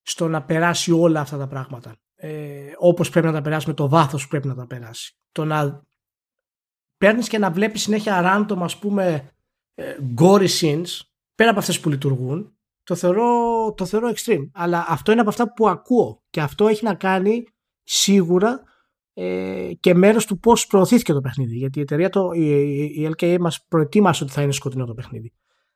[0.02, 3.89] στο να περάσει όλα αυτά τα πράγματα ε, όπως πρέπει να τα περάσει με το
[3.89, 5.16] βάθος που πρέπει να τα περάσει.
[5.32, 5.86] Το να
[6.97, 9.31] παίρνεις και να βλέπεις συνέχεια random ας πούμε
[9.74, 11.01] ε, gory scenes
[11.35, 12.56] πέρα από αυτές που λειτουργούν
[12.86, 14.50] το θεωρώ, το θεωρώ extreme.
[14.52, 17.44] Αλλά αυτό είναι από αυτά που ακούω και αυτό έχει να κάνει
[17.82, 18.62] σίγουρα
[19.12, 21.56] ε, και μέρος του πώς προωθήθηκε το παιχνίδι.
[21.56, 22.48] Γιατί η εταιρεία, το, η,
[22.84, 25.32] η LKA μας προετοίμασε ότι θα είναι σκοτεινό το παιχνίδι.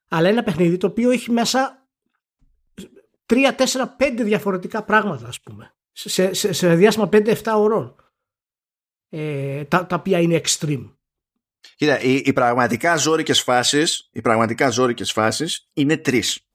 [0.09, 1.89] Αλλά είναι ένα παιχνίδι το οποίο έχει μέσα
[3.27, 3.65] 3, 4,
[3.99, 7.95] 5 διαφορετικά πράγματα ας πούμε σε, σε, σε διάστημα 5-7 ωρών.
[9.09, 10.95] ε, τα, τα οποία είναι extreme.
[11.77, 16.50] Κοίτα, οι, οι πραγματικά ζώρικες φάσεις, οι πραγματικά ζώρικες φάσεις είναι τρεις.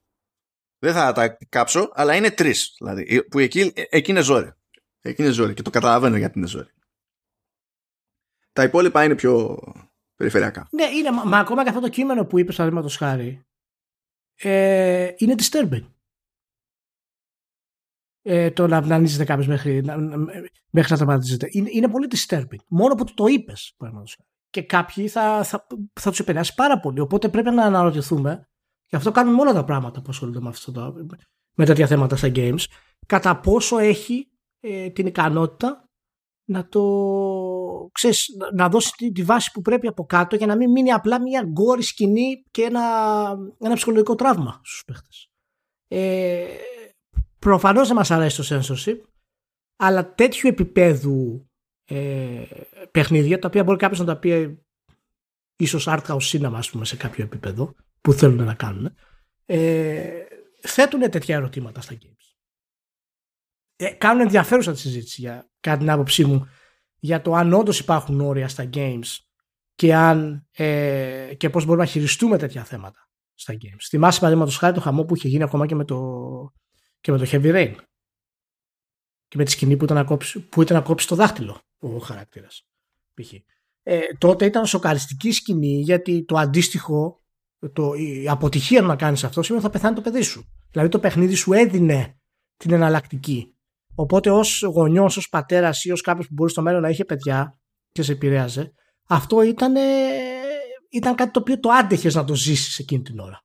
[0.78, 2.74] Δεν θα τα κάψω, αλλά είναι τρεις.
[2.78, 4.52] Δηλαδή, που εκεί, εκεί είναι ζόρι.
[5.00, 6.70] Εκεί είναι ζόρι και το καταλαβαίνω γιατί είναι ζόρι.
[8.52, 9.58] Τα υπόλοιπα είναι πιο
[10.14, 10.68] περιφερειακά.
[10.70, 13.46] Ναι, είναι, μα, ακόμα και αυτό το κείμενο που είπε, παραδείγματος χάρη,
[14.34, 15.90] ε, είναι disturbing.
[18.22, 19.96] Ε, το να βλανίζεται κάποιος μέχρι, να,
[20.70, 21.46] μέχρι να τραυματίζεται.
[21.50, 22.60] Είναι, είναι πολύ disturbing.
[22.68, 27.00] Μόνο που το είπες, παραδείγματος χάρη και κάποιοι θα, θα, θα τους επηρεάσει πάρα πολύ.
[27.00, 28.48] Οπότε πρέπει να αναρωτηθούμε,
[28.86, 30.94] και αυτό κάνουμε όλα τα πράγματα που ασχολούνται με, αυτό το,
[31.54, 32.64] με τέτοια θέματα στα games,
[33.06, 34.30] κατά πόσο έχει
[34.60, 35.88] ε, την ικανότητα
[36.48, 40.70] να το ξέρεις, να δώσει τη, τη, βάση που πρέπει από κάτω για να μην
[40.70, 42.80] μείνει απλά μια γκόρη σκηνή και ένα,
[43.58, 45.30] ένα ψυχολογικό τραύμα στους παίχτες.
[45.88, 46.46] Ε,
[47.38, 49.00] προφανώς δεν μας αρέσει το censorship
[49.76, 51.48] αλλά τέτοιου επίπεδου
[51.84, 52.44] ε,
[52.90, 54.60] παιχνίδια τα οποία μπορεί κάποιος να τα πει
[55.56, 57.74] ίσως art house cinema ας πούμε, σε κάποιο επίπεδο
[58.06, 58.94] που θέλουν να κάνουν
[59.46, 60.24] ε,
[60.60, 62.34] θέτουν τέτοια ερωτήματα στα games.
[63.76, 66.48] Ε, κάνουν ενδιαφέρουσα τη συζήτηση για κάτι την άποψή μου
[66.98, 69.16] για το αν όντως υπάρχουν όρια στα games
[69.74, 73.86] και, αν, ε, και πώς μπορούμε να χειριστούμε τέτοια θέματα στα games.
[73.88, 75.98] Θυμάσαι παραδείγματος χάρη το χαμό που είχε γίνει ακόμα και με το,
[77.00, 77.74] και με το Heavy Rain
[79.28, 81.98] και με τη σκηνή που ήταν να κόψει, που ήταν να κόψει το δάχτυλο ο
[81.98, 82.66] χαρακτήρας.
[83.82, 87.25] Ε, τότε ήταν σοκαριστική σκηνή γιατί το αντίστοιχο,
[87.72, 90.44] το, η αποτυχία να κάνεις αυτό σημαίνει ότι θα πεθάνει το παιδί σου.
[90.70, 92.18] Δηλαδή το παιχνίδι σου έδινε
[92.56, 93.56] την εναλλακτική.
[93.94, 97.58] Οπότε ως γονιός, ως πατέρας ή ως κάποιος που μπορεί στο μέλλον να είχε παιδιά
[97.92, 98.72] και σε επηρέαζε,
[99.08, 99.74] αυτό ήταν,
[100.88, 103.44] ήταν κάτι το οποίο το άντεχες να το ζήσεις εκείνη την ώρα.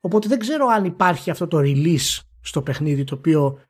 [0.00, 3.60] Οπότε δεν ξέρω αν υπάρχει αυτό το release στο παιχνίδι το οποίο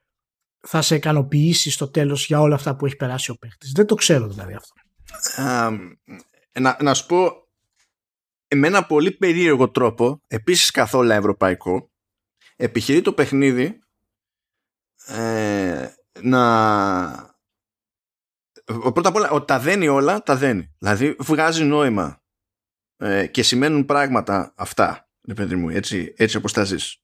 [0.61, 3.73] θα σε ικανοποιήσει στο τέλος για όλα αυτά που έχει περάσει ο παίχτης.
[3.73, 4.73] Δεν το ξέρω δηλαδή αυτό.
[6.61, 7.42] να, να σου πω
[8.55, 11.91] με ένα πολύ περίεργο τρόπο, επίσης καθόλου ευρωπαϊκό,
[12.57, 13.79] επιχειρεί το παιχνίδι
[15.07, 15.89] ε,
[16.21, 17.31] να...
[18.65, 20.75] Πρώτα απ' όλα, ότι τα δένει όλα, τα δένει.
[20.79, 22.23] Δηλαδή βγάζει νόημα
[22.97, 25.09] ε, και σημαίνουν πράγματα αυτά,
[25.57, 26.97] μου, έτσι, έτσι όπως τα ζεις.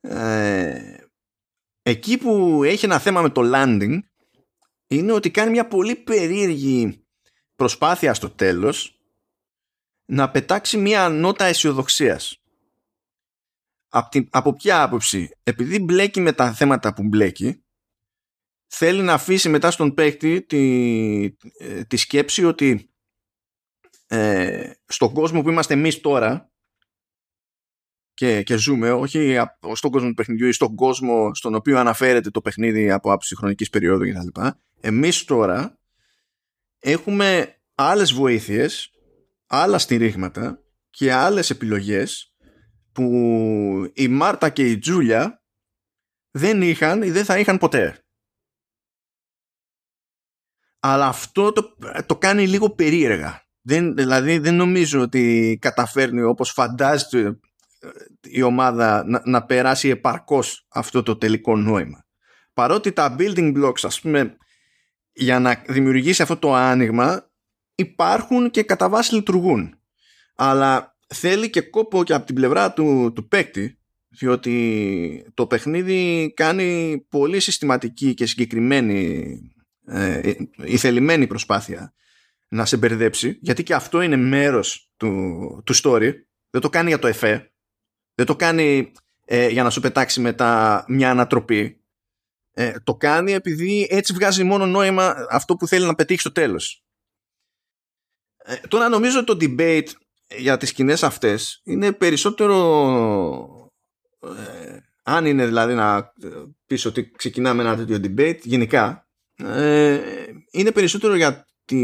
[0.00, 1.00] Ε,
[1.82, 3.98] Εκεί που έχει ένα θέμα με το landing
[4.86, 7.06] είναι ότι κάνει μια πολύ περίεργη
[7.54, 8.99] προσπάθεια στο τέλος
[10.10, 12.42] να πετάξει μια νότα αισιοδοξίας.
[13.88, 17.64] Από, από ποια άποψη, επειδή μπλέκει με τα θέματα που μπλέκει,
[18.66, 21.24] θέλει να αφήσει μετά στον παίκτη τη,
[21.58, 22.90] ε, τη σκέψη ότι
[24.06, 26.50] ε, στον κόσμο που είμαστε εμείς τώρα
[28.14, 29.36] και, και ζούμε, όχι
[29.72, 33.70] στον κόσμο του παιχνιδιού ή στον κόσμο στον οποίο αναφέρεται το παιχνίδι από άψη χρονικής
[33.70, 34.40] περίοδου κτλ.
[34.80, 35.78] Εμείς τώρα
[36.78, 38.90] έχουμε άλλες βοήθειες,
[39.50, 42.34] άλλα στηρίγματα και άλλες επιλογές
[42.92, 43.04] που
[43.94, 45.42] η Μάρτα και η Τζούλια
[46.30, 48.04] δεν είχαν ή δεν θα είχαν ποτέ.
[50.80, 53.42] Αλλά αυτό το, το κάνει λίγο περίεργα.
[53.60, 57.38] Δεν, δηλαδή δεν νομίζω ότι καταφέρνει όπως φαντάζεται
[58.20, 62.04] η ομάδα να, να περάσει επαρκώς αυτό το τελικό νόημα.
[62.52, 64.36] Παρότι τα building blocks, ας πούμε,
[65.12, 67.29] για να δημιουργήσει αυτό το άνοιγμα
[67.80, 69.74] υπάρχουν και κατά βάση λειτουργούν.
[70.34, 73.78] Αλλά θέλει και κόπο και από την πλευρά του, του παίκτη
[74.08, 79.38] διότι το παιχνίδι κάνει πολύ συστηματική και συγκεκριμένη
[79.86, 80.32] ε,
[80.64, 81.92] η θελημένη προσπάθεια
[82.48, 86.12] να σε μπερδέψει γιατί και αυτό είναι μέρος του, του story
[86.50, 87.52] δεν το κάνει για το εφέ
[88.14, 88.92] δεν το κάνει
[89.32, 91.80] ε, για να σου πετάξει μετά μια ανατροπή.
[92.52, 96.84] Ε, το κάνει επειδή έτσι βγάζει μόνο νόημα αυτό που θέλει να πετύχει στο τέλος.
[98.44, 99.88] Ε, τώρα νομίζω το debate
[100.38, 102.48] για τις σκηνές αυτές είναι περισσότερο
[104.22, 106.12] ε, αν είναι δηλαδή να
[106.66, 110.00] πεις ότι ξεκινάμε ένα τέτοιο debate γενικά ε,
[110.50, 111.82] είναι περισσότερο για, τη,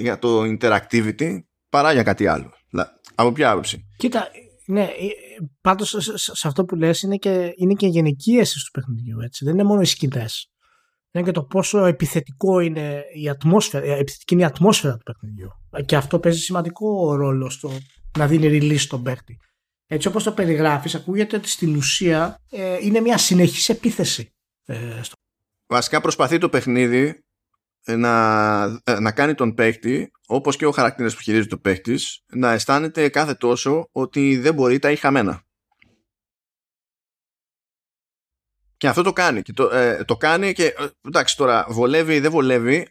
[0.00, 1.38] για το interactivity
[1.68, 2.52] παρά για κάτι άλλο.
[3.14, 4.28] Από ποια άποψη; Κοίτα,
[4.66, 4.88] ναι, ε,
[5.60, 9.20] πάντως σε αυτό που λες είναι και, είναι και γενική αίσθηση του παιχνιδιού.
[9.20, 9.44] Έτσι.
[9.44, 10.50] Δεν είναι μόνο οι σκηνές.
[11.12, 15.50] Είναι και το πόσο επιθετικό είναι η ατμόσφαιρα, ε, επιθετική είναι η ατμόσφαιρα του παιχνιδιού.
[15.84, 17.70] Και αυτό παίζει σημαντικό ρόλο στο
[18.18, 19.38] να δίνει release στον παίκτη.
[19.86, 24.34] Έτσι όπως το περιγράφεις ακούγεται ότι στην ουσία ε, είναι μια συνεχής επίθεση.
[24.64, 25.14] Ε, στο...
[25.66, 27.24] Βασικά προσπαθεί το παιχνίδι
[27.84, 28.66] να,
[29.00, 33.34] να κάνει τον παίκτη όπως και ο χαρακτήρας που χειρίζεται το παίχτης, να αισθάνεται κάθε
[33.34, 35.42] τόσο ότι δεν μπορεί τα έχει χαμένα.
[38.78, 39.42] Και αυτό το κάνει.
[39.42, 42.88] Και το, ε, το κάνει και ε, εντάξει τώρα βολεύει ή δεν βολεύει.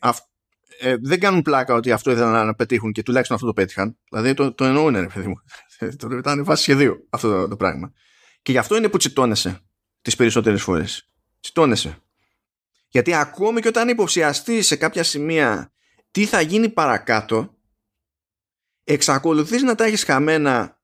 [0.79, 3.97] ε, δεν κάνουν πλάκα ότι αυτό ήθελαν να πετύχουν και τουλάχιστον αυτό το πέτυχαν.
[4.09, 5.35] Δηλαδή το, το εννοούν, ρε παιδί μου.
[5.99, 7.93] το ήταν βάση σχεδίου αυτό το, το πράγμα.
[8.41, 9.59] Και γι' αυτό είναι που τσιτώνεσαι
[10.01, 11.09] τις περισσότερες φορές.
[11.39, 12.01] Τσιτώνεσαι.
[12.87, 15.71] Γιατί ακόμη και όταν υποψιαστεί σε κάποια σημεία
[16.11, 17.55] τι θα γίνει παρακάτω,
[18.83, 20.81] εξακολουθείς να τα έχεις χαμένα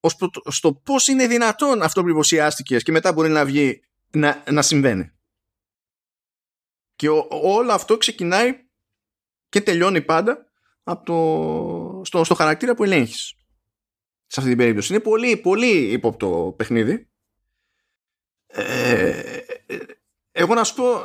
[0.00, 3.82] ως στο πώς είναι δυνατόν αυτό που υποψιάστηκες και μετά μπορεί να βγει
[4.12, 5.12] να, να συμβαίνει.
[6.96, 8.52] Και όλο αυτό ξεκινάει
[9.48, 10.46] και τελειώνει πάντα
[10.82, 13.34] από το, στο, στο χαρακτήρα που ελέγχεις.
[14.26, 14.92] Σε αυτή την περίπτωση.
[14.92, 17.10] Είναι πολύ, πολύ ύποπτο παιχνίδι.
[18.46, 19.40] Ε,
[20.32, 21.00] εγώ να σου πω,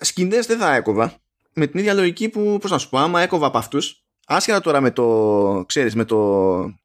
[0.00, 1.20] σκηνές δεν θα έκοβα.
[1.52, 4.80] Με την ίδια λογική που, πώς να σου πω, άμα έκοβα από αυτούς, άσχετα τώρα
[4.80, 6.16] με το, ξέρεις, με, το,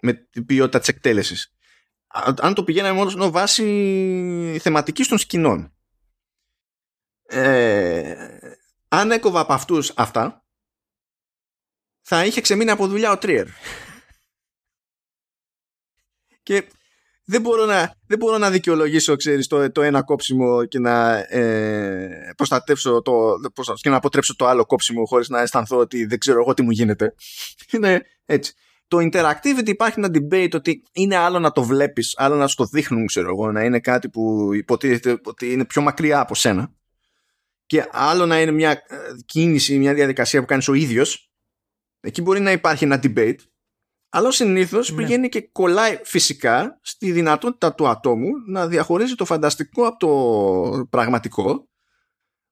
[0.02, 1.56] με την ποιότητα της εκτέλεσης.
[2.14, 5.74] Αν το πηγαίναμε μόνο βάση θεματικής των σκηνών.
[7.24, 8.16] Ε,
[8.88, 10.46] αν έκοβα από αυτούς αυτά,
[12.02, 13.48] θα είχε ξεμείνει από δουλειά ο Τρίερ.
[16.44, 16.68] Και
[17.26, 22.34] δεν μπορώ να, δεν μπορώ να δικαιολογήσω ξέρεις, το, το ένα κόψιμο και να ε,
[22.36, 23.36] προστατεύσω το,
[23.82, 26.72] και να αποτρέψω το άλλο κόψιμο χωρίς να αισθανθώ ότι δεν ξέρω εγώ τι μου
[26.72, 27.16] γίνεται.
[27.72, 28.54] Είναι έτσι.
[28.92, 32.66] Το interactivity υπάρχει ένα debate ότι είναι άλλο να το βλέπεις, άλλο να σου το
[32.66, 36.74] δείχνουν, ξέρω εγώ, να είναι κάτι που υποτίθεται ότι είναι πιο μακριά από σένα.
[37.66, 41.32] Και άλλο να είναι μια ε, κίνηση, μια διαδικασία που κάνεις ο ίδιος.
[42.00, 43.36] Εκεί μπορεί να υπάρχει ένα debate.
[44.10, 44.98] Αλλά συνήθως ναι.
[44.98, 51.70] πηγαίνει και κολλάει φυσικά στη δυνατότητα του ατόμου να διαχωρίζει το φανταστικό από το πραγματικό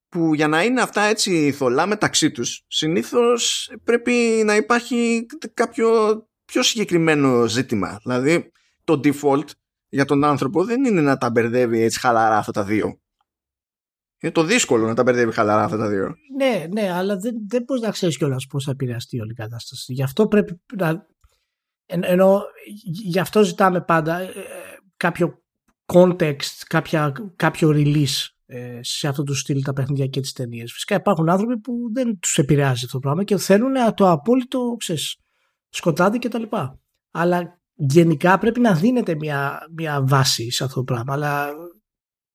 [0.10, 6.64] που για να είναι αυτά έτσι θολά μεταξύ τους συνήθως πρέπει να υπάρχει κάποιο πιο
[6.64, 8.00] συγκεκριμένο ζήτημα.
[8.04, 8.52] Δηλαδή
[8.84, 9.50] το default
[9.90, 13.00] για τον άνθρωπο δεν είναι να τα μπερδεύει έτσι χαλαρά αυτά τα δύο.
[14.22, 16.16] Είναι το δύσκολο να τα μπερδεύει χαλαρά αυτά τα δύο.
[16.38, 19.94] Ναι, ναι, αλλά δεν, δεν μπορείς να ξέρεις κιόλας πώς θα επηρεαστεί όλη η κατάσταση.
[19.94, 21.08] Γι' αυτό πρέπει να.
[21.86, 22.42] Εν, ενώ
[22.84, 24.34] γι' αυτό ζητάμε πάντα ε,
[24.98, 25.44] κάποιο
[25.94, 30.72] context, κάποια, κάποιο release ε, σε αυτό το στυλ τα παιχνίδια και τις ταινίες.
[30.72, 35.18] Φυσικά υπάρχουν άνθρωποι που δεν τους επηρεάζει αυτό το πράγμα και θέλουν το απόλυτο ξέρεις,
[35.70, 36.44] σκοτάδι κτλ.
[37.12, 41.14] Αλλά γενικά πρέπει να δίνεται μια, μια βάση σε αυτό το πράγμα.
[41.14, 41.52] Αλλά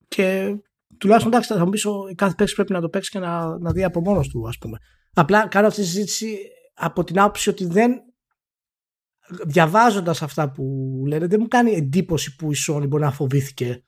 [0.09, 0.57] και
[0.99, 3.85] τουλάχιστον εντάξει, θα μου πεις κάθε παίκτης πρέπει να το παίξει και να, να δει
[3.85, 4.79] από μόνος του, ας πούμε.
[5.15, 6.39] Απλά κάνω αυτή τη συζήτηση
[6.75, 7.93] από την άποψη ότι δεν.
[9.47, 10.65] Διαβάζοντας αυτά που
[11.07, 13.85] λένε, δεν μου κάνει εντύπωση που η Sony μπορεί να φοβήθηκε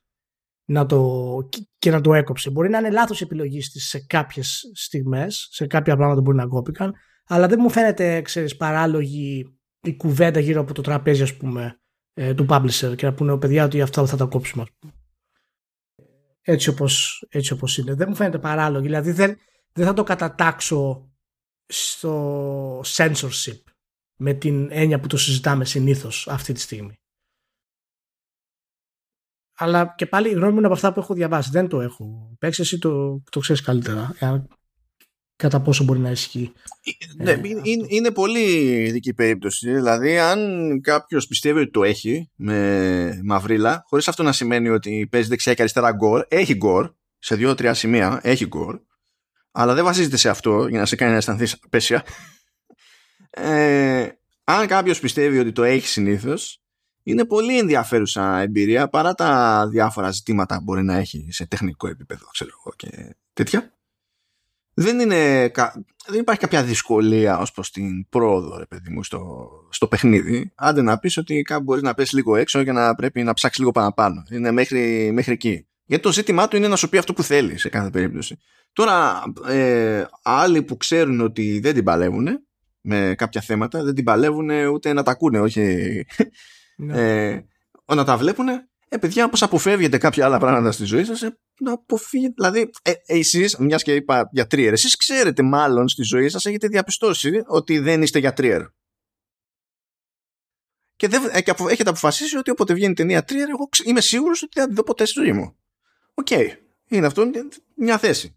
[0.64, 1.38] να το,
[1.78, 2.50] και να το έκοψε.
[2.50, 6.46] Μπορεί να είναι λάθος επιλογής της σε κάποιες στιγμές, σε κάποια πράγματα που μπορεί να
[6.46, 6.94] κόπηκαν,
[7.26, 11.80] αλλά δεν μου φαίνεται, ξέρεις, παράλογη η κουβέντα γύρω από το τραπέζι, ας πούμε,
[12.12, 14.92] ε, του publisher και να πούνε, παιδιά, ότι αυτά θα τα κόψουμε, ας πούμε
[16.48, 17.94] έτσι όπως, έτσι όπως είναι.
[17.94, 18.82] Δεν μου φαίνεται παράλογο.
[18.82, 19.38] Δηλαδή δεν,
[19.72, 21.10] δεν θα το κατατάξω
[21.66, 23.62] στο censorship
[24.16, 27.00] με την έννοια που το συζητάμε συνήθως αυτή τη στιγμή.
[29.58, 31.50] Αλλά και πάλι η γνώμη μου είναι από αυτά που έχω διαβάσει.
[31.50, 32.60] Δεν το έχω παίξει.
[32.60, 34.14] Εσύ το, το ξέρεις καλύτερα
[35.36, 36.52] κατά πόσο μπορεί να ισχύει.
[37.16, 38.40] Ναι, ε, είναι, είναι, πολύ
[38.84, 39.72] ειδική περίπτωση.
[39.72, 45.28] Δηλαδή, αν κάποιος πιστεύει ότι το έχει με μαυρίλα, χωρίς αυτό να σημαίνει ότι παίζει
[45.28, 48.80] δεξιά και αριστερά γκορ, έχει γκορ σε δύο-τρία σημεία, έχει γκορ,
[49.52, 52.04] αλλά δεν βασίζεται σε αυτό για να σε κάνει να αισθανθείς απέσια.
[53.38, 54.08] Ε,
[54.44, 56.62] αν κάποιος πιστεύει ότι το έχει συνήθως,
[57.02, 62.26] είναι πολύ ενδιαφέρουσα εμπειρία παρά τα διάφορα ζητήματα που μπορεί να έχει σε τεχνικό επίπεδο,
[62.26, 63.75] ξέρω εγώ και τέτοια
[64.78, 65.50] δεν, είναι,
[66.06, 70.52] δεν υπάρχει κάποια δυσκολία ως προς την πρόοδο ρε παιδί μου, στο, στο παιχνίδι.
[70.54, 73.58] Άντε να πεις ότι κάπου μπορείς να πέσει λίγο έξω για να πρέπει να ψάξεις
[73.58, 74.22] λίγο παραπάνω.
[74.30, 75.66] Είναι μέχρι, μέχρι εκεί.
[75.84, 78.38] Γιατί το ζήτημά του είναι να σου πει αυτό που θέλεις σε κάθε περίπτωση.
[78.72, 82.26] Τώρα, ε, άλλοι που ξέρουν ότι δεν την παλεύουν
[82.80, 86.04] με κάποια θέματα, δεν την παλεύουν ούτε να τα ακούνε, όχι
[86.76, 87.30] ναι.
[87.30, 87.44] ε,
[87.94, 88.48] να τα βλέπουν
[88.88, 92.34] ε, παιδιά, όπως αποφεύγετε κάποια άλλα πράγματα στη ζωή σας, ε, να αποφύγετε.
[92.36, 96.68] Δηλαδή, ε, εσείς, μιας και είπα για τρίερ, εσείς ξέρετε μάλλον στη ζωή σας, έχετε
[96.68, 98.62] διαπιστώσει ότι δεν είστε για τρίερ.
[100.96, 104.52] Και, δεν, ε, και έχετε αποφασίσει ότι όποτε βγαίνει ταινία τρίερ, εγώ είμαι σίγουρος ότι
[104.54, 105.56] δεν θα δω ποτέ στη ζωή μου.
[106.14, 106.26] OK.
[106.30, 106.48] Okay.
[106.88, 107.30] Είναι αυτό
[107.74, 108.36] μια θέση.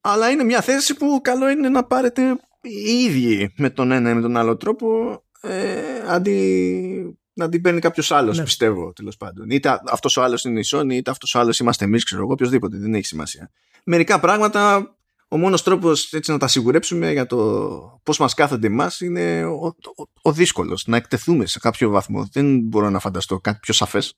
[0.00, 4.14] Αλλά είναι μια θέση που καλό είναι να πάρετε οι ίδιοι με τον ένα ή
[4.14, 8.44] με τον άλλο τρόπο ε, αντί να την παίρνει κάποιος άλλος, ναι.
[8.44, 9.50] πιστεύω τέλος πάντων.
[9.50, 12.32] Είτε αυτός ο άλλος είναι η Sony, είτε αυτός ο άλλος είμαστε εμείς, ξέρω εγώ,
[12.32, 12.76] οποιοδήποτε.
[12.76, 13.50] Δεν έχει σημασία.
[13.84, 14.94] Μερικά πράγματα,
[15.28, 19.74] ο μόνος τρόπος να τα σιγουρέψουμε για το πώς μας κάθονται εμάς είναι ο, ο,
[20.22, 20.86] ο δύσκολος.
[20.86, 22.28] Να εκτεθούμε σε κάποιο βαθμό.
[22.32, 24.14] Δεν μπορώ να φανταστώ κάτι πιο σαφές.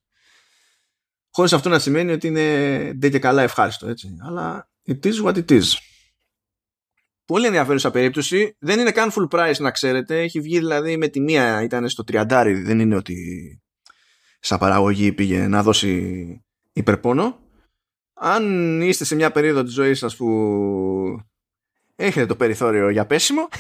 [1.31, 4.17] Χωρίς αυτό να σημαίνει ότι είναι ντε και καλά ευχάριστο, έτσι.
[4.21, 5.63] Αλλά it is what it is.
[7.25, 8.57] Πολύ ενδιαφέρουσα περίπτωση.
[8.59, 10.21] Δεν είναι καν full price να ξέρετε.
[10.21, 12.27] Έχει βγει δηλαδή με τη μία ήταν στο 30.
[12.65, 13.17] Δεν είναι ότι
[14.41, 17.39] σαν παραγωγή πήγε να δώσει υπερπόνο.
[18.15, 20.27] Αν είστε σε μια περίοδο της ζωής σας που
[21.97, 23.49] έχετε το περιθώριο για πέσιμο.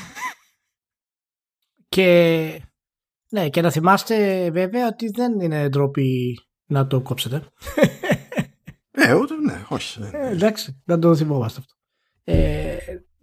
[1.88, 2.60] Και,
[3.28, 7.42] ναι, και να θυμάστε βέβαια ότι δεν είναι ντροπή να το κόψετε.
[8.96, 10.00] Ε, ούτε, ναι, όχι.
[10.12, 11.74] Ε, εντάξει, να το θυμόμαστε αυτό.
[12.24, 12.76] Ε,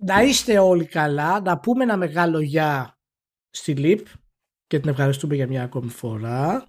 [0.05, 2.97] να είστε όλοι καλά, να πούμε ένα μεγάλο γεια
[3.49, 4.07] στη ΛΥΠ
[4.67, 6.65] και την ευχαριστούμε για μια ακόμη φορά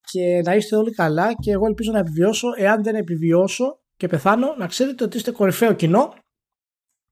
[0.00, 4.54] και να είστε όλοι καλά και εγώ ελπίζω να επιβιώσω εάν δεν επιβιώσω και πεθάνω
[4.58, 6.14] να ξέρετε ότι είστε κορυφαίο κοινό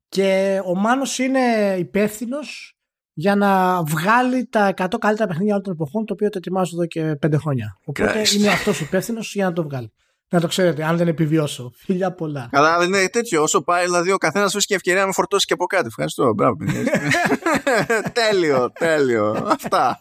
[0.08, 2.76] και ο Μάνος είναι υπεύθυνος
[3.12, 6.86] για να βγάλει τα 100 καλύτερα παιχνίδια όλων των εποχών το οποίο το ετοιμάζω εδώ
[6.86, 7.78] και 5 χρόνια.
[7.84, 9.92] Οπότε είναι αυτός υπεύθυνος για να το βγάλει.
[10.28, 11.72] Να το ξέρετε, αν δεν επιβιώσω.
[11.84, 12.48] Φιλιά πολλά.
[12.52, 13.42] Καλά, δεν είναι τέτοιο.
[13.42, 15.86] Όσο πάει, δηλαδή ο καθένας βρίσκει ευκαιρία να με φορτώσει και από κάτι.
[15.86, 16.32] Ευχαριστώ.
[16.34, 16.56] Μπράβο,
[18.20, 19.46] τέλειο, τέλειο.
[19.46, 19.98] Αυτά.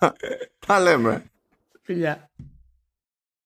[0.68, 1.24] Τα λέμε.
[1.84, 2.30] Φιλιά.